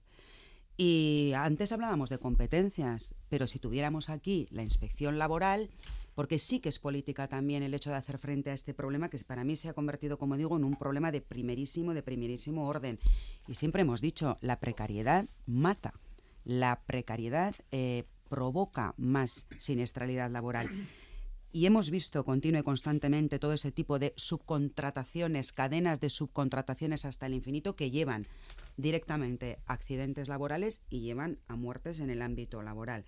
Y 0.77 1.33
antes 1.35 1.73
hablábamos 1.73 2.11
de 2.11 2.19
competencias, 2.19 3.15
pero 3.31 3.47
si 3.47 3.59
tuviéramos 3.59 4.11
aquí 4.11 4.47
la 4.51 4.63
inspección 4.63 5.19
laboral, 5.19 5.71
porque 6.15 6.39
sí 6.39 6.61
que 6.61 6.69
es 6.69 6.79
política 6.79 7.29
también 7.29 7.63
el 7.63 7.73
hecho 7.73 7.91
de 7.91 7.97
hacer 7.97 8.19
frente 8.19 8.51
a 8.51 8.55
este 8.55 8.75
problema 8.75 9.09
que 9.09 9.19
para 9.27 9.45
mí 9.45 9.57
se 9.57 9.71
ha 9.71 9.75
convertido, 9.75 10.19
como 10.19 10.37
digo, 10.37 10.57
en 10.57 10.65
un 10.65 10.77
problema 10.77 11.13
de 11.13 11.23
primerísimo, 11.23 11.95
de 11.95 12.03
primerísimo 12.03 12.69
orden. 12.69 12.99
Y 13.49 13.55
siempre 13.55 13.83
hemos 13.83 14.01
dicho, 14.01 14.37
la 14.43 14.61
precariedad 14.61 15.27
mata, 15.47 15.95
la 16.45 16.83
precariedad 16.87 17.55
eh, 17.71 18.05
provoca 18.29 18.95
más 18.99 19.47
siniestralidad 19.59 20.31
laboral. 20.31 20.69
Y 21.53 21.65
hemos 21.65 21.91
visto 21.91 22.23
continuo 22.23 22.61
y 22.61 22.65
constantemente 22.65 23.39
todo 23.39 23.55
ese 23.55 23.73
tipo 23.73 23.99
de 23.99 24.13
subcontrataciones, 24.17 25.53
cadenas 25.53 26.01
de 26.01 26.11
subcontrataciones 26.11 27.07
hasta 27.07 27.27
el 27.27 27.33
infinito 27.35 27.77
que 27.77 27.91
llevan 27.91 28.27
directamente 28.77 29.59
accidentes 29.67 30.29
laborales 30.29 30.83
y 30.91 31.01
llevan 31.01 31.39
a 31.49 31.57
muertes 31.57 32.01
en 32.01 32.11
el 32.11 32.23
ámbito 32.23 32.63
laboral. 32.63 33.05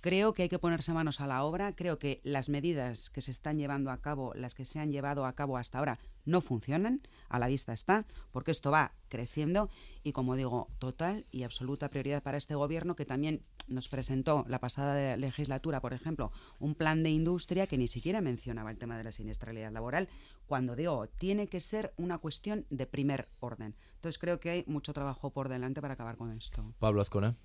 Creo 0.00 0.34
que 0.34 0.42
hay 0.42 0.48
que 0.50 0.58
ponerse 0.58 0.92
manos 0.92 1.22
a 1.22 1.26
la 1.26 1.44
obra, 1.44 1.74
creo 1.74 1.98
que 1.98 2.20
las 2.24 2.50
medidas 2.50 3.08
que 3.08 3.22
se 3.22 3.30
están 3.30 3.58
llevando 3.58 3.90
a 3.90 4.02
cabo, 4.02 4.34
las 4.34 4.54
que 4.54 4.66
se 4.66 4.78
han 4.78 4.92
llevado 4.92 5.24
a 5.24 5.32
cabo 5.32 5.56
hasta 5.56 5.78
ahora, 5.78 5.98
no 6.26 6.42
funcionan, 6.42 7.00
a 7.30 7.38
la 7.38 7.48
vista 7.48 7.72
está, 7.72 8.06
porque 8.30 8.50
esto 8.50 8.70
va 8.70 8.92
creciendo 9.08 9.70
y 10.02 10.12
como 10.12 10.36
digo, 10.36 10.68
total 10.78 11.24
y 11.30 11.42
absoluta 11.42 11.88
prioridad 11.88 12.22
para 12.22 12.36
este 12.36 12.54
gobierno 12.54 12.96
que 12.96 13.06
también 13.06 13.40
nos 13.68 13.88
presentó 13.88 14.44
la 14.48 14.58
pasada 14.58 15.16
legislatura, 15.16 15.80
por 15.80 15.92
ejemplo, 15.92 16.32
un 16.58 16.74
plan 16.74 17.02
de 17.02 17.10
industria 17.10 17.66
que 17.66 17.78
ni 17.78 17.88
siquiera 17.88 18.20
mencionaba 18.20 18.70
el 18.70 18.78
tema 18.78 18.96
de 18.96 19.04
la 19.04 19.12
siniestralidad 19.12 19.72
laboral, 19.72 20.08
cuando 20.46 20.76
digo, 20.76 21.08
tiene 21.18 21.48
que 21.48 21.60
ser 21.60 21.92
una 21.96 22.18
cuestión 22.18 22.66
de 22.70 22.86
primer 22.86 23.28
orden. 23.40 23.74
Entonces 23.94 24.18
creo 24.18 24.40
que 24.40 24.50
hay 24.50 24.64
mucho 24.66 24.92
trabajo 24.92 25.30
por 25.30 25.48
delante 25.48 25.80
para 25.80 25.94
acabar 25.94 26.16
con 26.16 26.30
esto. 26.32 26.74
Pablo 26.78 27.00
Azcona. 27.00 27.36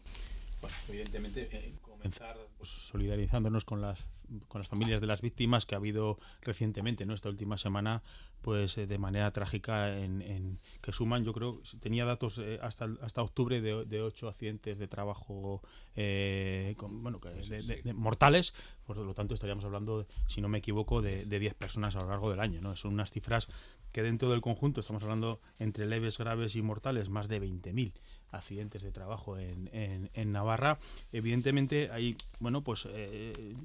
Bueno, 0.61 0.75
evidentemente, 0.89 1.49
eh, 1.51 1.73
comenzar 1.99 2.37
pues, 2.57 2.69
solidarizándonos 2.69 3.65
con 3.65 3.81
las 3.81 4.05
con 4.47 4.59
las 4.59 4.67
familias 4.67 5.01
de 5.01 5.07
las 5.07 5.21
víctimas 5.21 5.65
que 5.65 5.75
ha 5.75 5.79
habido 5.79 6.19
recientemente, 6.41 7.05
¿no? 7.05 7.13
Esta 7.13 7.29
última 7.29 7.57
semana, 7.57 8.03
pues 8.41 8.77
eh, 8.77 8.85
de 8.85 8.97
manera 8.97 9.31
trágica, 9.31 9.97
en, 9.97 10.59
que 10.81 10.91
suman, 10.91 11.23
yo 11.23 11.33
creo, 11.33 11.61
tenía 11.79 12.05
datos 12.05 12.37
eh, 12.39 12.59
hasta 12.61 12.89
hasta 13.01 13.21
octubre 13.21 13.61
de, 13.61 13.85
de, 13.85 14.01
ocho 14.01 14.27
accidentes 14.27 14.77
de 14.77 14.87
trabajo, 14.87 15.61
eh, 15.95 16.75
bueno, 16.79 17.19
de, 17.19 17.93
mortales, 17.93 18.53
por 18.85 18.97
lo 18.97 19.13
tanto 19.13 19.33
estaríamos 19.33 19.65
hablando, 19.65 20.05
si 20.27 20.41
no 20.41 20.47
me 20.47 20.59
equivoco, 20.59 21.01
de, 21.01 21.25
de 21.25 21.39
10 21.39 21.55
personas 21.55 21.95
a 21.95 22.01
lo 22.01 22.09
largo 22.09 22.29
del 22.29 22.39
año, 22.39 22.61
¿no? 22.61 22.75
Son 22.75 22.93
unas 22.93 23.11
cifras 23.11 23.47
que 23.91 24.03
dentro 24.03 24.29
del 24.29 24.41
conjunto 24.41 24.81
estamos 24.81 25.01
hablando 25.03 25.41
entre 25.57 25.87
leves, 25.87 26.19
graves 26.19 26.55
y 26.55 26.61
mortales, 26.61 27.09
más 27.09 27.27
de 27.27 27.41
20.000 27.41 27.93
accidentes 28.31 28.83
de 28.83 28.91
trabajo 28.91 29.37
en, 29.37 29.69
en, 29.71 30.31
Navarra. 30.31 30.77
Evidentemente 31.11 31.89
hay, 31.91 32.15
bueno, 32.39 32.61
pues 32.61 32.87
eh, 32.91 33.55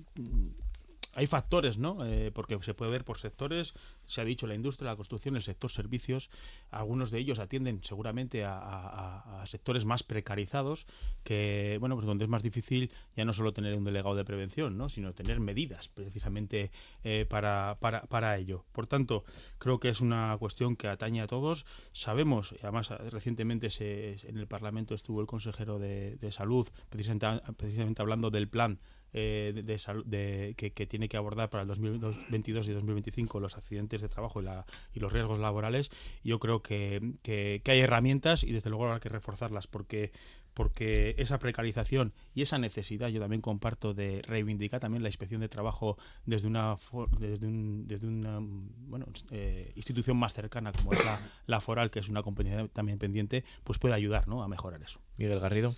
hay 1.15 1.27
factores, 1.27 1.79
¿no? 1.79 2.05
Eh, 2.05 2.31
porque 2.33 2.59
se 2.63 2.75
puede 2.75 2.91
ver 2.91 3.05
por 3.05 3.19
sectores, 3.19 3.75
se 4.07 4.21
ha 4.21 4.25
dicho 4.25 4.47
la 4.47 4.55
industria, 4.55 4.91
la 4.91 4.97
construcción, 4.97 5.37
el 5.37 5.43
sector 5.43 5.71
servicios, 5.71 6.31
algunos 6.71 7.11
de 7.11 7.19
ellos 7.19 7.39
atienden 7.39 7.83
seguramente 7.83 8.45
a, 8.45 9.45
sectores 9.47 9.85
más 9.85 10.03
precarizados, 10.03 10.87
que, 11.23 11.77
bueno, 11.81 11.97
pues 11.97 12.07
donde 12.07 12.25
es 12.25 12.31
más 12.31 12.43
difícil 12.43 12.91
ya 13.17 13.25
no 13.25 13.33
solo 13.33 13.53
tener 13.53 13.75
un 13.77 13.85
delegado 13.85 14.15
de 14.15 14.25
prevención, 14.25 14.77
¿no? 14.79 14.89
Sino 14.89 15.13
tener 15.13 15.39
medidas 15.41 15.89
precisamente 15.89 16.71
eh, 17.03 17.27
para, 17.29 17.77
para, 17.81 18.03
para, 18.05 18.37
ello. 18.39 18.65
Por 18.73 18.87
tanto, 18.87 19.25
creo 19.59 19.79
que 19.79 19.91
es 19.91 20.01
una 20.01 20.37
cuestión 20.39 20.77
que 20.77 20.89
atañe 20.89 21.21
a 21.21 21.27
todos. 21.27 21.67
Sabemos, 21.93 22.55
además 22.63 22.91
recientemente 23.11 23.71
se, 23.71 24.17
en 24.27 24.39
el 24.39 24.47
Parlamento 24.47 24.95
estuvo 24.95 25.21
el 25.21 25.27
consejero 25.27 25.79
de, 25.79 26.17
de 26.17 26.33
Salud, 26.33 26.67
precisamente, 26.89 27.29
precisamente 27.57 28.03
hablando 28.03 28.31
del 28.31 28.49
plan 28.49 28.81
eh, 29.17 29.53
de, 29.55 30.55
que, 30.57 30.87
tiene 30.87 31.09
que 31.09 31.17
abordar 31.17 31.49
para 31.49 31.63
el 31.63 31.69
2022 31.69 32.67
y 32.67 32.73
2025 32.73 33.39
los 33.39 33.57
accidentes 33.57 34.03
de 34.03 34.09
trabajo 34.09 34.41
y, 34.43 34.45
la, 34.45 34.67
y 34.93 34.99
los 34.99 35.13
riesgos 35.13 35.39
laborales. 35.39 35.91
Yo 36.25 36.41
creo 36.41 36.63
que, 36.63 37.15
que, 37.23 37.63
hay 37.65 37.79
herramientas 37.79 38.43
y 38.43 38.51
desde 38.51 38.71
luego 38.71 38.87
habrá 38.87 38.99
que 38.99 39.09
reforzarlas 39.09 39.69
porque 39.69 40.11
porque 40.53 41.17
esa 41.19 41.41
precarización 41.41 42.13
y 42.33 42.43
esa 42.43 42.59
necesidad 42.59 43.09
yo 43.09 43.21
también 43.21 43.43
comparto 43.43 43.93
de 43.93 44.23
reivindicar 44.23 44.79
también 44.79 45.03
la 45.03 45.09
inspección 45.09 45.41
de 45.41 45.49
trabajo 45.49 45.99
desde 46.27 46.47
una 46.47 46.77
desde, 47.19 47.49
un, 47.49 47.89
desde 47.89 48.07
una 48.07 48.39
bueno, 48.41 49.07
eh, 49.33 49.73
institución 49.75 50.17
más 50.17 50.33
cercana 50.33 50.71
como 50.71 50.93
es 50.93 51.05
la, 51.05 51.21
la, 51.47 51.61
foral 51.61 51.91
que 51.91 51.99
es 51.99 52.09
una 52.09 52.23
compañía 52.23 52.69
también 52.69 53.01
pendiente 53.01 53.45
pues 53.65 53.81
puede 53.81 53.95
ayudar 53.95 54.29
¿no? 54.29 54.45
a 54.45 54.49
mejorar 54.49 54.81
eso 54.81 55.01
Miguel 55.17 55.41
Garrido 55.41 55.75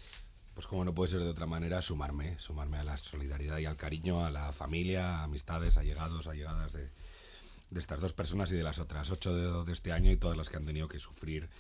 pues 0.57 0.67
como 0.67 0.87
no 0.87 0.95
puede 0.95 1.11
ser 1.11 1.21
de 1.21 1.29
otra 1.29 1.45
manera, 1.45 1.83
sumarme, 1.83 2.39
sumarme 2.39 2.79
a 2.79 2.83
la 2.83 2.97
solidaridad 2.97 3.59
y 3.59 3.67
al 3.67 3.77
cariño, 3.77 4.25
a 4.25 4.31
la 4.31 4.55
familia, 4.55 5.19
a 5.19 5.25
amistades, 5.25 5.77
allegados, 5.77 6.27
allegadas 6.27 6.73
de, 6.73 6.89
de 7.69 7.79
estas 7.79 8.01
dos 8.01 8.15
personas 8.15 8.51
y 8.53 8.57
de 8.57 8.63
las 8.63 8.79
otras 8.79 9.11
ocho 9.11 9.65
de, 9.67 9.71
este 9.71 9.93
año 9.93 10.11
y 10.11 10.17
todas 10.17 10.35
las 10.35 10.49
que 10.49 10.57
han 10.57 10.65
tenido 10.65 10.89
que 10.89 10.99
sufrir 10.99 11.51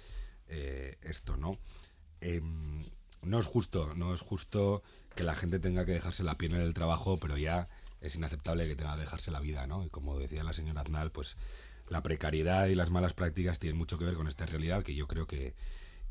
eh, 0.48 0.96
esto, 1.02 1.36
¿no? 1.36 1.58
Em, 2.22 2.82
no 3.20 3.38
es 3.38 3.44
justo, 3.44 3.92
no 3.94 4.14
es 4.14 4.22
justo 4.22 4.82
que 5.14 5.24
la 5.24 5.34
gente 5.34 5.58
tenga 5.58 5.84
que 5.84 5.92
dejarse 5.92 6.22
la 6.22 6.38
piel 6.38 6.54
en 6.54 6.62
el 6.62 6.72
trabajo, 6.72 7.18
pero 7.18 7.36
ya 7.36 7.68
es 8.00 8.14
inaceptable 8.14 8.66
que 8.66 8.76
tenga 8.76 8.94
que 8.94 9.02
dejarse 9.02 9.30
la 9.30 9.40
vida, 9.40 9.66
¿no? 9.66 9.84
Y 9.84 9.90
como 9.90 10.18
decía 10.18 10.42
la 10.42 10.54
señora 10.54 10.80
Aznal, 10.80 11.12
pues 11.12 11.36
la 11.90 12.02
precariedad 12.02 12.66
y 12.68 12.74
las 12.74 12.88
malas 12.88 13.12
prácticas 13.12 13.58
tienen 13.58 13.76
mucho 13.76 13.98
que 13.98 14.06
ver 14.06 14.14
con 14.14 14.26
esta 14.26 14.46
realidad 14.46 14.82
que 14.82 14.94
yo 14.94 15.06
creo 15.06 15.26
que, 15.26 15.54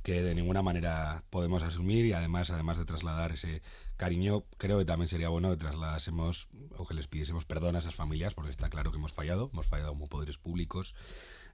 que 0.05 0.21
de 0.21 0.35
ninguna 0.35 0.61
manera 0.61 1.23
podemos 1.31 1.63
asumir 1.63 2.05
y 2.05 2.13
además, 2.13 2.51
además 2.51 2.77
de 2.77 2.85
trasladar 2.85 3.31
ese 3.31 3.63
cariño, 3.97 4.43
creo 4.59 4.77
que 4.77 4.85
también 4.85 5.09
sería 5.09 5.29
bueno 5.29 5.49
que 5.49 5.57
trasladásemos 5.57 6.47
o 6.77 6.85
que 6.85 6.93
les 6.93 7.07
pidiésemos 7.07 7.45
perdón 7.45 7.75
a 7.75 7.79
esas 7.79 7.95
familias, 7.95 8.35
porque 8.35 8.51
está 8.51 8.69
claro 8.69 8.91
que 8.91 8.97
hemos 8.97 9.13
fallado, 9.13 9.49
hemos 9.51 9.65
fallado 9.65 9.93
como 9.93 10.05
poderes 10.05 10.37
públicos 10.37 10.93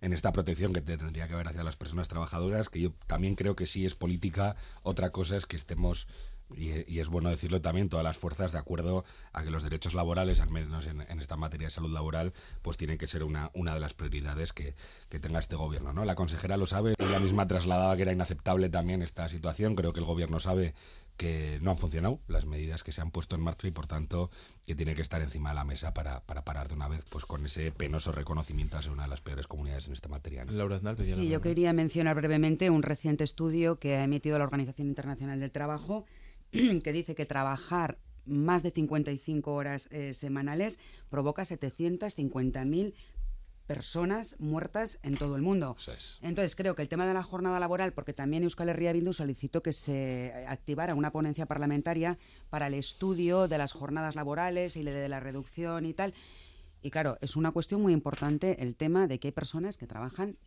en 0.02 0.12
esta 0.12 0.34
protección 0.34 0.74
que 0.74 0.82
tendría 0.82 1.30
que 1.30 1.34
haber 1.34 1.48
hacia 1.48 1.64
las 1.64 1.78
personas 1.78 2.10
trabajadoras, 2.10 2.68
que 2.68 2.82
yo 2.82 2.92
también 3.08 3.36
creo 3.36 3.56
que 3.56 3.68
sí 3.68 3.86
es 3.86 3.96
política, 3.96 4.58
otra 4.84 5.12
cosa 5.12 5.38
es 5.38 5.46
que 5.46 5.56
estemos 5.56 6.10
y, 6.56 7.00
es 7.00 7.08
bueno 7.08 7.30
decirlo 7.30 7.62
también, 7.62 7.90
todas 7.90 8.04
las 8.04 8.18
fuerzas 8.18 8.52
de 8.52 8.58
acuerdo 8.58 9.04
a 9.34 9.44
que 9.44 9.50
los 9.50 9.64
derechos 9.64 9.94
laborales, 9.94 10.40
al 10.40 10.50
menos 10.50 10.88
en, 10.88 11.02
esta 11.20 11.38
materia 11.38 11.68
de 11.68 11.72
salud 11.72 11.92
laboral, 11.92 12.34
pues 12.62 12.78
tienen 12.78 12.98
que 12.98 13.08
ser 13.08 13.24
una, 13.24 13.52
una 13.54 13.74
de 13.74 13.80
las 13.80 13.94
prioridades 13.94 14.54
que, 14.54 14.76
tenga 15.22 15.40
este 15.40 15.56
gobierno. 15.56 15.94
¿no? 15.94 16.06
La 16.06 16.16
consejera 16.16 16.58
lo 16.58 16.66
sabe, 16.66 16.96
ella 16.98 17.20
misma 17.20 17.48
trasladaba 17.48 17.96
que 17.96 18.04
era 18.04 18.12
inaceptable 18.12 18.70
también 18.70 19.02
esta 19.02 19.28
situación, 19.30 19.76
creo 19.76 19.94
que 19.94 20.00
el 20.00 20.06
gobierno 20.06 20.40
sabe 20.40 20.74
que 21.18 21.60
no 21.62 21.70
han 21.70 21.78
funcionado 21.78 22.20
las 22.28 22.46
medidas 22.46 22.82
que 22.82 22.92
se 22.92 23.02
han 23.02 23.12
puesto 23.12 23.36
en 23.36 23.42
marcha 23.42 23.68
y 23.68 23.72
por 23.72 23.86
tanto 23.86 24.32
que 24.66 24.74
tiene 24.74 24.96
que 24.96 25.04
estar 25.04 25.22
encima 25.22 25.50
de 25.50 25.56
la 25.56 25.64
mesa 25.64 25.94
para, 25.94 26.22
para 26.22 26.44
parar 26.44 26.68
de 26.68 26.74
una 26.74 26.88
vez 26.88 27.06
pues 27.10 27.26
con 27.26 27.46
ese 27.46 27.72
penoso 27.72 28.12
reconocimiento 28.12 28.78
a 28.78 28.82
ser 28.82 28.92
una 28.92 29.04
de 29.04 29.10
las 29.10 29.22
peores 29.22 29.46
comunidades 29.46 29.86
en 29.86 29.94
esta 29.94 30.10
materia. 30.10 30.46
Laura 30.46 30.80
sí, 31.04 31.30
yo 31.30 31.42
quería 31.42 31.74
mencionar 31.74 32.16
brevemente 32.16 32.72
un 32.72 32.82
reciente 32.82 33.24
estudio 33.24 33.78
que 33.78 33.98
ha 33.98 34.04
emitido 34.04 34.40
la 34.40 34.46
Organización 34.46 34.88
Internacional 34.88 35.40
del 35.40 35.52
Trabajo 35.52 36.06
que 36.84 36.94
dice 36.94 37.16
que 37.16 37.26
trabajar 37.26 37.98
más 38.26 38.64
de 38.64 38.72
55 38.72 39.54
horas 39.54 39.88
eh, 39.92 40.14
semanales 40.14 40.80
provoca 41.10 41.44
750.000 41.44 42.94
personas 43.68 44.36
muertas 44.40 45.00
en 45.02 45.16
todo 45.16 45.38
el 45.38 45.42
mundo. 45.42 45.78
Entonces 46.22 46.56
creo 46.56 46.76
que 46.76 46.82
el 46.82 46.90
tema 46.90 47.08
de 47.08 47.14
la 47.14 47.24
jornada 47.24 47.60
laboral, 47.60 47.94
porque 47.94 48.12
también 48.12 48.44
Euskal 48.44 48.70
Herria 48.70 48.92
Bildu 48.92 49.14
solicitó 49.14 49.62
que 49.62 49.72
se 49.72 50.46
activara 50.48 50.94
una 50.94 51.12
ponencia 51.12 51.46
parlamentaria 51.46 52.18
para 52.50 52.68
el 52.68 52.74
estudio 52.74 53.48
de 53.48 53.58
las 53.58 53.72
jornadas 53.72 54.16
laborales 54.16 54.76
y 54.76 54.84
de 54.84 55.08
la 55.08 55.22
reducción 55.22 55.86
y 55.86 55.94
tal. 55.94 56.14
Y 56.82 56.92
claro, 56.92 57.18
es 57.22 57.36
una 57.36 57.52
cuestión 57.52 57.82
muy 57.82 57.94
importante 57.94 58.62
el 58.62 58.76
tema 58.76 59.08
de 59.08 59.20
que 59.20 59.30
hay 59.30 59.32
personas 59.32 59.78
que 59.78 59.88
trabajan 59.88 60.38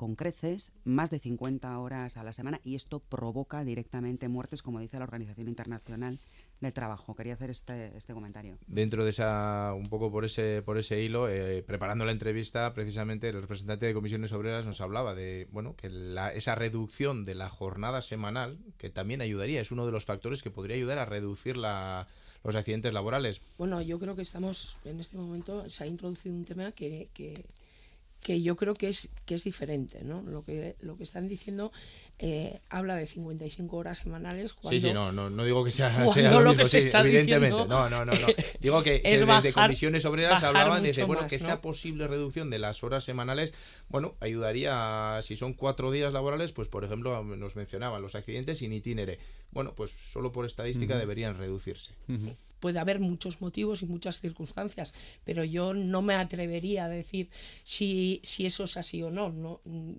con 0.00 0.16
creces, 0.16 0.72
más 0.84 1.10
de 1.10 1.18
50 1.18 1.78
horas 1.78 2.16
a 2.16 2.24
la 2.24 2.32
semana, 2.32 2.58
y 2.64 2.74
esto 2.74 3.00
provoca 3.00 3.64
directamente 3.64 4.28
muertes, 4.28 4.62
como 4.62 4.80
dice 4.80 4.96
la 4.96 5.04
Organización 5.04 5.46
Internacional 5.46 6.18
del 6.62 6.72
Trabajo. 6.72 7.14
Quería 7.14 7.34
hacer 7.34 7.50
este, 7.50 7.94
este 7.94 8.14
comentario. 8.14 8.56
Dentro 8.66 9.04
de 9.04 9.10
esa, 9.10 9.74
un 9.76 9.90
poco 9.90 10.10
por 10.10 10.24
ese, 10.24 10.62
por 10.62 10.78
ese 10.78 11.02
hilo, 11.02 11.28
eh, 11.28 11.62
preparando 11.62 12.06
la 12.06 12.12
entrevista, 12.12 12.72
precisamente 12.72 13.28
el 13.28 13.42
representante 13.42 13.84
de 13.84 13.92
Comisiones 13.92 14.32
Obreras 14.32 14.64
nos 14.64 14.80
hablaba 14.80 15.14
de, 15.14 15.48
bueno, 15.52 15.76
que 15.76 15.88
esa 16.34 16.54
reducción 16.54 17.26
de 17.26 17.34
la 17.34 17.50
jornada 17.50 18.00
semanal, 18.00 18.58
que 18.78 18.88
también 18.88 19.20
ayudaría, 19.20 19.60
es 19.60 19.70
uno 19.70 19.84
de 19.84 19.92
los 19.92 20.06
factores 20.06 20.42
que 20.42 20.50
podría 20.50 20.76
ayudar 20.76 20.98
a 20.98 21.04
reducir 21.04 21.58
la, 21.58 22.08
los 22.42 22.56
accidentes 22.56 22.94
laborales. 22.94 23.42
Bueno, 23.58 23.82
yo 23.82 23.98
creo 23.98 24.16
que 24.16 24.22
estamos, 24.22 24.78
en 24.86 24.98
este 24.98 25.18
momento, 25.18 25.68
se 25.68 25.84
ha 25.84 25.86
introducido 25.86 26.34
un 26.34 26.46
tema 26.46 26.72
que, 26.72 27.10
que 27.12 27.44
que 28.20 28.42
yo 28.42 28.56
creo 28.56 28.74
que 28.74 28.88
es 28.88 29.08
que 29.24 29.34
es 29.34 29.44
diferente, 29.44 30.02
¿no? 30.04 30.22
Lo 30.22 30.42
que 30.42 30.76
lo 30.80 30.96
que 30.96 31.04
están 31.04 31.28
diciendo 31.28 31.72
eh, 32.18 32.60
habla 32.68 32.96
de 32.96 33.06
55 33.06 33.74
horas 33.74 33.98
semanales. 33.98 34.52
Cuando, 34.52 34.78
sí, 34.78 34.86
sí, 34.88 34.92
no, 34.92 35.10
no, 35.10 35.30
no 35.30 35.42
digo 35.44 35.64
que 35.64 35.70
sea, 35.70 35.88
lo, 36.04 36.50
mismo, 36.50 36.64
sí, 36.64 36.90
evidentemente. 36.92 37.66
no, 37.66 37.88
no, 37.88 38.04
no, 38.04 38.04
no. 38.04 38.12
Digo 38.60 38.82
que, 38.82 39.00
desde 39.00 39.52
comisiones 39.54 40.04
obreras 40.04 40.44
hablaban 40.44 40.82
de 40.82 41.04
bueno, 41.04 41.26
que 41.26 41.36
esa 41.36 41.62
posible 41.62 42.06
reducción 42.08 42.50
de 42.50 42.58
las 42.58 42.84
horas 42.84 43.04
semanales, 43.04 43.54
bueno, 43.88 44.16
ayudaría, 44.20 45.18
si 45.22 45.36
son 45.36 45.54
cuatro 45.54 45.90
días 45.90 46.12
laborales, 46.12 46.52
pues 46.52 46.68
por 46.68 46.84
ejemplo, 46.84 47.24
nos 47.24 47.56
mencionaban 47.56 48.02
los 48.02 48.14
accidentes 48.14 48.58
sin 48.58 48.74
itinere. 48.74 49.18
Bueno, 49.50 49.72
pues 49.74 49.90
solo 49.90 50.30
por 50.30 50.44
estadística 50.44 50.98
deberían 50.98 51.38
reducirse 51.38 51.94
puede 52.60 52.78
haber 52.78 53.00
muchos 53.00 53.40
motivos 53.40 53.82
y 53.82 53.86
muchas 53.86 54.20
circunstancias, 54.20 54.94
pero 55.24 55.42
yo 55.44 55.74
no 55.74 56.02
me 56.02 56.14
atrevería 56.14 56.84
a 56.84 56.88
decir 56.88 57.30
si, 57.64 58.20
si 58.22 58.46
eso 58.46 58.64
es 58.64 58.76
así 58.76 59.02
o 59.02 59.10
no. 59.10 59.30
no 59.30 59.60
mm, 59.64 59.92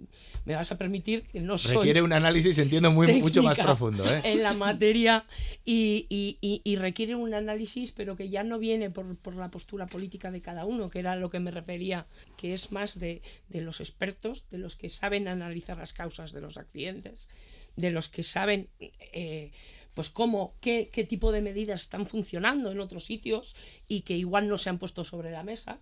me 0.46 0.56
vas 0.56 0.72
a 0.72 0.78
permitir 0.78 1.24
que 1.24 1.42
no 1.42 1.58
soy. 1.58 1.78
Requiere 1.78 2.02
un 2.02 2.14
análisis, 2.14 2.58
entiendo, 2.58 2.92
muy, 2.92 3.22
mucho 3.22 3.44
más 3.44 3.58
profundo. 3.58 4.06
¿eh? 4.06 4.22
En 4.24 4.44
la 4.44 4.54
materia 4.54 5.26
y, 5.66 6.06
y, 6.10 6.62
y, 6.64 6.76
requiere 6.76 7.16
un 7.16 7.34
análisis, 7.34 7.92
pero 7.92 8.16
que 8.16 8.30
ya 8.30 8.44
no 8.44 8.60
viene 8.60 8.90
por, 8.90 9.18
por, 9.18 9.36
la 9.36 9.50
postura 9.50 9.88
política 9.88 10.32
de 10.32 10.42
cada 10.42 10.66
uno, 10.66 10.90
que 10.90 11.00
era 11.00 11.14
a 11.14 11.16
lo 11.16 11.30
que 11.30 11.40
me 11.40 11.52
refería, 11.52 12.06
que 12.38 12.54
es 12.54 12.72
más 12.72 13.00
de, 13.00 13.22
de 13.50 13.62
los 13.62 13.80
expertos, 13.80 14.46
de 14.52 14.60
los 14.60 14.76
que 14.76 14.90
saben 14.90 15.28
analizar 15.28 15.78
las 15.78 15.94
causas 15.94 16.32
de 16.32 16.42
los 16.42 16.58
accidentes, 16.58 17.28
de 17.76 17.92
los 17.92 18.10
que 18.10 18.24
saben. 18.24 18.70
Eh, 18.80 19.52
pues 19.94 20.10
cómo, 20.10 20.56
qué, 20.62 20.90
qué 20.92 21.04
tipo 21.04 21.32
de 21.32 21.42
medidas 21.42 21.82
están 21.82 22.06
funcionando 22.06 22.72
en 22.72 22.80
otros 22.80 23.06
sitios 23.06 23.56
y 23.88 24.02
que 24.02 24.16
igual 24.16 24.48
no 24.48 24.58
se 24.58 24.70
han 24.70 24.80
puesto 24.80 25.04
sobre 25.04 25.32
la 25.32 25.44
mesa 25.44 25.80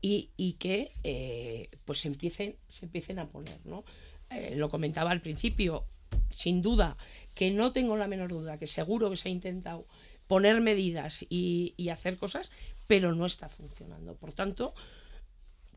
y, 0.00 0.30
y 0.36 0.54
que 0.54 0.92
eh, 1.04 1.70
pues 1.84 2.00
se 2.00 2.08
empiecen, 2.08 2.56
se 2.68 2.86
empiecen 2.86 3.18
a 3.18 3.28
poner, 3.28 3.58
¿no? 3.64 3.84
Eh, 4.30 4.54
lo 4.56 4.68
comentaba 4.68 5.10
al 5.10 5.20
principio, 5.20 5.86
sin 6.30 6.62
duda, 6.62 6.96
que 7.34 7.50
no 7.50 7.72
tengo 7.72 7.96
la 7.96 8.08
menor 8.08 8.30
duda, 8.30 8.58
que 8.58 8.66
seguro 8.66 9.10
que 9.10 9.16
se 9.16 9.28
ha 9.28 9.32
intentado 9.32 9.86
poner 10.26 10.60
medidas 10.60 11.24
y, 11.28 11.74
y 11.76 11.88
hacer 11.90 12.18
cosas, 12.18 12.50
pero 12.86 13.14
no 13.14 13.26
está 13.26 13.48
funcionando. 13.48 14.16
Por 14.16 14.32
tanto, 14.32 14.74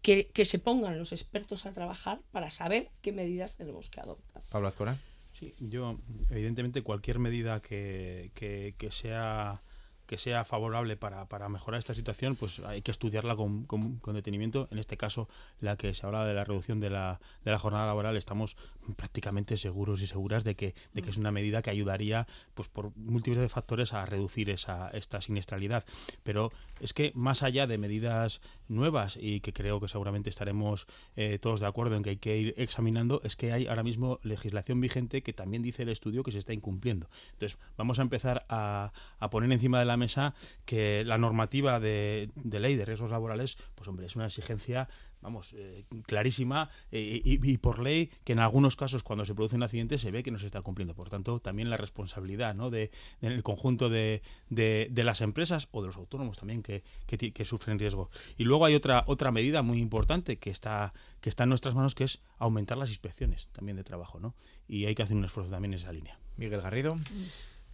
que, 0.01 0.27
que, 0.27 0.45
se 0.45 0.59
pongan 0.59 0.97
los 0.97 1.11
expertos 1.11 1.65
a 1.65 1.71
trabajar 1.71 2.19
para 2.31 2.49
saber 2.49 2.89
qué 3.01 3.11
medidas 3.11 3.57
tenemos 3.57 3.89
que 3.89 3.99
adoptar. 3.99 4.41
Pablo 4.49 4.67
Azcora. 4.67 4.97
Sí, 5.39 5.55
yo, 5.57 5.97
evidentemente, 6.29 6.81
cualquier 6.83 7.17
medida 7.17 7.61
que, 7.61 8.31
que, 8.35 8.91
sea 8.91 9.61
que 10.09 10.17
sea 10.17 10.43
favorable 10.43 10.97
para, 10.97 11.27
para 11.27 11.49
mejorar 11.49 11.77
esta 11.77 11.93
situación, 11.93 12.35
pues 12.35 12.61
hay 12.61 12.81
que 12.81 12.89
estudiarla 12.89 13.35
con, 13.35 13.65
con, 13.65 13.99
detenimiento. 14.15 14.67
En 14.71 14.79
este 14.79 14.97
caso, 14.97 15.29
la 15.59 15.77
que 15.77 15.93
se 15.93 16.03
habla 16.03 16.25
de 16.25 16.33
la 16.33 16.43
reducción 16.43 16.79
de 16.79 16.89
la, 16.89 17.19
de 17.45 17.51
la 17.51 17.59
jornada 17.59 17.85
laboral, 17.85 18.17
estamos 18.17 18.57
prácticamente 18.97 19.55
seguros 19.55 20.01
y 20.01 20.07
seguras 20.07 20.43
de 20.43 20.55
que, 20.55 20.73
de 20.93 21.03
que 21.03 21.11
es 21.11 21.17
una 21.17 21.31
medida 21.31 21.61
que 21.61 21.69
ayudaría, 21.69 22.25
pues 22.55 22.69
por 22.69 22.91
múltiples 22.97 23.51
factores, 23.51 23.93
a 23.93 24.03
reducir 24.07 24.49
esa, 24.49 24.89
esta 24.89 25.21
siniestralidad. 25.21 25.85
Pero 26.23 26.49
es 26.79 26.95
que 26.95 27.11
más 27.13 27.43
allá 27.43 27.67
de 27.67 27.77
medidas 27.77 28.41
nuevas 28.67 29.15
y 29.15 29.41
que 29.41 29.53
creo 29.53 29.79
que 29.79 29.87
seguramente 29.87 30.31
estaremos 30.31 30.87
eh, 31.17 31.37
todos 31.37 31.59
de 31.59 31.67
acuerdo 31.67 31.95
en 31.95 32.01
que 32.01 32.09
hay 32.09 32.17
que 32.17 32.35
ir 32.35 32.55
examinando, 32.57 33.21
es 33.23 33.35
que 33.35 33.53
hay 33.53 33.67
ahora 33.67 33.83
mismo 33.83 34.19
legislación 34.23 34.81
vigente 34.81 35.21
que 35.21 35.33
también 35.33 35.61
dice 35.61 35.83
el 35.83 35.89
estudio 35.89 36.23
que 36.23 36.31
se 36.31 36.39
está 36.39 36.53
incumpliendo. 36.53 37.11
Entonces, 37.33 37.59
vamos 37.77 37.99
a 37.99 38.01
empezar 38.01 38.47
a, 38.49 38.91
a 39.19 39.29
poner 39.29 39.51
encima 39.51 39.77
de 39.77 39.85
la 39.85 39.98
mesa 39.99 40.33
que 40.65 41.03
la 41.05 41.19
normativa 41.19 41.79
de, 41.79 42.31
de 42.35 42.59
ley 42.59 42.75
de 42.75 42.85
riesgos 42.85 43.11
laborales, 43.11 43.57
pues 43.75 43.87
hombre, 43.87 44.07
es 44.07 44.15
una 44.15 44.25
exigencia 44.25 44.89
vamos, 45.21 45.53
eh, 45.57 45.83
clarísima 46.05 46.69
eh, 46.91 47.21
y, 47.23 47.57
por 47.57 47.79
ley 47.79 48.11
que 48.23 48.33
en 48.33 48.39
algunos 48.39 48.75
casos 48.75 49.03
cuando 49.03 49.25
se 49.25 49.35
produce 49.35 49.55
un 49.55 49.63
accidente 49.63 49.97
se 49.97 50.11
ve 50.11 50.23
que 50.23 50.31
no 50.31 50.39
se 50.39 50.45
está 50.45 50.61
cumpliendo. 50.61 50.95
Por 50.95 51.09
tanto, 51.09 51.39
también 51.39 51.69
la 51.69 51.77
responsabilidad 51.77 52.55
¿no? 52.55 52.69
de, 52.69 52.91
en 53.21 53.31
el 53.31 53.43
conjunto 53.43 53.89
de, 53.89 54.21
de, 54.49 55.03
las 55.03 55.21
empresas 55.21 55.67
o 55.71 55.81
de 55.81 55.87
los 55.87 55.97
autónomos 55.97 56.37
también 56.37 56.63
que, 56.63 56.83
que, 57.07 57.45
sufren 57.45 57.79
riesgo. 57.79 58.09
Y 58.37 58.43
luego 58.43 58.65
hay 58.65 58.75
otra, 58.75 59.03
otra 59.07 59.31
medida 59.31 59.61
muy 59.61 59.79
importante 59.79 60.37
que 60.37 60.49
está, 60.49 60.93
que 61.21 61.29
está 61.29 61.43
en 61.43 61.49
nuestras 61.49 61.75
manos 61.75 61.95
que 61.95 62.03
es 62.03 62.19
aumentar 62.37 62.77
las 62.77 62.89
inspecciones 62.89 63.49
también 63.51 63.77
de 63.77 63.83
trabajo. 63.83 64.19
¿no? 64.19 64.35
Y 64.67 64.85
hay 64.85 64.95
que 64.95 65.03
hacer 65.03 65.17
un 65.17 65.25
esfuerzo 65.25 65.51
también 65.51 65.73
en 65.73 65.79
esa 65.79 65.91
línea. 65.91 66.19
Miguel 66.37 66.61
Garrido. 66.61 66.97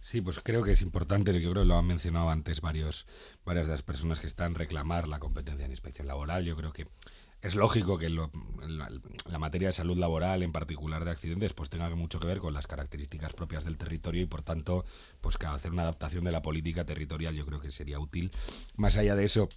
Sí, 0.06 0.20
pues 0.20 0.38
creo 0.38 0.62
que 0.62 0.70
es 0.70 0.82
importante, 0.82 1.32
yo 1.32 1.50
creo 1.50 1.64
que 1.64 1.68
lo 1.68 1.76
han 1.76 1.84
mencionado 1.84 2.30
antes 2.30 2.60
varios, 2.60 3.06
varias 3.44 3.66
de 3.66 3.72
las 3.72 3.82
personas 3.82 4.20
que 4.20 4.28
están 4.28 4.54
reclamar 4.54 5.08
la 5.08 5.18
competencia 5.18 5.64
en 5.64 5.72
inspección 5.72 6.06
laboral. 6.06 6.44
Yo 6.44 6.54
creo 6.54 6.72
que 6.72 6.86
es 7.42 7.56
lógico 7.56 7.98
que 7.98 8.08
la, 8.08 8.30
materia 9.40 9.66
de 9.66 9.72
salud 9.72 9.98
laboral, 9.98 10.44
en 10.44 10.52
particular 10.52 11.04
de 11.04 11.10
accidentes, 11.10 11.54
pues 11.54 11.70
tenga 11.70 11.92
mucho 11.96 12.20
que 12.20 12.28
ver 12.28 12.38
con 12.38 12.54
las 12.54 12.68
características 12.68 13.32
propias 13.32 13.64
del 13.64 13.78
territorio 13.78 14.22
y, 14.22 14.26
por 14.26 14.42
tanto, 14.42 14.84
pues 15.20 15.38
que 15.38 15.46
hacer 15.46 15.72
una 15.72 15.82
adaptación 15.82 16.22
de 16.22 16.30
la 16.30 16.40
política 16.40 16.84
territorial 16.84 17.34
yo 17.34 17.44
creo 17.44 17.60
que 17.60 17.72
sería 17.72 17.98
útil. 17.98 18.30
Más 18.76 18.96
allá 18.96 19.16
de 19.16 19.24
eso, 19.24 19.48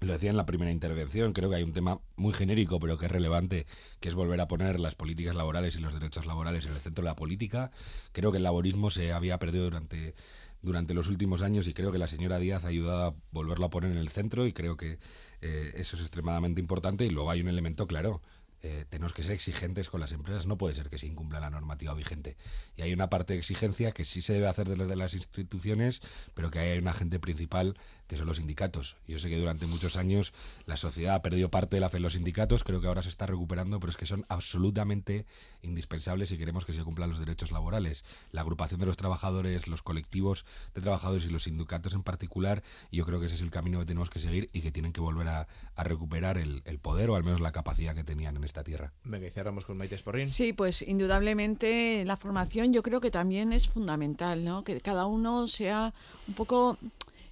lo 0.00 0.12
decía 0.12 0.30
en 0.30 0.36
la 0.36 0.46
primera 0.46 0.70
intervención, 0.70 1.32
creo 1.32 1.50
que 1.50 1.56
hay 1.56 1.62
un 1.62 1.72
tema 1.72 2.00
muy 2.16 2.32
genérico 2.32 2.78
pero 2.80 2.98
que 2.98 3.06
es 3.06 3.12
relevante, 3.12 3.66
que 4.00 4.08
es 4.08 4.14
volver 4.14 4.40
a 4.40 4.48
poner 4.48 4.80
las 4.80 4.94
políticas 4.94 5.34
laborales 5.34 5.76
y 5.76 5.80
los 5.80 5.94
derechos 5.94 6.26
laborales 6.26 6.66
en 6.66 6.72
el 6.72 6.80
centro 6.80 7.02
de 7.02 7.10
la 7.10 7.16
política. 7.16 7.70
Creo 8.12 8.30
que 8.30 8.38
el 8.38 8.44
laborismo 8.44 8.90
se 8.90 9.12
había 9.12 9.38
perdido 9.38 9.64
durante 9.64 10.14
durante 10.60 10.92
los 10.92 11.06
últimos 11.06 11.42
años 11.42 11.68
y 11.68 11.72
creo 11.72 11.92
que 11.92 11.98
la 11.98 12.08
señora 12.08 12.40
Díaz 12.40 12.64
ha 12.64 12.68
ayudado 12.68 13.04
a 13.04 13.14
volverlo 13.30 13.66
a 13.66 13.70
poner 13.70 13.92
en 13.92 13.98
el 13.98 14.08
centro 14.08 14.44
y 14.44 14.52
creo 14.52 14.76
que 14.76 14.98
eh, 15.40 15.72
eso 15.76 15.94
es 15.94 16.02
extremadamente 16.02 16.60
importante 16.60 17.04
y 17.04 17.10
luego 17.10 17.30
hay 17.30 17.40
un 17.40 17.48
elemento 17.48 17.86
claro 17.86 18.20
eh, 18.60 18.86
tenemos 18.88 19.12
que 19.12 19.22
ser 19.22 19.32
exigentes 19.32 19.88
con 19.88 20.00
las 20.00 20.10
empresas. 20.10 20.46
No 20.46 20.58
puede 20.58 20.74
ser 20.74 20.90
que 20.90 20.98
se 20.98 21.06
incumpla 21.06 21.38
la 21.38 21.50
normativa 21.50 21.94
vigente. 21.94 22.36
Y 22.76 22.82
hay 22.82 22.92
una 22.92 23.08
parte 23.08 23.34
de 23.34 23.38
exigencia 23.38 23.92
que 23.92 24.04
sí 24.04 24.20
se 24.20 24.32
debe 24.32 24.48
hacer 24.48 24.68
desde 24.68 24.96
las 24.96 25.14
instituciones, 25.14 26.02
pero 26.34 26.50
que 26.50 26.58
hay 26.58 26.78
un 26.78 26.88
agente 26.88 27.20
principal 27.20 27.76
que 28.08 28.16
son 28.16 28.26
los 28.26 28.38
sindicatos. 28.38 28.96
Yo 29.06 29.18
sé 29.18 29.28
que 29.28 29.38
durante 29.38 29.66
muchos 29.66 29.96
años 29.96 30.32
la 30.66 30.76
sociedad 30.76 31.14
ha 31.14 31.22
perdido 31.22 31.50
parte 31.50 31.76
de 31.76 31.80
la 31.80 31.90
fe 31.90 31.98
en 31.98 32.02
los 32.02 32.14
sindicatos, 32.14 32.64
creo 32.64 32.80
que 32.80 32.88
ahora 32.88 33.02
se 33.02 33.10
está 33.10 33.26
recuperando, 33.26 33.78
pero 33.78 33.90
es 33.90 33.96
que 33.96 34.06
son 34.06 34.24
absolutamente 34.28 35.26
indispensables 35.62 36.30
si 36.30 36.38
queremos 36.38 36.64
que 36.64 36.72
se 36.72 36.82
cumplan 36.82 37.10
los 37.10 37.18
derechos 37.18 37.52
laborales. 37.52 38.04
La 38.32 38.40
agrupación 38.40 38.80
de 38.80 38.86
los 38.86 38.96
trabajadores, 38.96 39.68
los 39.68 39.82
colectivos 39.82 40.46
de 40.74 40.80
trabajadores 40.80 41.26
y 41.26 41.30
los 41.30 41.44
sindicatos 41.44 41.92
en 41.92 42.02
particular, 42.02 42.62
yo 42.90 43.04
creo 43.04 43.20
que 43.20 43.26
ese 43.26 43.34
es 43.34 43.42
el 43.42 43.50
camino 43.50 43.78
que 43.78 43.86
tenemos 43.86 44.08
que 44.08 44.20
seguir 44.20 44.48
y 44.52 44.62
que 44.62 44.72
tienen 44.72 44.92
que 44.92 45.00
volver 45.00 45.28
a, 45.28 45.46
recuperar 45.76 46.38
el, 46.38 46.62
el, 46.64 46.78
poder 46.78 47.08
o 47.10 47.16
al 47.16 47.24
menos 47.24 47.40
la 47.40 47.52
capacidad 47.52 47.94
que 47.94 48.04
tenían 48.04 48.36
en 48.36 48.44
esta 48.44 48.64
tierra. 48.64 48.92
Venga, 49.04 49.26
y 49.26 49.30
cerramos 49.30 49.64
con 49.64 49.76
Maite 49.76 49.96
Sporrin. 49.96 50.28
Sí, 50.28 50.52
pues 50.52 50.82
indudablemente 50.82 52.04
la 52.04 52.16
formación 52.16 52.72
yo 52.72 52.82
creo 52.82 53.00
que 53.00 53.10
también 53.10 53.52
es 53.52 53.68
fundamental, 53.68 54.44
¿no? 54.44 54.64
Que 54.64 54.80
cada 54.80 55.06
uno 55.06 55.46
sea 55.46 55.94
un 56.26 56.34
poco 56.34 56.78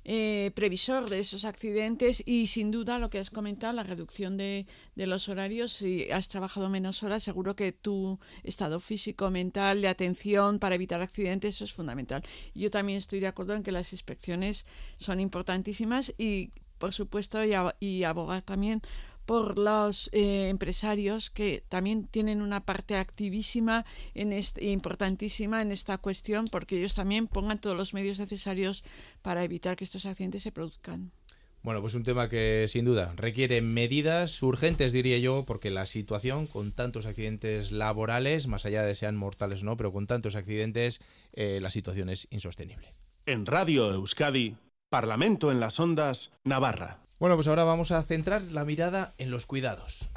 eh, 0.09 0.52
previsor 0.54 1.11
de 1.11 1.18
esos 1.18 1.44
accidentes 1.44 2.22
y 2.24 2.46
sin 2.46 2.70
duda 2.70 3.00
lo 3.00 3.11
que 3.11 3.18
has 3.18 3.28
comentado, 3.28 3.72
la 3.72 3.82
reducción 3.82 4.36
de, 4.36 4.64
de, 4.94 5.07
los 5.09 5.28
horarios, 5.28 5.72
si 5.72 6.09
has 6.12 6.28
trabajado 6.28 6.68
menos 6.68 7.02
horas, 7.02 7.24
seguro 7.24 7.57
que 7.57 7.72
tu 7.72 8.20
estado 8.44 8.78
físico, 8.78 9.32
mental, 9.32 9.82
de 9.82 9.88
atención 9.88 10.61
para 10.61 10.76
evitar 10.76 11.02
accidentes, 11.02 11.57
eso 11.57 11.64
es 11.64 11.72
fundamental. 11.72 12.22
Yo 12.54 12.70
también 12.70 12.98
estoy 12.98 13.18
de 13.18 13.26
acuerdo 13.26 13.54
en 13.54 13.64
que 13.64 13.72
las 13.72 13.92
inspecciones 13.92 14.64
son 14.96 15.18
importantísimas 15.18 16.14
y, 16.16 16.50
por 16.78 16.92
supuesto, 16.92 17.44
y, 17.44 17.54
y 17.80 18.04
abogar 18.04 18.42
también 18.42 18.82
por 19.27 19.59
los 19.59 20.09
eh, 20.12 20.49
empresarios 20.49 21.31
que 21.31 21.62
también 21.68 22.07
tienen 22.07 22.41
una 22.41 22.64
parte 22.64 22.97
activísima 22.97 23.85
en 24.14 24.33
este, 24.33 24.64
importantísima 24.66 25.61
en 25.61 25.72
esta 25.72 25.99
cuestión 25.99 26.47
porque 26.51 26.79
ellos 26.79 26.95
también 26.95 27.27
pongan 27.27 27.61
todos 27.61 27.77
los 27.77 27.93
medios 27.93 28.18
necesarios 28.18 28.85
para 29.22 29.45
evitar 29.45 29.77
que 29.77 29.85
estos 29.85 30.07
accidentes 30.07 30.43
se 30.43 30.53
produzcan. 30.53 31.12
Bueno, 31.66 31.81
pues 31.81 31.95
un 31.95 32.05
tema 32.05 32.29
que 32.29 32.66
sin 32.68 32.85
duda 32.85 33.12
requiere 33.16 33.61
medidas 33.61 34.41
urgentes, 34.41 34.93
diría 34.93 35.18
yo, 35.18 35.45
porque 35.45 35.70
la 35.70 35.87
situación 35.87 36.47
con 36.47 36.70
tantos 36.70 37.07
accidentes 37.07 37.72
laborales, 37.72 38.47
más 38.47 38.64
allá 38.66 38.85
de 38.85 38.95
sean 38.95 39.16
mortales 39.16 39.62
o 39.62 39.64
no, 39.64 39.77
pero 39.77 39.93
con 39.93 40.07
tantos 40.07 40.37
accidentes, 40.37 41.01
eh, 41.33 41.59
la 41.61 41.70
situación 41.70 42.09
es 42.09 42.29
insostenible. 42.31 42.95
En 43.27 43.47
Radio 43.47 43.91
Euskadi, 43.93 44.55
Parlamento 44.91 45.51
en 45.51 45.59
las 45.59 45.81
Ondas, 45.81 46.31
Navarra. 46.45 47.01
Bueno, 47.19 47.35
pues 47.37 47.49
ahora 47.49 47.64
vamos 47.64 47.93
a 47.93 48.03
centrar 48.03 48.43
la 48.43 48.64
mirada 48.64 49.14
en 49.17 49.31
los 49.31 49.47
cuidados. 49.47 50.11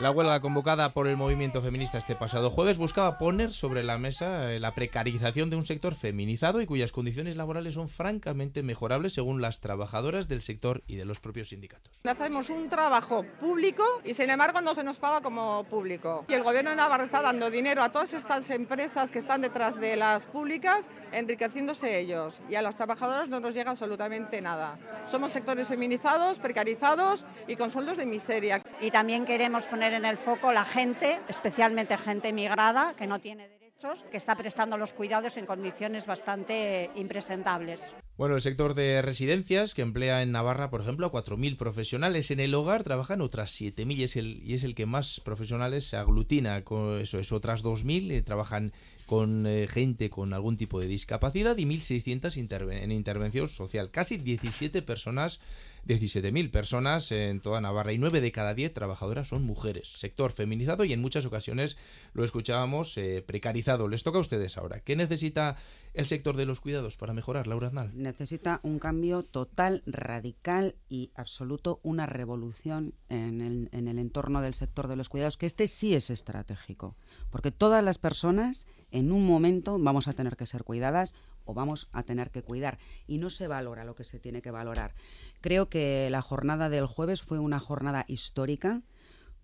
La 0.00 0.12
huelga 0.12 0.38
convocada 0.38 0.92
por 0.92 1.08
el 1.08 1.16
movimiento 1.16 1.60
feminista 1.60 1.98
este 1.98 2.14
pasado 2.14 2.50
jueves 2.50 2.78
buscaba 2.78 3.18
poner 3.18 3.52
sobre 3.52 3.82
la 3.82 3.98
mesa 3.98 4.52
eh, 4.52 4.60
la 4.60 4.72
precarización 4.72 5.50
de 5.50 5.56
un 5.56 5.66
sector 5.66 5.96
feminizado 5.96 6.60
y 6.60 6.66
cuyas 6.66 6.92
condiciones 6.92 7.34
laborales 7.34 7.74
son 7.74 7.88
francamente 7.88 8.62
mejorables 8.62 9.12
según 9.12 9.42
las 9.42 9.60
trabajadoras 9.60 10.28
del 10.28 10.40
sector 10.40 10.84
y 10.86 10.94
de 10.94 11.04
los 11.04 11.18
propios 11.18 11.48
sindicatos. 11.48 11.98
Hacemos 12.04 12.48
un 12.48 12.68
trabajo 12.68 13.24
público 13.40 13.82
y 14.04 14.14
sin 14.14 14.30
embargo 14.30 14.60
no 14.60 14.76
se 14.76 14.84
nos 14.84 14.98
paga 14.98 15.20
como 15.20 15.64
público. 15.64 16.24
Y 16.28 16.34
el 16.34 16.44
gobierno 16.44 16.70
de 16.70 16.76
Navarra 16.76 17.02
está 17.02 17.20
dando 17.20 17.50
dinero 17.50 17.82
a 17.82 17.88
todas 17.88 18.12
estas 18.12 18.48
empresas 18.50 19.10
que 19.10 19.18
están 19.18 19.40
detrás 19.40 19.80
de 19.80 19.96
las 19.96 20.26
públicas, 20.26 20.90
enriqueciéndose 21.10 21.98
ellos. 21.98 22.40
Y 22.48 22.54
a 22.54 22.62
las 22.62 22.76
trabajadoras 22.76 23.28
no 23.28 23.40
nos 23.40 23.52
llega 23.52 23.72
absolutamente 23.72 24.40
nada. 24.40 24.78
Somos 25.10 25.32
sectores 25.32 25.66
feminizados, 25.66 26.38
precarizados 26.38 27.24
y 27.48 27.56
con 27.56 27.72
sueldos 27.72 27.96
de 27.96 28.06
miseria. 28.06 28.62
Y 28.80 28.92
también 28.92 29.24
queremos 29.24 29.64
poner 29.64 29.87
en 29.92 30.04
el 30.04 30.16
foco 30.16 30.52
la 30.52 30.64
gente, 30.64 31.20
especialmente 31.28 31.96
gente 31.98 32.32
migrada 32.32 32.94
que 32.96 33.06
no 33.06 33.18
tiene 33.18 33.48
derechos, 33.48 34.04
que 34.10 34.16
está 34.16 34.36
prestando 34.36 34.76
los 34.76 34.92
cuidados 34.92 35.36
en 35.36 35.46
condiciones 35.46 36.06
bastante 36.06 36.90
impresentables. 36.96 37.94
Bueno, 38.16 38.34
el 38.34 38.40
sector 38.40 38.74
de 38.74 39.00
residencias, 39.02 39.74
que 39.74 39.82
emplea 39.82 40.22
en 40.22 40.32
Navarra, 40.32 40.70
por 40.70 40.80
ejemplo, 40.80 41.06
a 41.06 41.12
4.000 41.12 41.56
profesionales 41.56 42.30
en 42.32 42.40
el 42.40 42.54
hogar, 42.54 42.82
trabajan 42.82 43.20
otras 43.20 43.52
7.000 43.60 43.96
y, 43.96 44.02
es 44.02 44.16
el, 44.16 44.42
y 44.44 44.54
es 44.54 44.64
el 44.64 44.74
que 44.74 44.86
más 44.86 45.20
profesionales 45.20 45.84
se 45.88 45.96
aglutina. 45.96 46.58
Eso 46.58 47.18
es 47.20 47.32
otras 47.32 47.62
2.000, 47.62 48.10
eh, 48.10 48.22
trabajan 48.22 48.72
con 49.06 49.46
eh, 49.46 49.68
gente 49.68 50.10
con 50.10 50.34
algún 50.34 50.56
tipo 50.56 50.80
de 50.80 50.86
discapacidad 50.86 51.56
y 51.56 51.64
1.600 51.64 52.72
en 52.82 52.92
intervención 52.92 53.48
social. 53.48 53.90
Casi 53.90 54.16
17 54.16 54.82
personas 54.82 55.40
17.000 55.88 56.50
personas 56.50 57.10
en 57.12 57.40
toda 57.40 57.62
Navarra 57.62 57.94
y 57.94 57.98
9 57.98 58.20
de 58.20 58.30
cada 58.30 58.52
10 58.52 58.74
trabajadoras 58.74 59.28
son 59.28 59.42
mujeres. 59.44 59.88
Sector 59.88 60.32
feminizado 60.32 60.84
y 60.84 60.92
en 60.92 61.00
muchas 61.00 61.24
ocasiones 61.24 61.78
lo 62.12 62.24
escuchábamos 62.24 62.98
eh, 62.98 63.24
precarizado. 63.26 63.88
Les 63.88 64.02
toca 64.02 64.18
a 64.18 64.20
ustedes 64.20 64.58
ahora. 64.58 64.80
¿Qué 64.80 64.96
necesita 64.96 65.56
el 65.94 66.06
sector 66.06 66.36
de 66.36 66.44
los 66.44 66.60
cuidados 66.60 66.98
para 66.98 67.14
mejorar, 67.14 67.46
Laura 67.46 67.68
Aznal? 67.68 67.90
Necesita 67.94 68.60
un 68.62 68.78
cambio 68.78 69.22
total, 69.22 69.82
radical 69.86 70.74
y 70.90 71.10
absoluto, 71.14 71.80
una 71.82 72.04
revolución 72.04 72.92
en 73.08 73.40
el, 73.40 73.70
en 73.72 73.88
el 73.88 73.98
entorno 73.98 74.42
del 74.42 74.52
sector 74.52 74.88
de 74.88 74.96
los 74.96 75.08
cuidados, 75.08 75.38
que 75.38 75.46
este 75.46 75.66
sí 75.66 75.94
es 75.94 76.10
estratégico, 76.10 76.96
porque 77.30 77.50
todas 77.50 77.82
las 77.82 77.96
personas 77.96 78.66
en 78.90 79.10
un 79.10 79.26
momento 79.26 79.78
vamos 79.78 80.06
a 80.06 80.12
tener 80.12 80.36
que 80.36 80.44
ser 80.44 80.64
cuidadas 80.64 81.14
o 81.48 81.54
vamos 81.54 81.88
a 81.92 82.02
tener 82.02 82.30
que 82.30 82.42
cuidar 82.42 82.78
y 83.06 83.16
no 83.16 83.30
se 83.30 83.48
valora 83.48 83.84
lo 83.84 83.94
que 83.94 84.04
se 84.04 84.20
tiene 84.20 84.42
que 84.42 84.50
valorar. 84.50 84.94
Creo 85.40 85.70
que 85.70 86.08
la 86.10 86.20
jornada 86.20 86.68
del 86.68 86.86
jueves 86.86 87.22
fue 87.22 87.38
una 87.38 87.58
jornada 87.58 88.04
histórica 88.06 88.82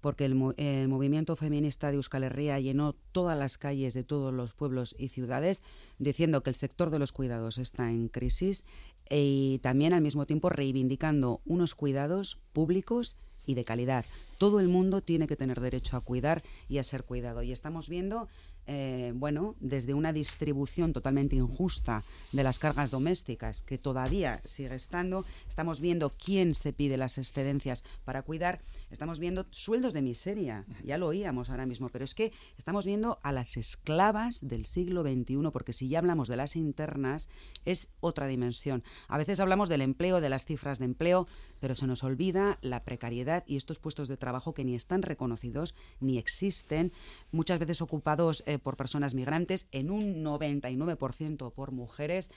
porque 0.03 0.27
el, 0.27 0.35
movimiento 0.35 1.35
feminista 1.35 1.89
de 1.89 1.97
Euskal 1.97 2.25
Herria 2.25 2.61
llenó 2.61 2.95
todas 3.13 3.39
las 3.39 3.57
calles 3.57 3.95
de 3.95 4.05
todos 4.05 4.35
los 4.35 4.53
pueblos 4.53 4.95
y 4.99 5.09
ciudades 5.09 5.63
diciendo 5.99 6.43
que 6.43 6.51
el 6.51 6.57
sector 6.57 6.91
de 6.91 6.99
los 6.99 7.13
cuidados 7.13 7.57
está 7.57 7.91
en 7.91 8.09
crisis 8.09 8.67
y 9.09 9.61
también 9.63 9.95
al 9.95 10.03
mismo 10.03 10.27
tiempo 10.27 10.51
reivindicando 10.51 11.41
unos 11.47 11.75
cuidados 11.75 12.39
públicos 12.53 13.17
y 13.47 13.55
de 13.55 13.65
calidad. 13.65 14.05
Todo 14.37 14.61
el 14.61 14.69
mundo 14.69 15.01
tiene 15.01 15.27
que 15.27 15.37
tener 15.37 15.61
derecho 15.61 15.97
a 15.97 16.03
cuidar 16.03 16.43
y 16.69 16.77
a 16.77 16.83
ser 16.83 17.05
cuidado. 17.05 17.43
Y 17.43 17.53
estamos 17.53 17.89
viendo 17.89 18.29
eh, 18.67 19.13
bueno, 19.15 19.57
desde 19.61 19.95
una 19.95 20.13
distribución 20.13 20.93
totalmente 20.93 21.37
injusta 21.37 22.05
de 22.33 22.43
las 22.43 22.59
cargas 22.59 22.91
domésticas, 22.91 23.63
que 23.63 23.79
todavía 23.79 24.41
sigue 24.45 24.75
estando, 24.75 25.25
estamos 25.49 25.81
viendo 25.81 26.11
quién 26.11 26.55
se 26.55 26.73
pide 26.73 26.97
las 26.97 27.19
excedencias 27.19 27.85
para 28.05 28.23
cuidar, 28.23 28.61
estamos 28.91 29.19
viendo 29.19 29.47
sueldos 29.51 29.93
de 29.93 30.03
miseria, 30.03 30.65
ya 30.85 30.99
lo 30.99 31.07
oíamos 31.07 31.51
ahora 31.51 31.67
mismo, 31.67 31.89
pero 31.91 32.05
es 32.05 32.15
que 32.15 32.33
estamos 32.59 32.87
viendo 32.87 33.19
a 33.23 33.33
las 33.33 33.57
esclavas 33.57 34.47
del 34.47 34.67
siglo 34.67 35.03
XXI, 35.03 35.51
porque 35.53 35.73
si 35.73 35.89
ya 35.89 35.99
hablamos 35.99 36.29
de 36.29 36.37
las 36.37 36.57
internas, 36.57 37.29
es 37.65 37.91
otra 38.01 38.27
dimensión. 38.27 38.83
A 39.09 39.19
veces 39.19 39.41
hablamos 39.41 39.69
del 39.69 39.83
empleo, 39.83 40.21
de 40.21 40.29
las 40.29 40.45
cifras 40.45 40.79
de 40.79 40.87
empleo, 40.87 41.27
pero 41.61 41.75
se 41.75 41.87
nos 41.87 42.05
olvida 42.05 42.59
la 42.63 42.85
precariedad 42.85 43.45
y 43.47 43.57
estos 43.57 43.79
puestos 43.79 44.09
de 44.09 44.17
trabajo 44.17 44.55
que 44.55 44.65
ni 44.65 44.75
están 44.75 45.03
reconocidos 45.03 45.75
ni 46.01 46.19
existen, 46.19 46.93
muchas 47.33 47.59
veces 47.59 47.81
ocupados 47.81 48.43
eh, 48.47 48.54
por 48.59 48.77
personas 48.77 49.15
migrantes, 49.15 49.69
en 49.73 49.91
un 49.91 50.25
99% 50.25 51.53
por 51.53 51.73
mujeres. 51.73 52.31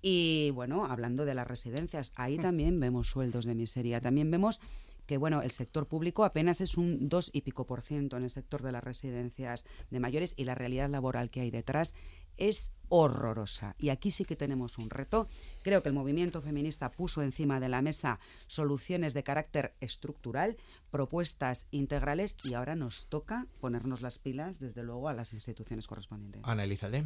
Y 0.00 0.50
bueno, 0.54 0.86
hablando 0.86 1.24
de 1.24 1.34
las 1.34 1.48
residencias, 1.48 2.12
ahí 2.16 2.38
también 2.38 2.78
vemos 2.78 3.10
sueldos 3.10 3.44
de 3.44 3.54
miseria. 3.54 4.00
También 4.00 4.30
vemos 4.30 4.60
que 5.06 5.16
bueno, 5.16 5.40
el 5.40 5.50
sector 5.50 5.86
público 5.86 6.24
apenas 6.24 6.60
es 6.60 6.76
un 6.76 7.08
dos 7.08 7.30
y 7.32 7.40
pico 7.40 7.66
por 7.66 7.80
ciento 7.80 8.18
en 8.18 8.24
el 8.24 8.30
sector 8.30 8.62
de 8.62 8.72
las 8.72 8.84
residencias 8.84 9.64
de 9.90 10.00
mayores 10.00 10.34
y 10.36 10.44
la 10.44 10.54
realidad 10.54 10.90
laboral 10.90 11.30
que 11.30 11.40
hay 11.40 11.50
detrás 11.50 11.94
es 12.38 12.72
horrorosa. 12.88 13.74
Y 13.78 13.90
aquí 13.90 14.10
sí 14.10 14.24
que 14.24 14.36
tenemos 14.36 14.78
un 14.78 14.90
reto. 14.90 15.28
Creo 15.62 15.82
que 15.82 15.90
el 15.90 15.94
movimiento 15.94 16.40
feminista 16.40 16.90
puso 16.90 17.22
encima 17.22 17.60
de 17.60 17.68
la 17.68 17.82
mesa 17.82 18.18
soluciones 18.46 19.14
de 19.14 19.22
carácter 19.22 19.74
estructural, 19.80 20.56
propuestas 20.90 21.66
integrales 21.70 22.36
y 22.44 22.54
ahora 22.54 22.74
nos 22.74 23.08
toca 23.08 23.46
ponernos 23.60 24.00
las 24.00 24.18
pilas, 24.18 24.58
desde 24.58 24.82
luego, 24.82 25.08
a 25.08 25.14
las 25.14 25.32
instituciones 25.32 25.86
correspondientes. 25.86 26.42
Ana 26.44 26.64
Elizalde. 26.64 27.04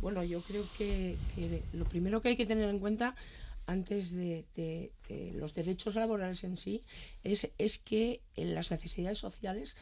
Bueno, 0.00 0.22
yo 0.22 0.42
creo 0.42 0.64
que, 0.76 1.16
que 1.34 1.62
lo 1.72 1.84
primero 1.84 2.20
que 2.20 2.28
hay 2.30 2.36
que 2.36 2.46
tener 2.46 2.68
en 2.68 2.78
cuenta 2.78 3.14
antes 3.66 4.12
de, 4.12 4.44
de, 4.54 4.92
de, 5.08 5.32
los 5.32 5.54
derechos 5.54 5.94
laborales 5.94 6.44
en 6.44 6.56
sí 6.56 6.84
es, 7.24 7.50
es 7.58 7.78
que 7.78 8.20
las 8.36 8.70
necesidades 8.70 9.18
sociales 9.18 9.76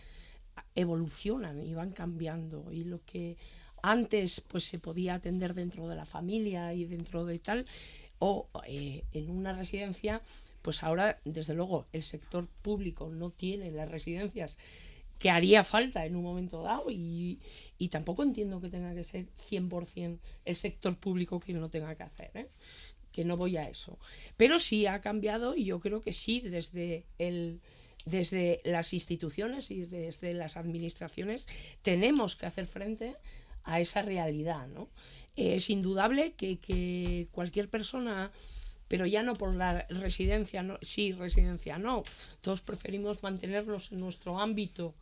evolucionan 0.75 1.61
y 1.61 1.75
van 1.75 1.91
cambiando 1.91 2.73
y 2.73 2.85
lo 2.85 3.05
que 3.05 3.37
antes 3.91 4.41
pues 4.41 4.65
se 4.65 4.79
podía 4.79 5.15
atender 5.15 5.55
dentro 5.55 5.89
de 5.89 5.97
la 5.97 6.07
familia 6.07 6.73
y 6.73 6.85
dentro 6.85 7.25
de 7.25 7.39
tal 7.39 7.67
o 8.19 8.49
eh, 8.67 9.05
en 9.13 9.31
una 9.31 9.53
residencia 9.53 10.23
pues 10.63 10.83
ahora 10.83 11.21
desde 11.25 11.55
luego 11.55 11.87
el 11.93 12.03
sector 12.03 12.47
público 12.63 13.11
no 13.11 13.31
tiene 13.31 13.71
las 13.71 13.91
residencias 13.91 14.57
que 15.19 15.31
haría 15.31 15.65
falta 15.65 16.07
en 16.07 16.17
un 16.17 16.23
momento 16.23 16.63
dado 16.63 16.87
y, 16.91 17.39
tampoco 17.91 18.23
entiendo 18.23 18.61
que 18.61 18.71
tenga 18.71 18.95
que 18.95 19.05
ser 19.05 19.27
100% 19.51 20.19
el 20.45 20.57
sector 20.57 20.97
público 20.97 21.39
quien 21.39 21.61
lo 21.61 21.69
tenga 21.69 21.95
que 21.95 22.03
hacer. 22.03 22.31
¿eh? 22.35 22.49
que 23.13 23.25
no 23.25 23.37
voy 23.37 23.57
a 23.57 23.69
eso. 23.69 23.97
Pero 24.37 24.59
sí 24.59 24.87
ha 24.87 25.01
cambiado 25.01 25.55
y 25.55 25.67
yo 25.67 25.79
creo 25.79 26.01
que 26.01 26.11
sí, 26.11 26.41
desde, 26.41 27.05
el, 27.19 27.61
desde 28.07 28.61
las 28.65 28.93
instituciones 28.93 29.71
y 29.71 29.87
desde 29.87 30.35
las 30.35 30.57
administraciones 30.57 31.47
tenemos 31.83 32.35
que 32.35 32.47
hacer 32.47 32.67
frente 32.67 33.15
a 33.65 33.81
esa 33.81 34.03
realidad. 34.03 34.67
¿no? 34.69 34.89
Es 35.37 35.71
indudable 35.71 36.33
que, 36.33 36.59
que 36.59 37.29
cualquier 37.33 37.69
persona 37.69 38.31
pero 38.87 39.07
ya 39.07 39.23
no 39.23 39.35
por 39.35 39.55
la 39.55 39.87
residencia, 39.89 40.63
no, 40.63 40.79
sí, 40.83 41.13
residencia, 41.13 41.79
no. 41.79 42.03
Todos 42.41 42.61
preferimos 42.61 43.23
mantenernos 43.23 43.91
en 43.91 44.01
nuestro 44.01 44.39
ámbito 44.39 44.95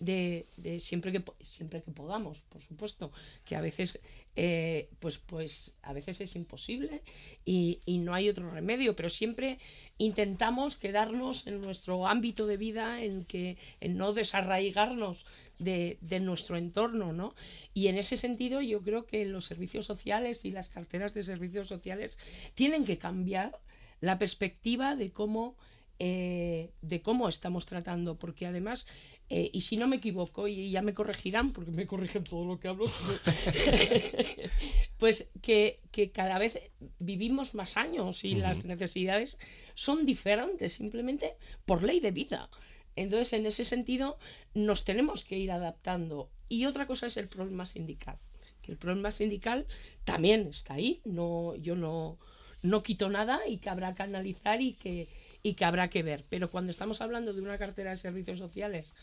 de, 0.00 0.46
de, 0.56 0.80
siempre 0.80 1.12
que 1.12 1.22
siempre 1.42 1.82
que 1.82 1.90
podamos 1.90 2.40
por 2.48 2.62
supuesto 2.62 3.12
que 3.44 3.54
a 3.54 3.60
veces 3.60 4.00
eh, 4.34 4.88
pues 4.98 5.18
pues 5.18 5.74
a 5.82 5.92
veces 5.92 6.22
es 6.22 6.34
imposible 6.36 7.02
y, 7.44 7.80
y, 7.84 7.98
no 7.98 8.14
hay 8.14 8.30
otro 8.30 8.50
remedio 8.50 8.96
pero 8.96 9.10
siempre 9.10 9.58
intentamos 9.98 10.76
quedarnos 10.76 11.46
en 11.46 11.60
nuestro 11.60 12.08
ámbito 12.08 12.46
de 12.46 12.56
vida 12.56 13.02
en 13.02 13.26
que 13.26 13.58
en 13.80 13.98
no 13.98 14.14
desarraigarnos 14.14 15.26
de, 15.58 15.98
de 16.00 16.18
nuestro 16.18 16.56
entorno 16.56 17.12
no 17.12 17.34
y 17.74 17.88
en 17.88 17.98
ese 17.98 18.16
sentido 18.16 18.62
yo 18.62 18.80
creo 18.82 19.04
que 19.04 19.26
los 19.26 19.44
servicios 19.44 19.84
sociales 19.84 20.46
y 20.46 20.50
las 20.50 20.70
carteras 20.70 21.12
de 21.12 21.22
servicios 21.22 21.68
sociales 21.68 22.18
tienen 22.54 22.86
que 22.86 22.96
cambiar 22.96 23.60
la 24.00 24.18
perspectiva 24.18 24.96
de 24.96 25.12
cómo 25.12 25.56
eh, 26.02 26.70
de 26.80 27.02
cómo 27.02 27.28
estamos 27.28 27.66
tratando, 27.66 28.18
porque 28.18 28.46
además 28.46 28.86
eh, 29.32 29.48
y 29.52 29.60
si 29.60 29.76
no 29.76 29.86
me 29.86 29.96
equivoco, 29.96 30.48
y 30.48 30.72
ya 30.72 30.82
me 30.82 30.92
corregirán, 30.92 31.52
porque 31.52 31.70
me 31.70 31.86
corrigen 31.86 32.24
todo 32.24 32.44
lo 32.44 32.58
que 32.58 32.66
hablo, 32.66 32.86
pues 34.98 35.30
que, 35.40 35.78
que, 35.92 36.10
cada 36.10 36.36
vez 36.36 36.58
vivimos 36.98 37.54
más 37.54 37.76
años 37.76 38.24
y 38.24 38.34
uh 38.34 38.38
-huh. 38.38 38.40
las 38.40 38.64
necesidades 38.64 39.38
son 39.74 40.04
diferentes, 40.04 40.72
simplemente 40.72 41.36
por 41.64 41.84
ley 41.84 42.00
de 42.00 42.10
vida. 42.10 42.50
Entonces, 42.96 43.32
en 43.34 43.46
ese 43.46 43.64
sentido, 43.64 44.18
nos 44.52 44.84
tenemos 44.84 45.22
que 45.22 45.38
ir 45.38 45.52
adaptando. 45.52 46.28
Y 46.48 46.66
otra 46.66 46.88
cosa 46.88 47.06
es 47.06 47.16
el 47.16 47.28
problema 47.28 47.66
sindical, 47.66 48.18
que 48.62 48.72
el 48.72 48.78
problema 48.78 49.12
sindical 49.12 49.64
también 50.02 50.48
está 50.48 50.74
ahí, 50.74 51.00
no, 51.04 51.54
yo 51.54 51.76
no, 51.76 52.18
no 52.62 52.82
quito 52.82 53.08
nada 53.08 53.46
y 53.46 53.58
que 53.58 53.70
habrá 53.70 53.94
que 53.94 54.02
analizar 54.02 54.60
y 54.60 54.74
que, 54.74 55.08
y 55.44 55.54
que 55.54 55.64
habrá 55.64 55.88
que 55.88 56.02
ver. 56.02 56.24
Pero 56.28 56.50
cuando 56.50 56.70
estamos 56.70 57.00
hablando 57.00 57.32
de 57.32 57.42
una 57.42 57.58
cartera 57.58 57.90
de 57.90 57.96
servicios 57.96 58.40
sociales 58.40 58.96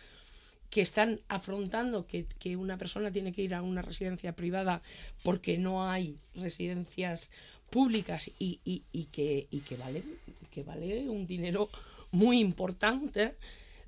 que 0.70 0.82
están 0.82 1.22
afrontando 1.28 2.08
que, 2.08 2.26
que, 2.40 2.56
una 2.56 2.78
persona 2.78 3.12
tiene 3.12 3.32
que 3.32 3.42
ir 3.42 3.56
a 3.56 3.62
una 3.62 3.82
residencia 3.82 4.36
privada 4.36 4.82
porque 5.24 5.58
no 5.58 5.90
hay 5.90 6.18
residencias 6.36 7.32
públicas 7.70 8.30
y, 8.40 8.60
y, 8.66 8.84
y 8.92 9.06
que, 9.06 9.48
y 9.50 9.60
que, 9.62 9.78
vale, 9.78 10.04
que 10.52 10.64
vale 10.64 11.10
un 11.10 11.26
dinero 11.26 11.70
muy 12.12 12.40
importante, 12.40 13.36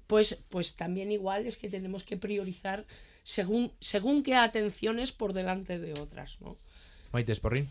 pues, 0.08 0.42
pues 0.50 0.76
también 0.76 1.12
igual 1.12 1.46
es 1.46 1.58
que 1.58 1.70
tenemos 1.70 2.04
que 2.04 2.18
priorizar 2.18 2.86
según, 3.24 3.72
según 3.80 4.24
qué 4.24 4.36
atenciones 4.36 5.12
por 5.12 5.34
delante 5.34 5.80
de 5.80 5.94
otras. 6.00 6.38
¿no? 6.42 6.58
Maite 7.12 7.36
Sporrín. 7.36 7.68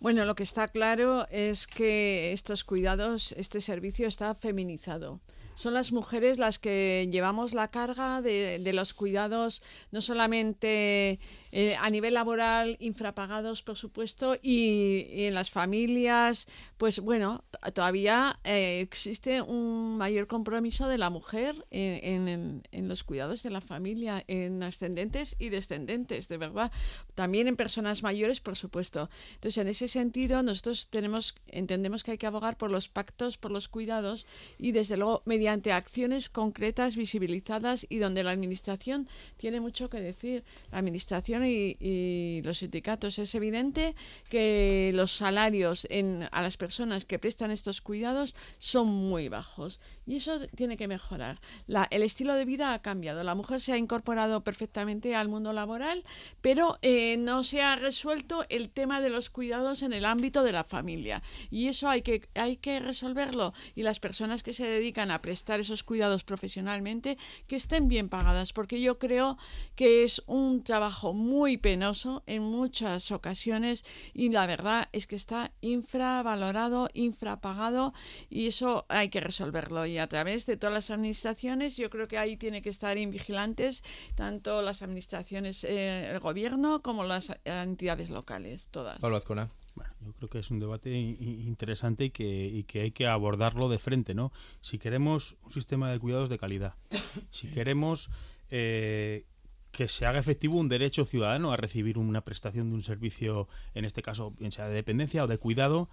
Bueno, 0.00 0.24
lo 0.24 0.34
que 0.34 0.44
está 0.44 0.68
claro 0.68 1.26
es 1.30 1.66
que 1.66 2.32
estos 2.32 2.64
cuidados, 2.64 3.32
este 3.32 3.60
servicio 3.60 4.08
está 4.08 4.34
feminizado 4.34 5.20
son 5.54 5.74
las 5.74 5.92
mujeres 5.92 6.38
las 6.38 6.58
que 6.58 7.08
llevamos 7.10 7.54
la 7.54 7.68
carga 7.68 8.22
de, 8.22 8.72
los 8.72 8.94
cuidados, 8.94 9.62
no 9.90 10.00
solamente 10.00 11.18
eh, 11.52 11.76
a 11.76 11.90
nivel 11.90 12.14
laboral, 12.14 12.76
infrapagados, 12.80 13.62
por 13.62 13.76
supuesto, 13.76 14.36
y, 14.40 15.06
en 15.26 15.34
las 15.34 15.50
familias, 15.50 16.46
pues 16.78 17.00
bueno, 17.00 17.44
todavía 17.74 18.38
eh, 18.44 18.80
existe 18.80 19.42
un 19.42 19.96
mayor 19.96 20.26
compromiso 20.26 20.88
de 20.88 20.98
la 20.98 21.10
mujer 21.10 21.66
en, 21.70 22.62
los 22.72 23.04
cuidados 23.04 23.42
de 23.42 23.50
la 23.50 23.60
familia, 23.60 24.24
en 24.26 24.62
ascendentes 24.62 25.36
y 25.38 25.48
descendentes, 25.48 26.28
de 26.28 26.36
verdad. 26.36 26.72
También 27.14 27.48
en 27.48 27.56
personas 27.56 28.02
mayores, 28.02 28.40
por 28.40 28.56
supuesto. 28.56 29.10
Entonces, 29.34 29.58
en 29.58 29.68
ese 29.68 29.88
sentido, 29.88 30.42
nosotros 30.42 30.88
tenemos, 30.90 31.34
entendemos 31.48 32.04
que 32.04 32.12
hay 32.12 32.18
que 32.18 32.26
abogar 32.26 32.56
por 32.56 32.70
los 32.70 32.88
pactos, 32.88 33.36
por 33.36 33.50
los 33.50 33.68
cuidados 33.68 34.26
y, 34.58 34.72
desde 34.72 34.96
luego, 34.96 35.22
mediante 35.24 35.72
acciones 35.72 36.28
concretas, 36.28 36.96
visibilizadas 36.96 37.86
y 37.88 37.98
donde 37.98 38.22
la 38.22 38.30
Administración 38.30 39.08
tiene 39.36 39.60
mucho 39.60 39.90
que 39.90 40.00
decir. 40.00 40.44
La 40.70 40.78
Administración 40.78 41.39
y, 41.44 41.76
y 41.80 42.42
los 42.42 42.58
sindicatos. 42.58 43.18
Es 43.18 43.34
evidente 43.34 43.94
que 44.28 44.90
los 44.94 45.12
salarios 45.12 45.86
en, 45.90 46.28
a 46.32 46.42
las 46.42 46.56
personas 46.56 47.04
que 47.04 47.18
prestan 47.18 47.50
estos 47.50 47.80
cuidados 47.80 48.34
son 48.58 48.88
muy 48.88 49.28
bajos 49.28 49.80
y 50.10 50.16
eso 50.16 50.40
tiene 50.56 50.76
que 50.76 50.88
mejorar. 50.88 51.40
La, 51.66 51.86
el 51.90 52.02
estilo 52.02 52.34
de 52.34 52.44
vida 52.44 52.74
ha 52.74 52.82
cambiado. 52.82 53.22
La 53.22 53.34
mujer 53.34 53.60
se 53.60 53.72
ha 53.72 53.78
incorporado 53.78 54.42
perfectamente 54.42 55.14
al 55.14 55.28
mundo 55.28 55.52
laboral, 55.52 56.04
pero 56.40 56.78
eh, 56.82 57.16
no 57.16 57.44
se 57.44 57.62
ha 57.62 57.76
resuelto 57.76 58.44
el 58.48 58.70
tema 58.70 59.00
de 59.00 59.10
los 59.10 59.30
cuidados 59.30 59.82
en 59.82 59.92
el 59.92 60.04
ámbito 60.04 60.42
de 60.42 60.52
la 60.52 60.64
familia 60.64 61.22
y 61.50 61.68
eso 61.68 61.88
hay 61.88 62.02
que, 62.02 62.28
hay 62.34 62.56
que 62.56 62.80
resolverlo 62.80 63.54
y 63.74 63.82
las 63.82 64.00
personas 64.00 64.42
que 64.42 64.52
se 64.52 64.66
dedican 64.66 65.10
a 65.10 65.22
prestar 65.22 65.60
esos 65.60 65.84
cuidados 65.84 66.24
profesionalmente 66.24 67.18
que 67.46 67.56
estén 67.56 67.88
bien 67.88 68.08
pagadas 68.08 68.52
porque 68.52 68.80
yo 68.80 68.98
creo 68.98 69.38
que 69.76 70.04
es 70.04 70.22
un 70.26 70.62
trabajo 70.64 71.12
muy 71.12 71.56
penoso 71.56 72.22
en 72.26 72.42
muchas 72.42 73.12
ocasiones 73.12 73.84
y 74.12 74.30
la 74.30 74.46
verdad 74.46 74.88
es 74.92 75.06
que 75.06 75.16
está 75.16 75.52
infravalorado, 75.60 76.88
infrapagado 76.94 77.94
y 78.28 78.48
eso 78.48 78.86
hay 78.88 79.08
que 79.08 79.20
resolverlo 79.20 79.86
y 79.86 79.98
a 80.00 80.08
través 80.08 80.46
de 80.46 80.56
todas 80.56 80.74
las 80.74 80.90
administraciones 80.90 81.76
yo 81.76 81.90
creo 81.90 82.08
que 82.08 82.18
ahí 82.18 82.36
tiene 82.36 82.62
que 82.62 82.70
estar 82.70 82.96
vigilantes 82.96 83.82
tanto 84.14 84.62
las 84.62 84.82
administraciones, 84.82 85.64
eh, 85.64 86.10
el 86.10 86.18
gobierno 86.18 86.82
como 86.82 87.04
las 87.04 87.32
entidades 87.44 88.10
locales, 88.10 88.68
todas. 88.70 88.98
Pablo 89.00 89.16
Azcona. 89.16 89.50
Bueno, 89.74 89.92
yo 90.04 90.12
creo 90.12 90.28
que 90.28 90.38
es 90.40 90.50
un 90.50 90.58
debate 90.58 90.90
interesante 90.90 92.06
y 92.06 92.10
que, 92.10 92.46
y 92.46 92.64
que 92.64 92.82
hay 92.82 92.90
que 92.90 93.06
abordarlo 93.06 93.68
de 93.68 93.78
frente, 93.78 94.14
¿no? 94.14 94.32
Si 94.60 94.78
queremos 94.78 95.36
un 95.44 95.50
sistema 95.50 95.90
de 95.90 95.98
cuidados 95.98 96.28
de 96.28 96.38
calidad, 96.38 96.74
si 97.30 97.48
queremos 97.48 98.10
eh, 98.50 99.26
que 99.70 99.88
se 99.88 100.06
haga 100.06 100.18
efectivo 100.18 100.58
un 100.58 100.68
derecho 100.68 101.04
ciudadano 101.04 101.52
a 101.52 101.56
recibir 101.56 101.98
una 101.98 102.22
prestación 102.22 102.70
de 102.70 102.74
un 102.74 102.82
servicio, 102.82 103.48
en 103.74 103.84
este 103.84 104.02
caso, 104.02 104.32
bien 104.32 104.52
sea 104.52 104.68
de 104.68 104.74
dependencia 104.74 105.24
o 105.24 105.26
de 105.28 105.38
cuidado, 105.38 105.88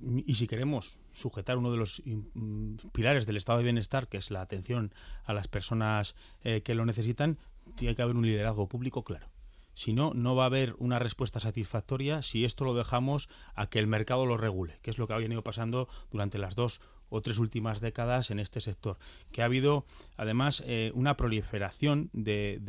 y 0.00 0.34
si 0.34 0.46
queremos 0.46 0.98
sujetar 1.12 1.58
uno 1.58 1.70
de 1.70 1.76
los 1.76 2.02
mm, 2.04 2.76
pilares 2.92 3.26
del 3.26 3.36
estado 3.36 3.58
de 3.58 3.64
bienestar, 3.64 4.08
que 4.08 4.18
es 4.18 4.30
la 4.30 4.40
atención 4.40 4.92
a 5.24 5.32
las 5.32 5.48
personas 5.48 6.14
eh, 6.44 6.62
que 6.62 6.74
lo 6.74 6.86
necesitan, 6.86 7.38
tiene 7.76 7.94
que 7.94 8.02
haber 8.02 8.16
un 8.16 8.26
liderazgo 8.26 8.68
público 8.68 9.04
claro. 9.04 9.28
Si 9.74 9.92
no, 9.92 10.12
no 10.12 10.34
va 10.34 10.42
a 10.42 10.46
haber 10.46 10.74
una 10.78 10.98
respuesta 10.98 11.38
satisfactoria 11.38 12.22
si 12.22 12.44
esto 12.44 12.64
lo 12.64 12.74
dejamos 12.74 13.28
a 13.54 13.68
que 13.68 13.78
el 13.78 13.86
mercado 13.86 14.26
lo 14.26 14.36
regule, 14.36 14.78
que 14.82 14.90
es 14.90 14.98
lo 14.98 15.06
que 15.06 15.12
ha 15.12 15.18
venido 15.18 15.44
pasando 15.44 15.88
durante 16.10 16.38
las 16.38 16.56
dos 16.56 16.80
o 17.10 17.20
tres 17.22 17.38
últimas 17.38 17.80
décadas 17.80 18.30
en 18.30 18.38
este 18.38 18.60
sector. 18.60 18.98
Que 19.32 19.42
ha 19.42 19.46
habido, 19.46 19.86
además, 20.16 20.62
eh, 20.66 20.92
una 20.94 21.16
proliferación 21.16 22.10
de, 22.12 22.60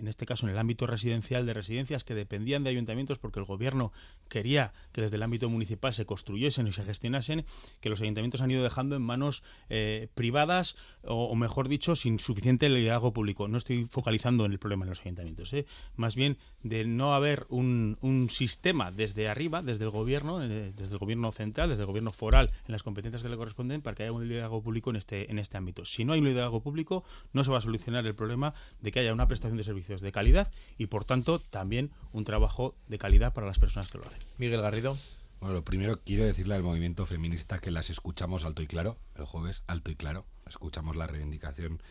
en 0.00 0.08
este 0.08 0.26
caso, 0.26 0.46
en 0.46 0.52
el 0.52 0.58
ámbito 0.58 0.86
residencial, 0.86 1.46
de 1.46 1.54
residencias 1.54 2.04
que 2.04 2.14
dependían 2.14 2.64
de 2.64 2.70
ayuntamientos 2.70 3.18
porque 3.18 3.40
el 3.40 3.46
gobierno 3.46 3.92
quería 4.28 4.72
que 4.92 5.02
desde 5.02 5.16
el 5.16 5.22
ámbito 5.22 5.48
municipal 5.48 5.92
se 5.94 6.06
construyesen 6.06 6.66
y 6.66 6.72
se 6.72 6.84
gestionasen, 6.84 7.44
que 7.80 7.90
los 7.90 8.00
ayuntamientos 8.00 8.40
han 8.40 8.50
ido 8.50 8.62
dejando 8.62 8.96
en 8.96 9.02
manos 9.02 9.42
eh, 9.68 10.08
privadas 10.14 10.76
o, 11.02 11.34
mejor 11.34 11.68
dicho, 11.68 11.96
sin 11.96 12.18
suficiente 12.18 12.68
liderazgo 12.68 13.12
público. 13.12 13.48
No 13.48 13.58
estoy 13.58 13.86
focalizando 13.86 14.44
en 14.44 14.52
el 14.52 14.58
problema 14.58 14.84
de 14.84 14.90
los 14.90 15.00
ayuntamientos, 15.00 15.52
¿eh? 15.52 15.66
más 15.96 16.14
bien 16.14 16.38
de 16.62 16.84
no 16.84 17.14
haber 17.14 17.46
un, 17.48 17.98
un, 18.00 18.30
sistema 18.30 18.90
desde 18.92 19.28
arriba, 19.28 19.62
desde 19.62 19.84
el 19.84 19.90
gobierno, 19.90 20.38
desde 20.38 20.92
el 20.92 20.98
gobierno 20.98 21.32
central, 21.32 21.70
desde 21.70 21.82
el 21.82 21.86
gobierno 21.86 22.12
foral, 22.12 22.50
en 22.66 22.72
las 22.72 22.82
competencias 22.82 23.22
que 23.22 23.28
le 23.28 23.36
corresponden, 23.36 23.49
para 23.54 23.94
que 23.94 24.04
haya 24.04 24.12
un 24.12 24.26
liderazgo 24.26 24.62
público 24.62 24.90
en 24.90 24.96
este, 24.96 25.30
en 25.30 25.38
este 25.38 25.56
ámbito. 25.56 25.84
Si 25.84 26.04
no 26.04 26.12
hay 26.12 26.20
un 26.20 26.26
liderazgo 26.26 26.62
público, 26.62 27.04
no 27.32 27.44
se 27.44 27.50
va 27.50 27.58
a 27.58 27.60
solucionar 27.60 28.06
el 28.06 28.14
problema 28.14 28.54
de 28.80 28.90
que 28.90 29.00
haya 29.00 29.12
una 29.12 29.28
prestación 29.28 29.56
de 29.56 29.64
servicios 29.64 30.00
de 30.00 30.12
calidad 30.12 30.50
y, 30.78 30.86
por 30.86 31.04
tanto, 31.04 31.40
también 31.40 31.90
un 32.12 32.24
trabajo 32.24 32.74
de 32.86 32.98
calidad 32.98 33.32
para 33.32 33.46
las 33.46 33.58
personas 33.58 33.90
que 33.90 33.98
lo 33.98 34.06
hacen. 34.06 34.20
Miguel 34.38 34.60
Garrido. 34.60 34.96
Bueno, 35.40 35.54
lo 35.54 35.64
primero 35.64 36.00
quiero 36.04 36.24
decirle 36.24 36.54
al 36.54 36.62
movimiento 36.62 37.06
feminista 37.06 37.60
que 37.60 37.70
las 37.70 37.88
escuchamos 37.88 38.44
alto 38.44 38.62
y 38.62 38.66
claro, 38.66 38.98
el 39.16 39.24
jueves, 39.24 39.62
alto 39.66 39.90
y 39.90 39.96
claro, 39.96 40.26
escuchamos 40.46 40.96
la 40.96 41.06
reivindicación 41.06 41.82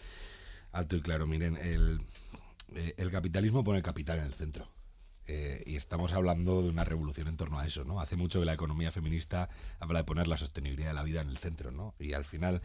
alto 0.71 0.95
y 0.95 1.01
claro. 1.01 1.25
Miren, 1.25 1.57
el, 1.57 2.01
eh, 2.75 2.93
el 2.97 3.09
capitalismo 3.11 3.63
pone 3.63 3.77
el 3.77 3.83
capital 3.83 4.19
en 4.19 4.25
el 4.25 4.33
centro. 4.33 4.67
Eh, 5.31 5.61
y 5.67 5.75
estamos 5.75 6.11
hablando 6.13 6.63
de 6.63 6.69
una 6.69 6.83
revolución 6.85 7.27
en 7.27 7.37
torno 7.37 7.59
a 7.59 7.67
eso, 7.67 7.83
¿no? 7.83 8.01
Hace 8.01 8.15
mucho 8.15 8.39
que 8.39 8.47
la 8.47 8.53
economía 8.53 8.91
feminista 8.91 9.47
habla 9.79 9.99
de 9.99 10.03
poner 10.03 10.27
la 10.27 10.37
sostenibilidad 10.37 10.87
de 10.87 10.95
la 10.95 11.03
vida 11.03 11.21
en 11.21 11.27
el 11.27 11.37
centro, 11.37 11.69
¿no? 11.69 11.93
Y 11.99 12.13
al 12.13 12.25
final 12.25 12.63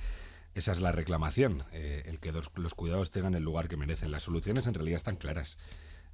esa 0.55 0.73
es 0.73 0.81
la 0.81 0.91
reclamación, 0.91 1.65
eh, 1.73 2.05
el 2.07 2.21
que 2.21 2.33
los 2.33 2.75
cuidados 2.75 3.11
tengan 3.11 3.35
el 3.35 3.43
lugar 3.43 3.69
que 3.69 3.77
merecen. 3.77 4.11
Las 4.11 4.23
soluciones 4.23 4.67
en 4.67 4.73
realidad 4.73 4.97
están 4.97 5.17
claras. 5.17 5.59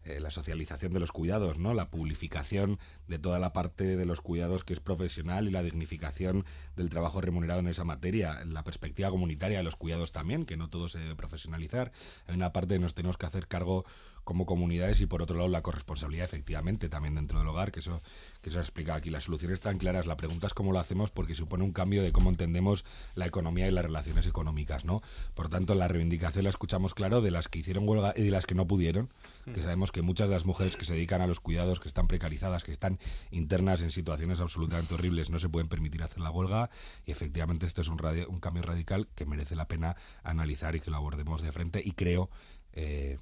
Eh, 0.03 0.19
la 0.19 0.31
socialización 0.31 0.95
de 0.95 0.99
los 0.99 1.13
cuidados, 1.13 1.59
¿no? 1.59 1.75
La 1.75 1.91
publificación 1.91 2.79
de 3.07 3.19
toda 3.19 3.39
la 3.39 3.53
parte 3.53 3.99
de 3.99 4.07
los 4.07 4.23
cuidados 4.23 4.65
que 4.65 4.73
es 4.73 4.81
profesional 4.81 5.47
y 5.47 5.51
la 5.51 5.63
dignificación 5.63 6.47
del 6.75 6.89
trabajo 6.89 7.21
remunerado 7.21 7.61
en 7.61 7.69
esa 7.69 7.85
materia, 7.85 8.43
la 8.47 8.65
perspectiva 8.65 9.11
comunitaria 9.11 9.59
de 9.59 9.63
los 9.63 9.77
cuidados 9.77 10.11
también, 10.11 10.47
que 10.47 10.57
no 10.57 10.71
todo 10.71 10.89
se 10.89 10.99
debe 10.99 11.17
profesionalizar. 11.17 11.93
Hay 12.27 12.35
una 12.35 12.51
parte 12.51 12.77
que 12.77 12.81
nos 12.81 12.95
tenemos 12.95 13.19
que 13.19 13.27
hacer 13.27 13.47
cargo 13.47 13.85
como 14.31 14.47
comunidades 14.47 15.01
y 15.01 15.07
por 15.07 15.23
otro 15.23 15.37
lado 15.37 15.49
la 15.49 15.61
corresponsabilidad 15.61 16.25
efectivamente 16.25 16.89
también 16.89 17.17
dentro 17.17 17.41
del 17.41 17.49
hogar, 17.49 17.73
que 17.73 17.81
eso 17.81 18.01
que 18.43 18.53
se 18.53 18.59
ha 18.59 18.61
explicado 18.61 18.97
aquí. 18.97 19.11
Las 19.11 19.25
soluciones 19.25 19.55
están 19.55 19.77
claras, 19.77 20.07
la 20.07 20.17
pregunta 20.17 20.47
es 20.47 20.55
cómo 20.55 20.71
lo 20.71 20.79
hacemos 20.79 21.11
porque 21.11 21.35
supone 21.35 21.65
un 21.65 21.73
cambio 21.73 22.01
de 22.01 22.13
cómo 22.13 22.31
entendemos 22.31 22.85
la 23.17 23.27
economía 23.27 23.67
y 23.67 23.73
las 23.73 23.85
relaciones 23.85 24.29
económicas, 24.29 24.85
¿no? 24.85 25.03
Por 25.35 25.49
tanto, 25.49 25.75
la 25.75 25.89
reivindicación 25.89 26.45
la 26.45 26.51
escuchamos 26.51 26.95
claro 26.95 27.23
de 27.23 27.33
las 27.33 27.49
que 27.49 27.59
hicieron 27.59 27.89
huelga 27.89 28.15
y 28.17 28.23
de 28.23 28.31
las 28.31 28.47
que 28.47 28.55
no 28.55 28.69
pudieron, 28.69 29.09
que 29.53 29.63
sabemos 29.63 29.91
que 29.91 30.01
muchas 30.01 30.29
de 30.29 30.37
las 30.37 30.47
mujeres 30.47 30.77
que 30.77 30.85
se 30.85 30.95
dedican 30.95 31.23
a 31.23 31.27
los 31.27 31.41
cuidados, 31.41 31.81
que 31.81 31.89
están 31.89 32.07
precarizadas, 32.07 32.63
que 32.63 32.71
están 32.71 33.01
internas 33.33 33.83
en 33.83 33.91
situaciones 33.91 34.39
absolutamente 34.39 34.95
horribles, 34.95 35.29
no 35.29 35.41
se 35.41 35.49
pueden 35.49 35.69
permitir 35.69 36.05
hacer 36.05 36.21
la 36.21 36.31
huelga 36.31 36.71
y 37.05 37.11
efectivamente 37.11 37.67
esto 37.67 37.81
es 37.81 37.89
un, 37.89 38.01
un 38.29 38.39
cambio 38.39 38.63
radical 38.63 39.09
que 39.17 39.27
merece 39.27 39.57
la 39.57 39.67
pena 39.67 39.97
analizar 40.23 40.77
y 40.77 40.81
que 40.81 40.93
lo 40.93 40.99
abordemos 40.99 41.43
de 41.43 41.51
frente 41.51 41.83
y 41.85 41.93
creo 41.93 42.31
eh, 42.73 43.19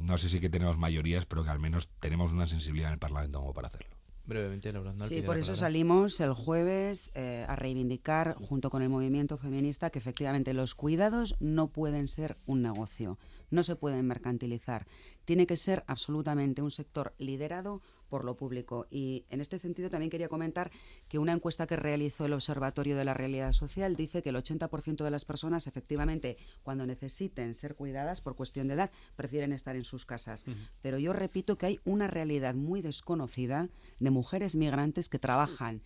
no 0.00 0.18
sé 0.18 0.28
si 0.28 0.40
que 0.40 0.50
tenemos 0.50 0.78
mayorías, 0.78 1.26
pero 1.26 1.44
que 1.44 1.50
al 1.50 1.60
menos 1.60 1.88
tenemos 2.00 2.32
una 2.32 2.46
sensibilidad 2.46 2.88
en 2.88 2.94
el 2.94 2.98
Parlamento 2.98 3.40
como 3.40 3.52
para 3.52 3.68
hacerlo. 3.68 4.00
Brevemente, 4.26 4.72
Laura. 4.72 4.94
Sí, 5.00 5.22
por 5.22 5.38
eso 5.38 5.56
salimos 5.56 6.20
el 6.20 6.34
jueves 6.34 7.10
eh, 7.14 7.44
a 7.48 7.56
reivindicar, 7.56 8.36
junto 8.36 8.70
con 8.70 8.80
el 8.80 8.88
movimiento 8.88 9.36
feminista, 9.36 9.90
que 9.90 9.98
efectivamente 9.98 10.54
los 10.54 10.76
cuidados 10.76 11.36
no 11.40 11.68
pueden 11.68 12.06
ser 12.06 12.38
un 12.46 12.62
negocio, 12.62 13.18
no 13.50 13.64
se 13.64 13.74
pueden 13.74 14.06
mercantilizar. 14.06 14.86
Tiene 15.24 15.46
que 15.46 15.56
ser 15.56 15.82
absolutamente 15.88 16.62
un 16.62 16.70
sector 16.70 17.12
liderado 17.18 17.82
por 18.10 18.24
lo 18.24 18.36
público. 18.36 18.86
Y 18.90 19.24
en 19.30 19.40
este 19.40 19.58
sentido 19.58 19.88
también 19.88 20.10
quería 20.10 20.28
comentar 20.28 20.70
que 21.08 21.18
una 21.18 21.32
encuesta 21.32 21.66
que 21.66 21.76
realizó 21.76 22.26
el 22.26 22.34
Observatorio 22.34 22.96
de 22.96 23.04
la 23.06 23.14
Realidad 23.14 23.52
Social 23.52 23.96
dice 23.96 24.22
que 24.22 24.28
el 24.28 24.36
80% 24.36 25.02
de 25.02 25.10
las 25.10 25.24
personas 25.24 25.66
efectivamente 25.66 26.36
cuando 26.62 26.86
necesiten 26.86 27.54
ser 27.54 27.74
cuidadas 27.74 28.20
por 28.20 28.36
cuestión 28.36 28.68
de 28.68 28.74
edad 28.74 28.90
prefieren 29.16 29.52
estar 29.52 29.76
en 29.76 29.84
sus 29.84 30.04
casas. 30.04 30.44
Pero 30.82 30.98
yo 30.98 31.12
repito 31.14 31.56
que 31.56 31.66
hay 31.66 31.80
una 31.84 32.08
realidad 32.08 32.54
muy 32.54 32.82
desconocida 32.82 33.68
de 34.00 34.10
mujeres 34.10 34.56
migrantes 34.56 35.08
que 35.08 35.18
trabajan 35.18 35.82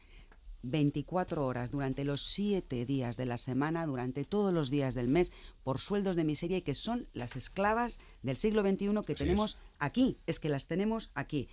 24 0.64 1.44
horas 1.44 1.70
durante 1.70 2.04
los 2.04 2.22
7 2.22 2.86
días 2.86 3.16
de 3.16 3.26
la 3.26 3.36
semana, 3.36 3.86
durante 3.86 4.24
todos 4.24 4.52
los 4.52 4.70
días 4.70 4.94
del 4.94 5.08
mes, 5.08 5.32
por 5.62 5.78
sueldos 5.78 6.16
de 6.16 6.24
miseria 6.24 6.58
y 6.58 6.62
que 6.62 6.74
son 6.74 7.06
las 7.12 7.36
esclavas 7.36 7.98
del 8.22 8.36
siglo 8.36 8.62
XXI 8.62 8.94
que 9.06 9.14
tenemos 9.14 9.58
aquí. 9.78 10.18
Es 10.26 10.40
que 10.40 10.48
las 10.48 10.66
tenemos 10.66 11.10
aquí. 11.14 11.48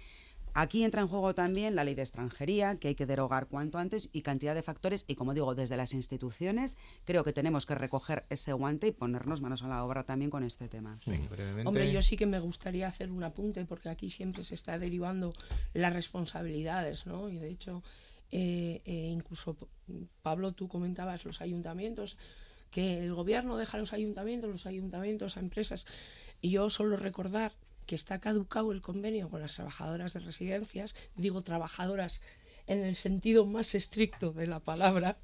Aquí 0.53 0.83
entra 0.83 1.01
en 1.01 1.07
juego 1.07 1.33
también 1.33 1.75
la 1.75 1.83
ley 1.83 1.95
de 1.95 2.01
extranjería, 2.01 2.77
que 2.77 2.89
hay 2.89 2.95
que 2.95 3.05
derogar 3.05 3.47
cuanto 3.47 3.77
antes, 3.77 4.09
y 4.11 4.21
cantidad 4.21 4.53
de 4.53 4.61
factores. 4.61 5.05
Y 5.07 5.15
como 5.15 5.33
digo, 5.33 5.55
desde 5.55 5.77
las 5.77 5.93
instituciones, 5.93 6.77
creo 7.05 7.23
que 7.23 7.33
tenemos 7.33 7.65
que 7.65 7.75
recoger 7.75 8.25
ese 8.29 8.53
guante 8.53 8.87
y 8.87 8.91
ponernos 8.91 9.41
manos 9.41 9.63
a 9.63 9.67
la 9.67 9.83
obra 9.83 10.03
también 10.03 10.29
con 10.29 10.43
este 10.43 10.67
tema. 10.67 10.99
Hombre, 11.65 11.91
yo 11.91 12.01
sí 12.01 12.17
que 12.17 12.25
me 12.25 12.39
gustaría 12.39 12.87
hacer 12.87 13.11
un 13.11 13.23
apunte, 13.23 13.65
porque 13.65 13.89
aquí 13.89 14.09
siempre 14.09 14.43
se 14.43 14.55
está 14.55 14.77
derivando 14.77 15.33
las 15.73 15.93
responsabilidades, 15.93 17.05
¿no? 17.05 17.29
Y 17.29 17.37
de 17.37 17.49
hecho, 17.49 17.83
eh, 18.31 18.81
eh, 18.85 19.07
incluso, 19.09 19.57
Pablo, 20.21 20.51
tú 20.51 20.67
comentabas 20.67 21.25
los 21.25 21.41
ayuntamientos, 21.41 22.17
que 22.71 22.99
el 22.99 23.13
gobierno 23.13 23.57
deja 23.57 23.77
a 23.77 23.79
los 23.79 23.93
ayuntamientos, 23.93 24.49
los 24.49 24.65
ayuntamientos 24.65 25.37
a 25.37 25.41
empresas. 25.41 25.85
Y 26.41 26.51
yo 26.51 26.69
solo 26.69 26.95
recordar 26.95 27.51
que 27.85 27.95
está 27.95 28.19
caducado 28.19 28.71
el 28.71 28.81
convenio 28.81 29.29
con 29.29 29.41
las 29.41 29.55
trabajadoras 29.55 30.13
de 30.13 30.19
residencias, 30.21 30.95
digo 31.15 31.41
trabajadoras 31.41 32.21
en 32.67 32.83
el 32.83 32.95
sentido 32.95 33.45
más 33.45 33.75
estricto 33.75 34.31
de 34.31 34.47
la 34.47 34.59
palabra, 34.59 35.17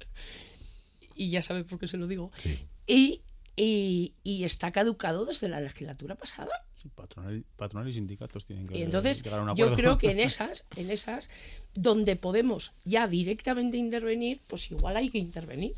y 1.14 1.30
ya 1.30 1.42
sabe 1.42 1.64
por 1.64 1.78
qué 1.78 1.88
se 1.88 1.96
lo 1.96 2.06
digo, 2.06 2.30
y, 2.86 3.22
y, 3.56 4.44
está 4.44 4.70
caducado 4.70 5.24
desde 5.24 5.48
la 5.48 5.60
legislatura 5.60 6.14
pasada. 6.14 6.64
patronal, 6.94 7.88
y 7.88 7.92
sindicatos 7.92 8.46
tienen 8.46 8.66
que 8.66 8.78
y 8.78 8.82
entonces 8.82 9.22
llegar 9.22 9.40
a 9.40 9.50
un 9.50 9.56
yo 9.56 9.74
creo 9.74 9.98
que 9.98 10.10
en 10.10 10.20
esas 10.28 10.66
en 10.76 10.90
esas 10.90 11.28
donde 11.74 12.16
podemos 12.16 12.72
ya 12.84 13.08
directamente 13.08 13.76
intervenir 13.76 14.40
pues 14.46 14.70
igual 14.70 14.96
hay 14.96 15.10
que 15.10 15.18
intervenir 15.18 15.74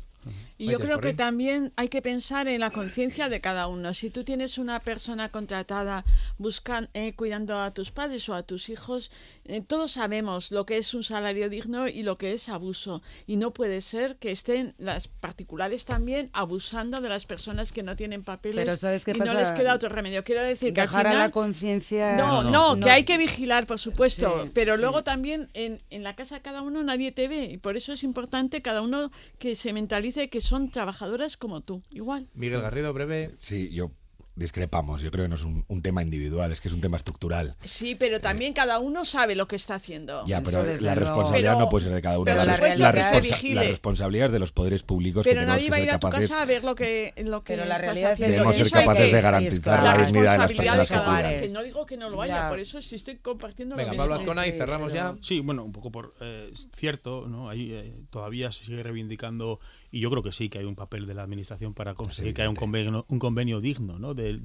y 0.61 0.69
yo 0.69 0.79
creo 0.79 1.01
que 1.01 1.13
también 1.13 1.73
hay 1.75 1.89
que 1.89 2.01
pensar 2.01 2.47
en 2.47 2.59
la 2.59 2.69
conciencia 2.69 3.29
de 3.29 3.41
cada 3.41 3.67
uno. 3.67 3.93
Si 3.95 4.11
tú 4.11 4.23
tienes 4.23 4.59
una 4.59 4.79
persona 4.79 5.29
contratada 5.29 6.05
buscan, 6.37 6.89
eh, 6.93 7.13
cuidando 7.13 7.59
a 7.59 7.71
tus 7.71 7.89
padres 7.89 8.29
o 8.29 8.35
a 8.35 8.43
tus 8.43 8.69
hijos, 8.69 9.11
eh, 9.45 9.61
todos 9.65 9.93
sabemos 9.93 10.51
lo 10.51 10.67
que 10.67 10.77
es 10.77 10.93
un 10.93 11.03
salario 11.03 11.49
digno 11.49 11.87
y 11.87 12.03
lo 12.03 12.19
que 12.19 12.33
es 12.33 12.47
abuso. 12.47 13.01
Y 13.25 13.37
no 13.37 13.51
puede 13.51 13.81
ser 13.81 14.17
que 14.17 14.31
estén 14.31 14.75
las 14.77 15.07
particulares 15.07 15.85
también 15.85 16.29
abusando 16.31 17.01
de 17.01 17.09
las 17.09 17.25
personas 17.25 17.71
que 17.71 17.81
no 17.81 17.95
tienen 17.95 18.23
papeles 18.23 18.63
Pero 18.63 18.77
¿sabes 18.77 19.03
qué 19.03 19.13
y 19.15 19.19
no 19.19 19.33
les 19.33 19.51
queda 19.53 19.73
otro 19.73 19.89
remedio. 19.89 20.23
Quiero 20.23 20.43
decir 20.43 20.73
que 20.73 20.81
al 20.81 20.89
final... 20.89 21.17
la 21.17 21.31
conciencia... 21.31 22.15
No, 22.17 22.43
no, 22.43 22.79
que 22.79 22.91
hay 22.91 23.03
que 23.03 23.17
vigilar, 23.17 23.65
por 23.65 23.79
supuesto. 23.79 24.45
pero 24.53 24.77
luego 24.77 25.03
también 25.03 25.49
en, 25.53 25.81
en 25.89 26.03
la 26.03 26.15
casa 26.15 26.35
de 26.35 26.41
cada 26.41 26.61
uno 26.61 26.83
nadie 26.83 27.11
te 27.11 27.27
ve. 27.27 27.45
Y 27.45 27.57
por 27.57 27.77
eso 27.77 27.93
es 27.93 28.03
importante 28.03 28.61
cada 28.61 28.81
uno 28.83 29.11
que 29.39 29.55
se 29.55 29.73
mentalice 29.73 30.29
que 30.29 30.39
son 30.51 30.69
trabajadoras 30.69 31.37
como 31.37 31.61
tú, 31.61 31.81
igual. 31.91 32.27
Miguel 32.33 32.61
Garrido, 32.61 32.91
breve. 32.91 33.33
Sí, 33.37 33.69
yo 33.69 33.91
discrepamos. 34.35 35.01
Yo 35.01 35.11
creo 35.11 35.25
que 35.25 35.29
no 35.29 35.35
es 35.35 35.43
un, 35.43 35.81
tema 35.81 36.01
individual, 36.01 36.51
es 36.51 36.61
que 36.61 36.67
es 36.67 36.73
un 36.73 36.81
tema 36.81 36.97
estructural. 36.97 37.55
Sí, 37.63 37.95
pero 37.95 38.19
también 38.19 38.53
cada 38.53 38.79
uno 38.79 39.05
sabe 39.05 39.35
lo 39.35 39.47
que 39.47 39.55
está 39.55 39.75
haciendo. 39.75 40.25
Ya, 40.25 40.41
pero 40.41 40.63
la 40.79 40.95
responsabilidad 40.95 41.57
no 41.57 41.69
puede 41.69 41.85
ser 41.85 41.93
de 41.93 42.01
cada 42.01 42.19
uno. 42.19 42.33
la, 42.33 42.91
responsabilidad 42.91 44.25
es 44.27 44.31
de 44.31 44.39
los 44.39 44.51
poderes 44.51 44.83
públicos. 44.83 45.23
Pero 45.23 45.41
que 45.41 45.45
nadie 45.45 45.69
va 45.69 45.77
a 45.77 45.79
ir 45.79 45.91
a 45.91 45.99
tu 45.99 46.09
casa 46.09 46.41
a 46.41 46.45
ver 46.45 46.63
lo 46.63 46.75
que, 46.75 47.13
lo 47.23 47.41
que 47.41 47.55
la 47.55 47.77
realidad 47.77 48.17
Debemos 48.17 48.55
ser 48.55 48.69
capaces 48.69 49.11
de 49.11 49.21
garantizar 49.21 49.83
la 49.83 49.97
dignidad 49.97 50.31
de 50.33 50.37
las 50.37 50.53
personas 50.53 50.91
que 50.91 50.97
cuidan. 50.97 51.39
Que 51.39 51.49
no 51.49 51.63
digo 51.63 51.85
que 51.85 51.97
no 51.97 52.09
lo 52.09 52.21
haya, 52.21 52.49
por 52.49 52.59
eso 52.59 52.81
sí 52.81 52.95
estoy 52.95 53.17
compartiendo 53.17 53.75
Venga, 53.75 53.91
lo 53.91 53.97
Pablo 53.97 54.15
Azcona 54.15 54.47
y 54.47 54.51
cerramos 54.51 54.91
ya. 54.93 55.15
Sí, 55.21 55.39
bueno, 55.39 55.63
un 55.63 55.71
poco 55.71 55.91
por 55.91 56.13
eh, 56.19 56.51
cierto, 56.75 57.27
¿no? 57.27 57.49
Ahí 57.49 57.71
eh, 57.71 58.03
todavía 58.09 58.51
se 58.51 58.65
sigue 58.65 58.83
reivindicando 58.83 59.59
y 59.91 59.99
yo 59.99 60.09
creo 60.09 60.23
que 60.23 60.31
sí 60.31 60.49
que 60.49 60.59
hay 60.59 60.65
un 60.65 60.75
papel 60.75 61.05
de 61.05 61.13
la 61.13 61.23
administración 61.23 61.73
para 61.73 61.93
conseguir 61.95 62.33
que 62.33 62.41
haya 62.43 62.49
un 62.49 62.55
convenio, 62.55 63.05
un 63.09 63.19
convenio 63.19 63.59
digno, 63.59 63.99
¿no? 63.99 64.13
de, 64.13 64.37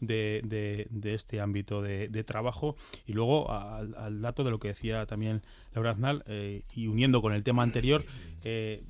de- 0.00 0.86
de 0.90 1.14
este 1.14 1.40
ámbito 1.40 1.82
de, 1.82 2.24
trabajo. 2.24 2.76
Y 3.06 3.12
luego 3.12 3.50
al, 3.52 3.94
al 3.96 4.20
dato 4.20 4.44
de 4.44 4.50
lo 4.50 4.58
que 4.58 4.68
decía 4.68 5.06
también 5.06 5.42
Laura 5.74 5.90
Aznal, 5.92 6.24
eh, 6.26 6.62
y 6.74 6.86
uniendo 6.88 7.20
con 7.22 7.32
el 7.32 7.44
tema 7.44 7.62
anterior, 7.62 8.02
eh, 8.44 8.82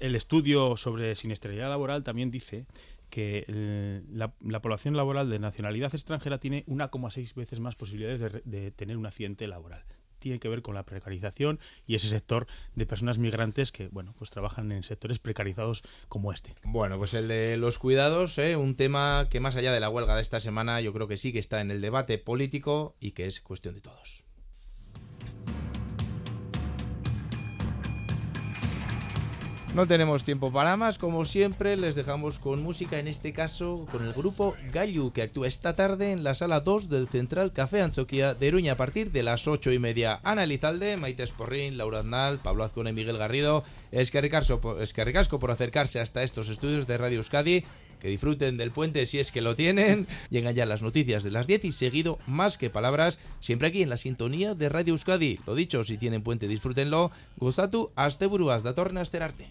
el 0.00 0.14
estudio 0.14 0.76
sobre 0.76 1.14
siniestralidad 1.16 1.68
laboral 1.68 2.02
también 2.02 2.30
dice 2.30 2.66
que 3.10 4.02
la, 4.12 4.32
la 4.40 4.60
población 4.60 4.96
laboral 4.96 5.30
de 5.30 5.38
nacionalidad 5.38 5.94
extranjera 5.94 6.38
tiene 6.38 6.64
1,6 6.66 7.34
veces 7.34 7.60
más 7.60 7.76
posibilidades 7.76 8.20
de, 8.20 8.42
de 8.44 8.70
tener 8.72 8.96
un 8.96 9.06
accidente 9.06 9.46
laboral. 9.46 9.84
Tiene 10.18 10.38
que 10.38 10.48
ver 10.48 10.62
con 10.62 10.74
la 10.74 10.84
precarización 10.84 11.60
y 11.86 11.94
ese 11.94 12.08
sector 12.08 12.46
de 12.74 12.86
personas 12.86 13.18
migrantes 13.18 13.72
que, 13.72 13.88
bueno, 13.88 14.14
pues 14.18 14.30
trabajan 14.30 14.72
en 14.72 14.82
sectores 14.82 15.18
precarizados 15.18 15.82
como 16.08 16.32
este. 16.32 16.54
Bueno, 16.64 16.98
pues 16.98 17.14
el 17.14 17.28
de 17.28 17.56
los 17.56 17.78
cuidados, 17.78 18.38
¿eh? 18.38 18.56
un 18.56 18.76
tema 18.76 19.28
que 19.30 19.40
más 19.40 19.56
allá 19.56 19.72
de 19.72 19.80
la 19.80 19.90
huelga 19.90 20.16
de 20.16 20.22
esta 20.22 20.40
semana, 20.40 20.80
yo 20.80 20.92
creo 20.92 21.08
que 21.08 21.16
sí 21.16 21.32
que 21.32 21.38
está 21.38 21.60
en 21.60 21.70
el 21.70 21.80
debate 21.80 22.18
político 22.18 22.96
y 23.00 23.12
que 23.12 23.26
es 23.26 23.40
cuestión 23.40 23.74
de 23.74 23.80
todos. 23.80 24.25
No 29.76 29.86
tenemos 29.86 30.24
tiempo 30.24 30.50
para 30.50 30.78
más, 30.78 30.96
como 30.96 31.26
siempre, 31.26 31.76
les 31.76 31.94
dejamos 31.94 32.38
con 32.38 32.62
música, 32.62 32.98
en 32.98 33.08
este 33.08 33.34
caso 33.34 33.86
con 33.92 34.06
el 34.06 34.14
grupo 34.14 34.56
Gallu, 34.72 35.12
que 35.12 35.20
actúa 35.20 35.48
esta 35.48 35.76
tarde 35.76 36.12
en 36.12 36.24
la 36.24 36.34
sala 36.34 36.60
2 36.60 36.88
del 36.88 37.08
Central 37.08 37.52
Café 37.52 37.82
Anzoquia 37.82 38.32
de 38.32 38.46
Iruña 38.46 38.72
a 38.72 38.76
partir 38.78 39.12
de 39.12 39.22
las 39.22 39.46
8 39.46 39.72
y 39.72 39.78
media. 39.78 40.18
Ana 40.24 40.46
Lizalde, 40.46 40.96
Maite 40.96 41.24
Esporrín, 41.24 41.76
Laura 41.76 41.98
Aznal, 41.98 42.38
Pablo 42.38 42.64
Azcona 42.64 42.88
y 42.88 42.94
Miguel 42.94 43.18
Garrido. 43.18 43.64
Es 43.92 44.10
que 44.10 44.22
ricasco 44.22 45.38
por 45.38 45.50
acercarse 45.50 46.00
hasta 46.00 46.22
estos 46.22 46.48
estudios 46.48 46.86
de 46.86 46.96
Radio 46.96 47.18
Euskadi. 47.18 47.62
Que 48.00 48.08
disfruten 48.08 48.56
del 48.56 48.70
puente 48.70 49.06
si 49.06 49.18
es 49.18 49.32
que 49.32 49.40
lo 49.40 49.54
tienen. 49.54 50.06
Llegan 50.30 50.54
ya 50.54 50.66
las 50.66 50.82
noticias 50.82 51.22
de 51.22 51.30
las 51.30 51.46
10 51.46 51.64
y 51.64 51.72
seguido, 51.72 52.18
más 52.26 52.58
que 52.58 52.70
palabras, 52.70 53.18
siempre 53.40 53.68
aquí 53.68 53.82
en 53.82 53.90
la 53.90 53.96
sintonía 53.96 54.54
de 54.54 54.68
Radio 54.68 54.92
Euskadi. 54.92 55.40
Lo 55.46 55.54
dicho, 55.54 55.84
si 55.84 55.98
tienen 55.98 56.22
puente, 56.22 56.48
disfrútenlo. 56.48 57.10
Gustatu, 57.36 57.90
asteburuaz 57.96 58.62
datorren 58.62 58.98
asterarte. 58.98 59.48